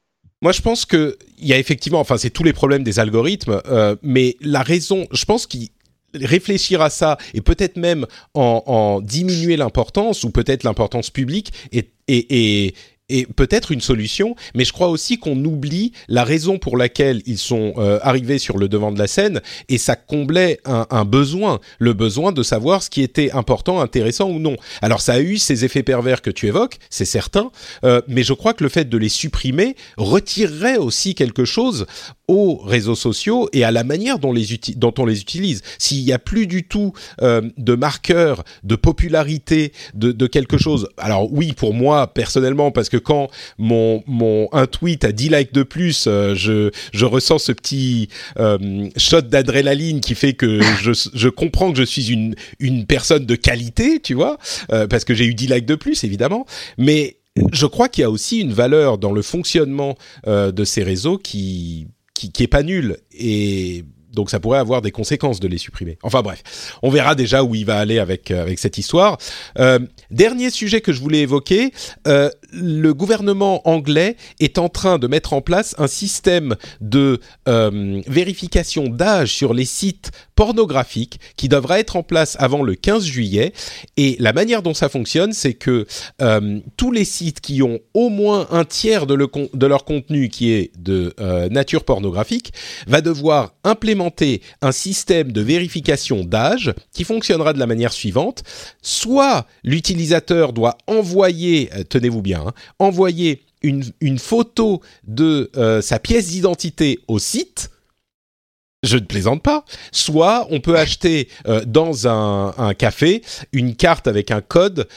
[0.42, 3.62] Moi, je pense que il y a effectivement, enfin, c'est tous les problèmes des algorithmes,
[3.66, 5.68] euh, mais la raison, je pense qu'il
[6.14, 12.74] réfléchir à ça et peut-être même en, en diminuer l'importance ou peut-être l'importance publique est,
[13.12, 17.38] et peut-être une solution, mais je crois aussi qu'on oublie la raison pour laquelle ils
[17.38, 21.92] sont euh, arrivés sur le devant de la scène, et ça comblait un, besoin, le
[21.92, 24.56] besoin de savoir ce qui était important, intéressant ou non.
[24.80, 27.50] Alors ça a eu ces effets pervers que tu évoques, c'est certain,
[27.84, 31.86] euh, mais je crois que le fait de les supprimer retirerait aussi quelque chose
[32.28, 34.30] aux réseaux sociaux et à la manière dont
[34.98, 35.60] on les utilise.
[35.78, 40.88] S'il n'y a plus du tout euh, de marqueur de popularité de, de quelque chose,
[40.96, 45.52] alors oui, pour moi personnellement, parce que quand mon, mon un tweet a 10 likes
[45.52, 48.08] de plus, euh, je, je ressens ce petit
[48.38, 53.26] euh, shot d'adrénaline qui fait que je, je comprends que je suis une, une personne
[53.26, 54.38] de qualité, tu vois,
[54.72, 56.46] euh, parce que j'ai eu 10 likes de plus, évidemment.
[56.78, 57.16] Mais
[57.52, 59.96] je crois qu'il y a aussi une valeur dans le fonctionnement
[60.26, 62.98] de ces réseaux qui, qui, qui est pas nulle.
[63.12, 65.98] Et donc ça pourrait avoir des conséquences de les supprimer.
[66.02, 66.42] Enfin bref,
[66.82, 69.18] on verra déjà où il va aller avec euh, avec cette histoire.
[69.58, 69.78] Euh,
[70.10, 71.72] dernier sujet que je voulais évoquer,
[72.06, 78.88] euh, le gouvernement anglais est en train de mettre en place un système de vérification
[78.88, 83.52] d'âge sur les sites pornographiques qui devra être en place avant le 15 juillet.
[83.96, 85.86] Et la manière dont ça fonctionne, c'est que
[86.76, 89.16] tous les sites qui ont au moins un tiers de,
[89.54, 91.14] de leur contenu qui est de
[91.50, 92.52] nature pornographique
[92.86, 94.01] va devoir implémenter
[94.60, 98.42] un système de vérification d'âge qui fonctionnera de la manière suivante.
[98.82, 105.98] Soit l'utilisateur doit envoyer, euh, tenez-vous bien, hein, envoyer une, une, photo de euh, sa
[105.98, 107.70] pièce d'identité au site,
[108.82, 109.64] je ne plaisante pas.
[109.92, 113.22] Soit on peut acheter euh, dans un, un, café
[113.52, 114.88] une carte avec un code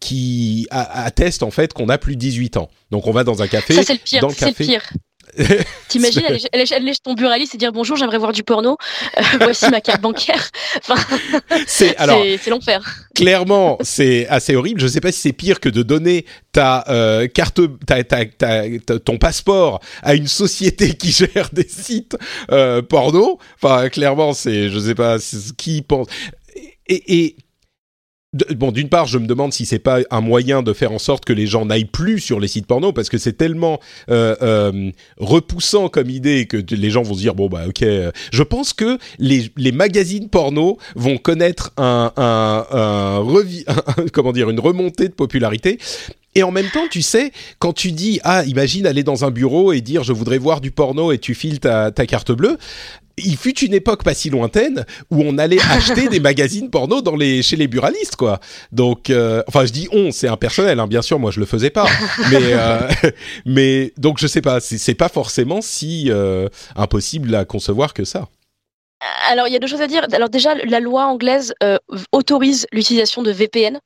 [0.00, 2.68] qui atteste en fait qu'on a plus de 18 ans.
[2.90, 3.74] Donc on va dans un café.
[3.74, 4.26] Ça c'est le pire.
[4.36, 4.82] C'est le pire.
[5.88, 8.76] T'imagines aller, aller, chez ton buraliste et dire bonjour, j'aimerais voir du porno.
[9.18, 10.50] Euh, voici ma carte bancaire.
[10.88, 11.16] Enfin,
[11.66, 12.82] c'est alors c'est l'enfer.
[13.14, 14.80] Clairement, c'est assez horrible.
[14.80, 18.24] Je ne sais pas si c'est pire que de donner ta euh, carte, ta, ta,
[18.24, 18.64] ta,
[19.04, 22.16] ton passeport à une société qui gère des sites
[22.50, 23.38] euh, porno.
[23.62, 25.16] Enfin, clairement, c'est je sais pas
[25.56, 26.06] qui pense.
[26.86, 27.36] Et, et
[28.32, 31.24] bon, d'une part, je me demande si c'est pas un moyen de faire en sorte
[31.24, 33.80] que les gens n'aillent plus sur les sites porno parce que c'est tellement
[34.10, 37.84] euh, euh, repoussant comme idée que les gens vont se dire bon bah ok.
[38.32, 43.24] Je pense que les, les magazines porno vont connaître un, un, un,
[43.66, 45.78] un comment dire une remontée de popularité
[46.36, 49.72] et en même temps, tu sais, quand tu dis ah, imagine aller dans un bureau
[49.72, 52.56] et dire je voudrais voir du porno et tu files ta, ta carte bleue,
[53.24, 57.16] il fut une époque pas si lointaine où on allait acheter des magazines porno dans
[57.16, 58.40] les chez les buralistes quoi.
[58.72, 61.70] Donc euh, enfin je dis on, c'est impersonnel hein, bien sûr, moi je le faisais
[61.70, 61.86] pas.
[62.30, 62.88] mais euh,
[63.46, 68.28] mais donc je sais pas, c'est pas forcément si euh, impossible à concevoir que ça.
[69.30, 70.06] Alors il y a deux choses à dire.
[70.12, 71.54] Alors déjà la loi anglaise
[72.12, 73.80] autorise l'utilisation de VPN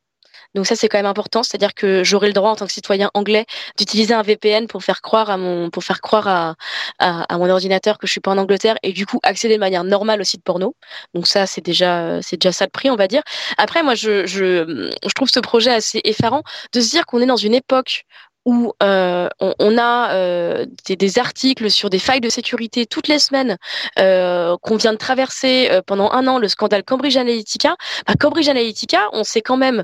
[0.55, 1.43] donc ça, c'est quand même important.
[1.43, 3.47] C'est-à-dire que j'aurai le droit en tant que citoyen anglais
[3.78, 6.55] d'utiliser un VPN pour faire croire à mon, pour faire croire à,
[6.98, 9.85] à, mon ordinateur que je suis pas en Angleterre et du coup accéder de manière
[9.85, 10.74] normale au site porno.
[11.14, 13.22] Donc ça, c'est déjà, c'est déjà ça le prix, on va dire.
[13.59, 17.26] Après, moi, je, je, je trouve ce projet assez effarant de se dire qu'on est
[17.26, 18.05] dans une époque
[18.44, 23.56] où euh, on, a euh, des, articles sur des failles de sécurité toutes les semaines,
[23.98, 27.76] euh, qu'on vient de traverser euh, pendant un an le scandale Cambridge Analytica.
[28.06, 29.82] Bah, Cambridge Analytica, on s'est quand même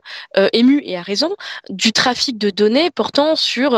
[0.53, 1.35] ému et à raison
[1.69, 3.71] du trafic de données portant sur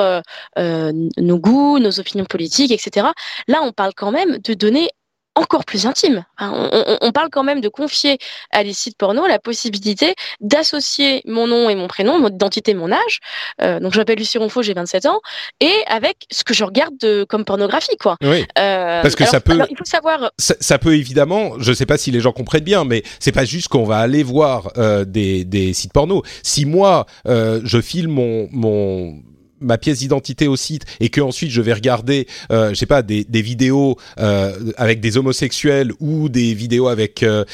[0.56, 3.09] nos goûts, nos opinions politiques, etc.
[3.48, 4.88] Là, on parle quand même de données
[5.34, 6.24] encore plus intime.
[6.40, 8.18] On, parle quand même de confier
[8.50, 12.92] à des sites porno la possibilité d'associer mon nom et mon prénom, mon identité, mon
[12.92, 13.20] âge.
[13.60, 15.20] Euh, donc je m'appelle Lucie Ronfaux, j'ai 27 ans,
[15.60, 18.16] et avec ce que je regarde de, comme pornographie, quoi.
[18.22, 18.44] Oui.
[18.59, 19.59] Euh, Parce que ça peut.
[19.70, 20.32] il faut savoir.
[20.38, 21.52] Ça, peut évidemment.
[21.59, 23.98] Je ne sais pas si les gens comprennent bien, mais c'est pas juste qu'on va
[23.98, 26.22] aller voir euh, des, des sites porno.
[26.42, 29.22] Si moi je filme mon mon
[29.62, 33.02] ma pièce d'identité au site et que ensuite je vais regarder, euh, je sais pas,
[33.02, 37.44] des, des vidéos euh, avec des homosexuels ou des vidéos avec euh,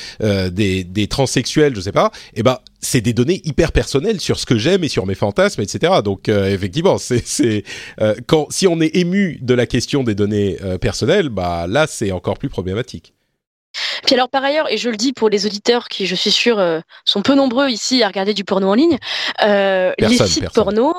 [0.50, 4.38] des, des transsexuels, je sais pas, et eh ben c'est des données hyper personnelles sur
[4.38, 5.94] ce que j'aime et sur mes fantasmes, etc.
[6.04, 7.64] Donc effectivement, c'est
[8.28, 12.38] quand si on est ému de la question des données personnelles, bah là c'est encore
[12.38, 13.14] plus problématique.
[14.06, 16.62] Puis alors par ailleurs, et je le dis pour les auditeurs qui, je suis sûr,
[17.04, 18.98] sont peu nombreux ici à regarder du porno en ligne,
[19.42, 20.94] euh, les sites porno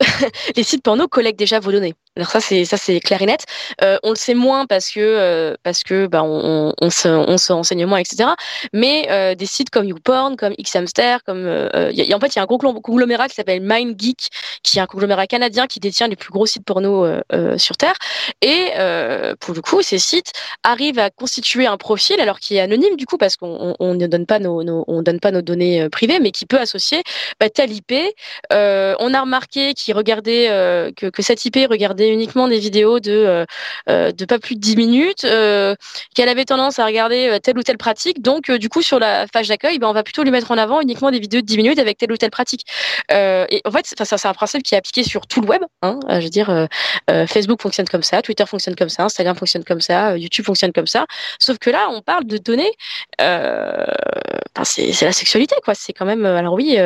[0.56, 1.94] les sites porno collectent déjà vos données.
[2.16, 3.44] Alors ça c'est ça c'est clair et net.
[3.82, 7.52] Euh, on le sait moins parce que euh, parce que bah on, se on se
[7.52, 8.30] renseigne moins etc.
[8.72, 12.46] Mais euh, des sites comme YouPorn, comme Xhamster, comme en fait il y a un
[12.46, 14.28] conglomérat qui s'appelle MindGeek,
[14.64, 17.06] qui est un conglomérat canadien qui détient les plus gros sites porno
[17.56, 17.94] sur terre.
[18.42, 18.72] Et
[19.38, 20.32] pour le coup ces sites
[20.64, 24.06] arrivent à constituer un profil alors qui est anonyme du coup parce qu'on on ne
[24.08, 27.04] donne pas nos, on donne pas nos données privées mais qui peut associer
[27.38, 27.92] bah, tel IP.
[28.50, 30.48] on a remarqué qu'il regardait
[30.96, 33.44] que cette IP regardait uniquement des vidéos de, euh,
[33.88, 35.74] euh, de pas plus de 10 minutes, euh,
[36.14, 38.22] qu'elle avait tendance à regarder telle ou telle pratique.
[38.22, 40.80] Donc, du coup, sur la page d'accueil, ben, on va plutôt lui mettre en avant
[40.80, 42.64] uniquement des vidéos de 10 minutes avec telle ou telle pratique.
[43.10, 45.62] et en fait, ça, c'est un principe qui est appliqué sur tout le web.
[45.82, 46.68] Hein, je veux dire,
[47.26, 50.86] Facebook fonctionne comme ça, Twitter fonctionne comme ça, Instagram fonctionne comme ça, YouTube fonctionne comme
[50.86, 51.06] ça.
[51.38, 52.72] Sauf que là, on parle de données.
[54.64, 55.74] c'est la sexualité, quoi.
[55.74, 56.24] C'est quand même.
[56.24, 56.78] Alors oui,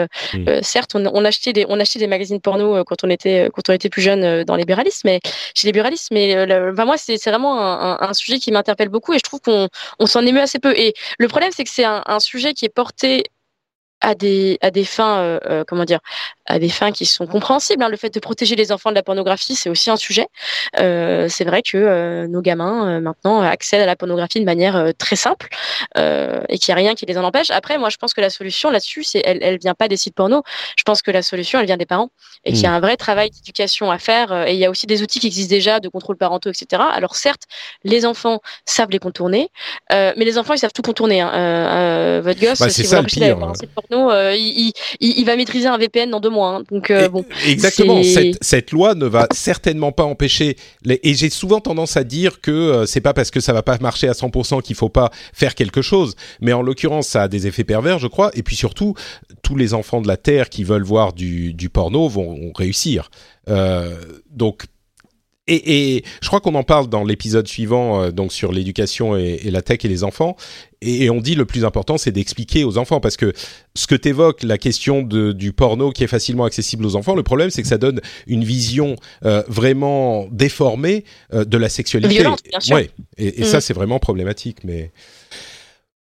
[0.63, 3.73] certes, on, on, achetait des, on achetait des magazines porno quand on était, quand on
[3.73, 5.21] était plus jeune dans les libéralisme, mais
[5.55, 6.09] chez les buralistes.
[6.11, 9.69] Mais euh, moi, c'est vraiment un, sujet qui m'interpelle beaucoup et je trouve qu'on
[9.99, 10.73] on, s'en émeut assez peu.
[10.77, 13.25] Et le problème, c'est que c'est un, un, sujet qui est porté
[14.05, 16.01] à des à des fins euh, euh, comment dire
[16.47, 17.83] à des fins qui sont compréhensibles.
[17.83, 17.89] Hein.
[17.89, 20.27] Le fait de protéger les enfants de la pornographie, c'est aussi un sujet.
[20.79, 24.77] Euh, c'est vrai que euh, nos gamins euh, maintenant accèdent à la pornographie de manière
[24.77, 25.49] euh, très simple
[25.97, 27.51] et qu'il n'y a rien qui les en empêche.
[27.51, 30.15] Après, moi, je pense que la solution là-dessus, c'est elle, elle vient pas des sites
[30.15, 30.43] porno.
[30.77, 32.11] Je pense que la solution, elle vient des parents
[32.45, 32.75] et qu'il y a mmh.
[32.75, 34.47] un vrai travail d'éducation à faire.
[34.47, 36.83] et il y a aussi des outils qui existent déjà de contrôle parentaux, etc.
[36.93, 37.43] Alors certes,
[37.85, 39.49] les enfants savent les contourner,
[39.91, 41.21] mais les enfants ils savent tout contourner.
[41.21, 42.21] Hein.
[42.21, 46.11] votre gosse, bah, si vous un site porno, il, il, il, va maîtriser un VPN
[46.11, 46.57] dans deux mois.
[46.57, 46.65] Hein.
[46.71, 48.03] Donc euh, bon, exactement.
[48.03, 50.57] Cette, cette, loi ne va certainement pas empêcher.
[50.85, 51.01] Les...
[51.03, 53.79] Et j'ai souvent tendance à dire que euh, c'est pas parce que ça va pas
[53.81, 56.15] marcher à 100% qu'il faut pas faire quelque chose.
[56.41, 58.31] Mais en l'occurrence, ça a des effets pervers, je crois.
[58.35, 58.95] Et puis surtout,
[59.43, 63.11] tous les enfants de la terre qui veulent voir du, du porno vont réussir.
[63.49, 63.95] Euh,
[64.31, 64.65] donc
[65.47, 69.41] et, et, je crois qu'on en parle dans l'épisode suivant, euh, donc sur l'éducation et,
[69.45, 70.37] et, la tech et les enfants.
[70.85, 73.33] Et, on dit le plus important, c'est d'expliquer aux enfants, parce que
[73.75, 77.23] ce que t'évoques, la question de, du porno qui est facilement accessible aux enfants, le
[77.23, 82.15] problème, c'est que ça donne une vision euh, vraiment déformée euh, de la sexualité.
[82.15, 82.77] Violente, bien sûr.
[82.77, 82.91] Ouais.
[83.17, 83.61] Et, ça, mm.
[83.61, 84.59] c'est vraiment problématique.
[84.65, 84.93] Mais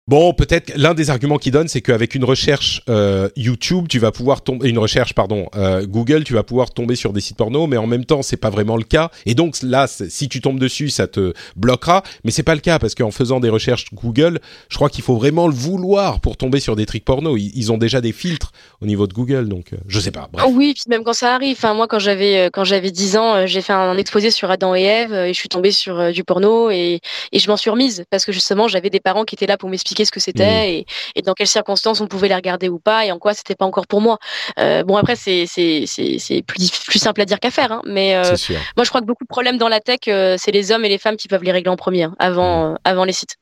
[0.08, 4.12] Bon, peut-être l'un des arguments qu'il donne, c'est qu'avec une recherche euh, YouTube, tu vas
[4.12, 7.68] pouvoir tomber une recherche, pardon, euh, Google, tu vas pouvoir tomber sur des sites porno,
[7.68, 9.12] mais en même temps, c'est pas vraiment le cas.
[9.28, 12.80] Et donc là, si tu tombes dessus, ça te bloquera, mais c'est pas le cas
[12.80, 16.60] parce qu'en faisant des recherches Google, je crois qu'il faut vraiment le vouloir pour tomber
[16.60, 17.38] sur des trucs porno.
[17.38, 18.52] Ils, ont déjà des filtres
[18.82, 20.30] au niveau de Google, donc euh, je sais pas.
[20.34, 20.48] Bref.
[20.50, 21.56] Oui, puis même quand ça arrive.
[21.56, 24.82] Enfin, moi, quand j'avais quand j'avais 10 ans, j'ai fait un exposé sur Adam et
[24.82, 27.00] Ève et je suis tombée sur du porno et,
[27.32, 29.70] et je m'en suis remise parce que justement, j'avais des parents qui étaient là pour
[29.70, 30.82] m'expliquer ce que c'était.
[30.82, 30.84] Mmh
[31.16, 33.66] et, dans quelles circonstances on pouvait les regarder ou pas et en quoi c'était pas
[33.66, 34.18] encore pour moi.
[34.60, 38.16] Euh, bon après c'est c'est c'est plus plus simple à dire qu'à faire, hein, mais
[38.16, 38.36] euh,
[38.76, 40.90] moi je crois que beaucoup de problèmes dans la tech euh, c'est les hommes et
[40.90, 42.78] les femmes qui peuvent les régler en premier hein, avant mmh.
[42.86, 43.36] avant les sites.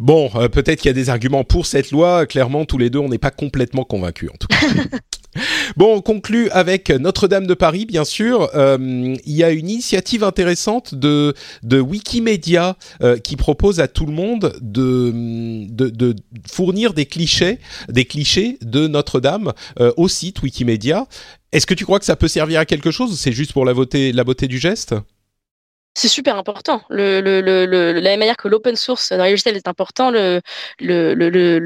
[0.00, 2.26] Bon, peut-être qu'il y a des arguments pour cette loi.
[2.26, 4.56] Clairement, tous les deux, on n'est pas complètement convaincus, en tout cas.
[5.76, 8.50] Bon, on conclut avec Notre-Dame de Paris, bien sûr.
[8.54, 14.06] Euh, il y a une initiative intéressante de, de Wikimedia euh, qui propose à tout
[14.06, 15.12] le monde de,
[15.68, 16.16] de,
[16.50, 17.58] fournir des clichés,
[17.88, 21.06] des clichés de Notre-Dame euh, au site Wikimedia.
[21.52, 23.64] Est-ce que tu crois que ça peut servir à quelque chose ou c'est juste pour
[23.64, 24.94] la beauté, la beauté du geste?
[25.94, 26.82] C'est super important.
[26.88, 30.40] Le, la même manière que l'open source dans les logiciels est important, le,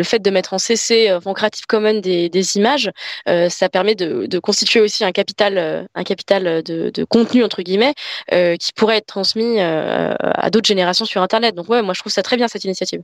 [0.02, 2.90] fait de mettre en CC, euh, en Creative Commons des, images,
[3.28, 7.94] euh, ça permet de, constituer aussi un capital, euh, un capital de, contenu entre guillemets,
[8.30, 11.54] qui pourrait être transmis à d'autres générations sur Internet.
[11.54, 13.02] Donc ouais, moi je trouve ça très bien cette initiative.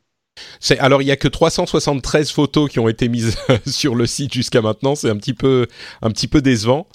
[0.79, 3.37] alors il y a que 373 photos qui ont été mises
[3.67, 5.67] sur le site jusqu'à maintenant, c'est un petit peu
[6.03, 6.89] un petit peu décevant.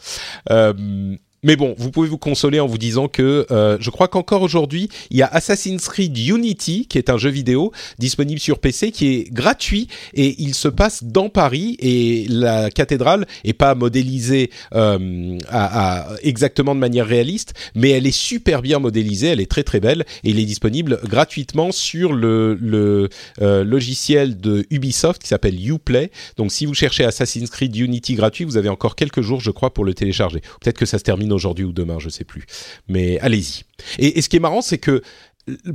[1.45, 4.89] Mais bon, vous pouvez vous consoler en vous disant que euh, je crois qu'encore aujourd'hui,
[5.11, 9.13] il y a Assassin's Creed Unity, qui est un jeu vidéo disponible sur PC, qui
[9.13, 15.37] est gratuit et il se passe dans Paris et la cathédrale est pas modélisée euh,
[15.47, 19.79] à, exactement de manière réaliste, mais elle est super bien modélisée, elle est très très
[19.79, 23.09] belle et il est disponible gratuitement sur le, le
[23.43, 26.09] euh, logiciel de Ubisoft qui s'appelle Uplay.
[26.37, 29.71] Donc si vous cherchez Assassin's Creed Unity gratuit, vous avez encore quelques jours, je crois,
[29.71, 30.41] pour le télécharger.
[30.59, 32.45] Peut-être que ça se termine aujourd'hui ou demain, je sais plus.
[32.87, 33.63] Mais allez-y.
[33.99, 35.01] Et, ce qui est marrant, c'est que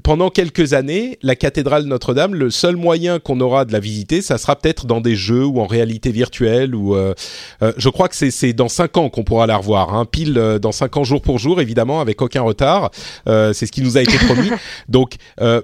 [0.02, 4.36] pendant quelques années, la cathédrale Notre-Dame, le seul moyen qu'on aura de la visiter, ça
[4.36, 6.74] sera peut-être dans des jeux ou en réalité virtuelle.
[6.74, 7.14] Ou euh,
[7.62, 10.58] euh, je crois que c'est dans cinq ans qu'on pourra la revoir, hein, pile euh,
[10.58, 12.90] dans cinq ans jour pour jour, évidemment, avec aucun retard.
[13.26, 14.50] c'est ce qui nous a été promis.
[14.88, 15.14] Donc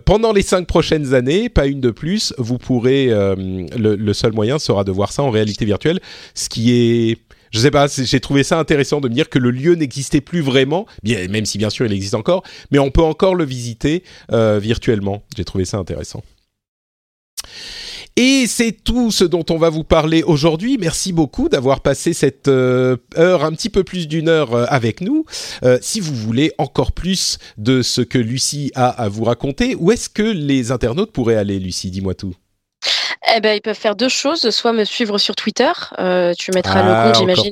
[0.05, 3.07] pendant les cinq prochaines années, pas une de plus, vous pourrez.
[3.07, 6.01] Le, le, seul moyen sera de voir ça en réalité virtuelle,
[6.35, 9.51] ce qui est je sais pas, j'ai trouvé ça intéressant de me dire que le
[9.51, 13.03] lieu n'existait plus vraiment, bien, même si bien sûr il existe encore, mais on peut
[13.03, 14.03] encore le visiter
[14.33, 15.23] euh, virtuellement.
[15.37, 16.23] J'ai trouvé ça intéressant.
[18.19, 20.79] Et c'est tout ce dont on va vous parler aujourd'hui.
[20.81, 25.03] Merci beaucoup d'avoir passé cette euh, heure, un petit peu plus d'une heure euh, avec
[25.03, 25.27] nous.
[25.83, 30.09] si vous voulez encore plus de ce que Lucie a à vous raconter, où est-ce
[30.09, 31.91] que les internautes pourraient aller, Lucie?
[31.91, 32.35] Dis-moi tout.
[33.35, 34.51] Eh ben, ils peuvent faire deux choses.
[34.51, 35.71] Soit me suivre sur Twitter.
[35.99, 37.51] Euh, tu mettras le ah, compte, j'imagine.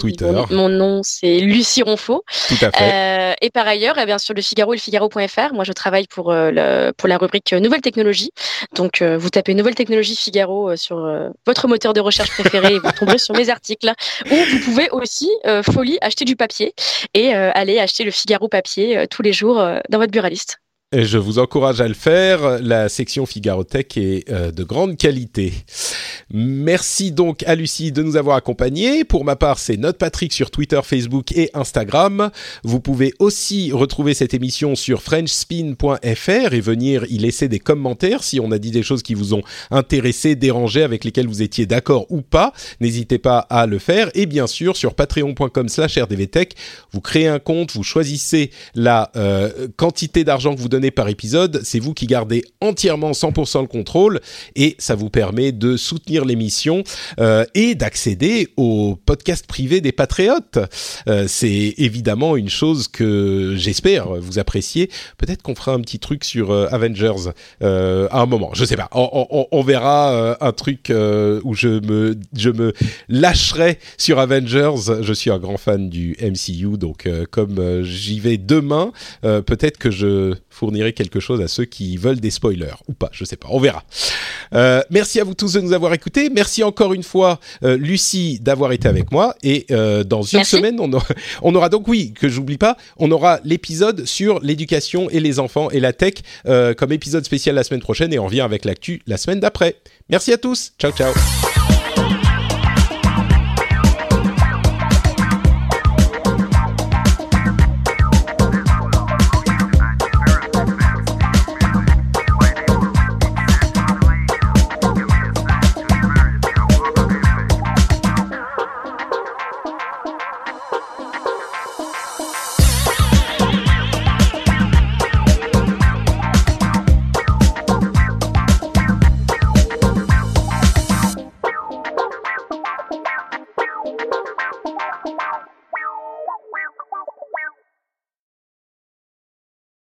[0.50, 2.24] Mon, nom, c'est Lucie Ronfaux.
[2.48, 2.82] Tout à fait.
[2.82, 6.06] Euh, et par ailleurs, eh bien, sur le Figaro et le Figaro.fr, moi, je travaille
[6.06, 8.30] pour, euh, le, pour la rubrique Nouvelles technologies.
[8.74, 10.96] Donc, vous tapez Nouvelles technologies Figaro sur
[11.46, 13.92] votre moteur de recherche préféré et vous tomberez sur mes articles.
[14.30, 15.30] Ou vous pouvez aussi,
[15.62, 16.74] folie, acheter du papier
[17.14, 19.56] et aller acheter le Figaro papier tous les jours
[19.88, 20.58] dans votre buraliste
[21.02, 22.62] je vous encourage à le faire.
[22.62, 25.52] La section Figaro Tech est euh, de grande qualité.
[26.30, 29.04] Merci donc à Lucie de nous avoir accompagnés.
[29.04, 32.30] Pour ma part, c'est Note Patrick sur Twitter, Facebook et Instagram.
[32.62, 38.40] Vous pouvez aussi retrouver cette émission sur frenchspin.fr et venir y laisser des commentaires si
[38.40, 42.06] on a dit des choses qui vous ont intéressé, dérangé, avec lesquelles vous étiez d'accord
[42.10, 42.52] ou pas.
[42.80, 44.10] N'hésitez pas à le faire.
[44.14, 46.54] Et bien sûr, sur patreon.com slash rdvtech,
[46.92, 51.60] vous créez un compte, vous choisissez la euh, quantité d'argent que vous donnez par épisode.
[51.64, 54.20] C'est vous qui gardez entièrement 100% le contrôle
[54.56, 56.82] et ça vous permet de soutenir l'émission
[57.20, 60.58] euh, et d'accéder au podcast privé des patriotes.
[61.08, 64.90] Euh, c'est évidemment une chose que j'espère vous apprécier.
[65.18, 67.30] Peut-être qu'on fera un petit truc sur euh, Avengers
[67.60, 68.50] à un moment.
[68.54, 68.88] Je sais pas.
[68.92, 72.72] On, on verra un truc où je me je me
[73.08, 75.02] lâcherai sur Avengers.
[75.02, 78.92] Je suis un grand fan du MCU, donc comme j'y vais demain,
[79.22, 83.24] peut-être que je fournirai quelque chose à ceux qui veulent des spoilers ou pas, je
[83.24, 83.84] sais pas, on verra.
[84.54, 86.30] Euh, merci à vous tous de nous avoir écoutés.
[86.30, 89.34] Merci encore une fois, euh, Lucie, d'avoir été avec moi.
[89.42, 91.06] Et euh, dans une semaine, on aura,
[91.42, 95.70] on aura, donc, oui, que j'oublie pas, on aura l'épisode sur l'éducation et les enfants
[95.70, 96.14] et la tech
[96.76, 99.76] comme épisode spécial la semaine prochaine et on revient avec l'actu la semaine d'après.
[100.08, 100.72] Merci à tous.
[100.78, 101.12] Ciao, ciao.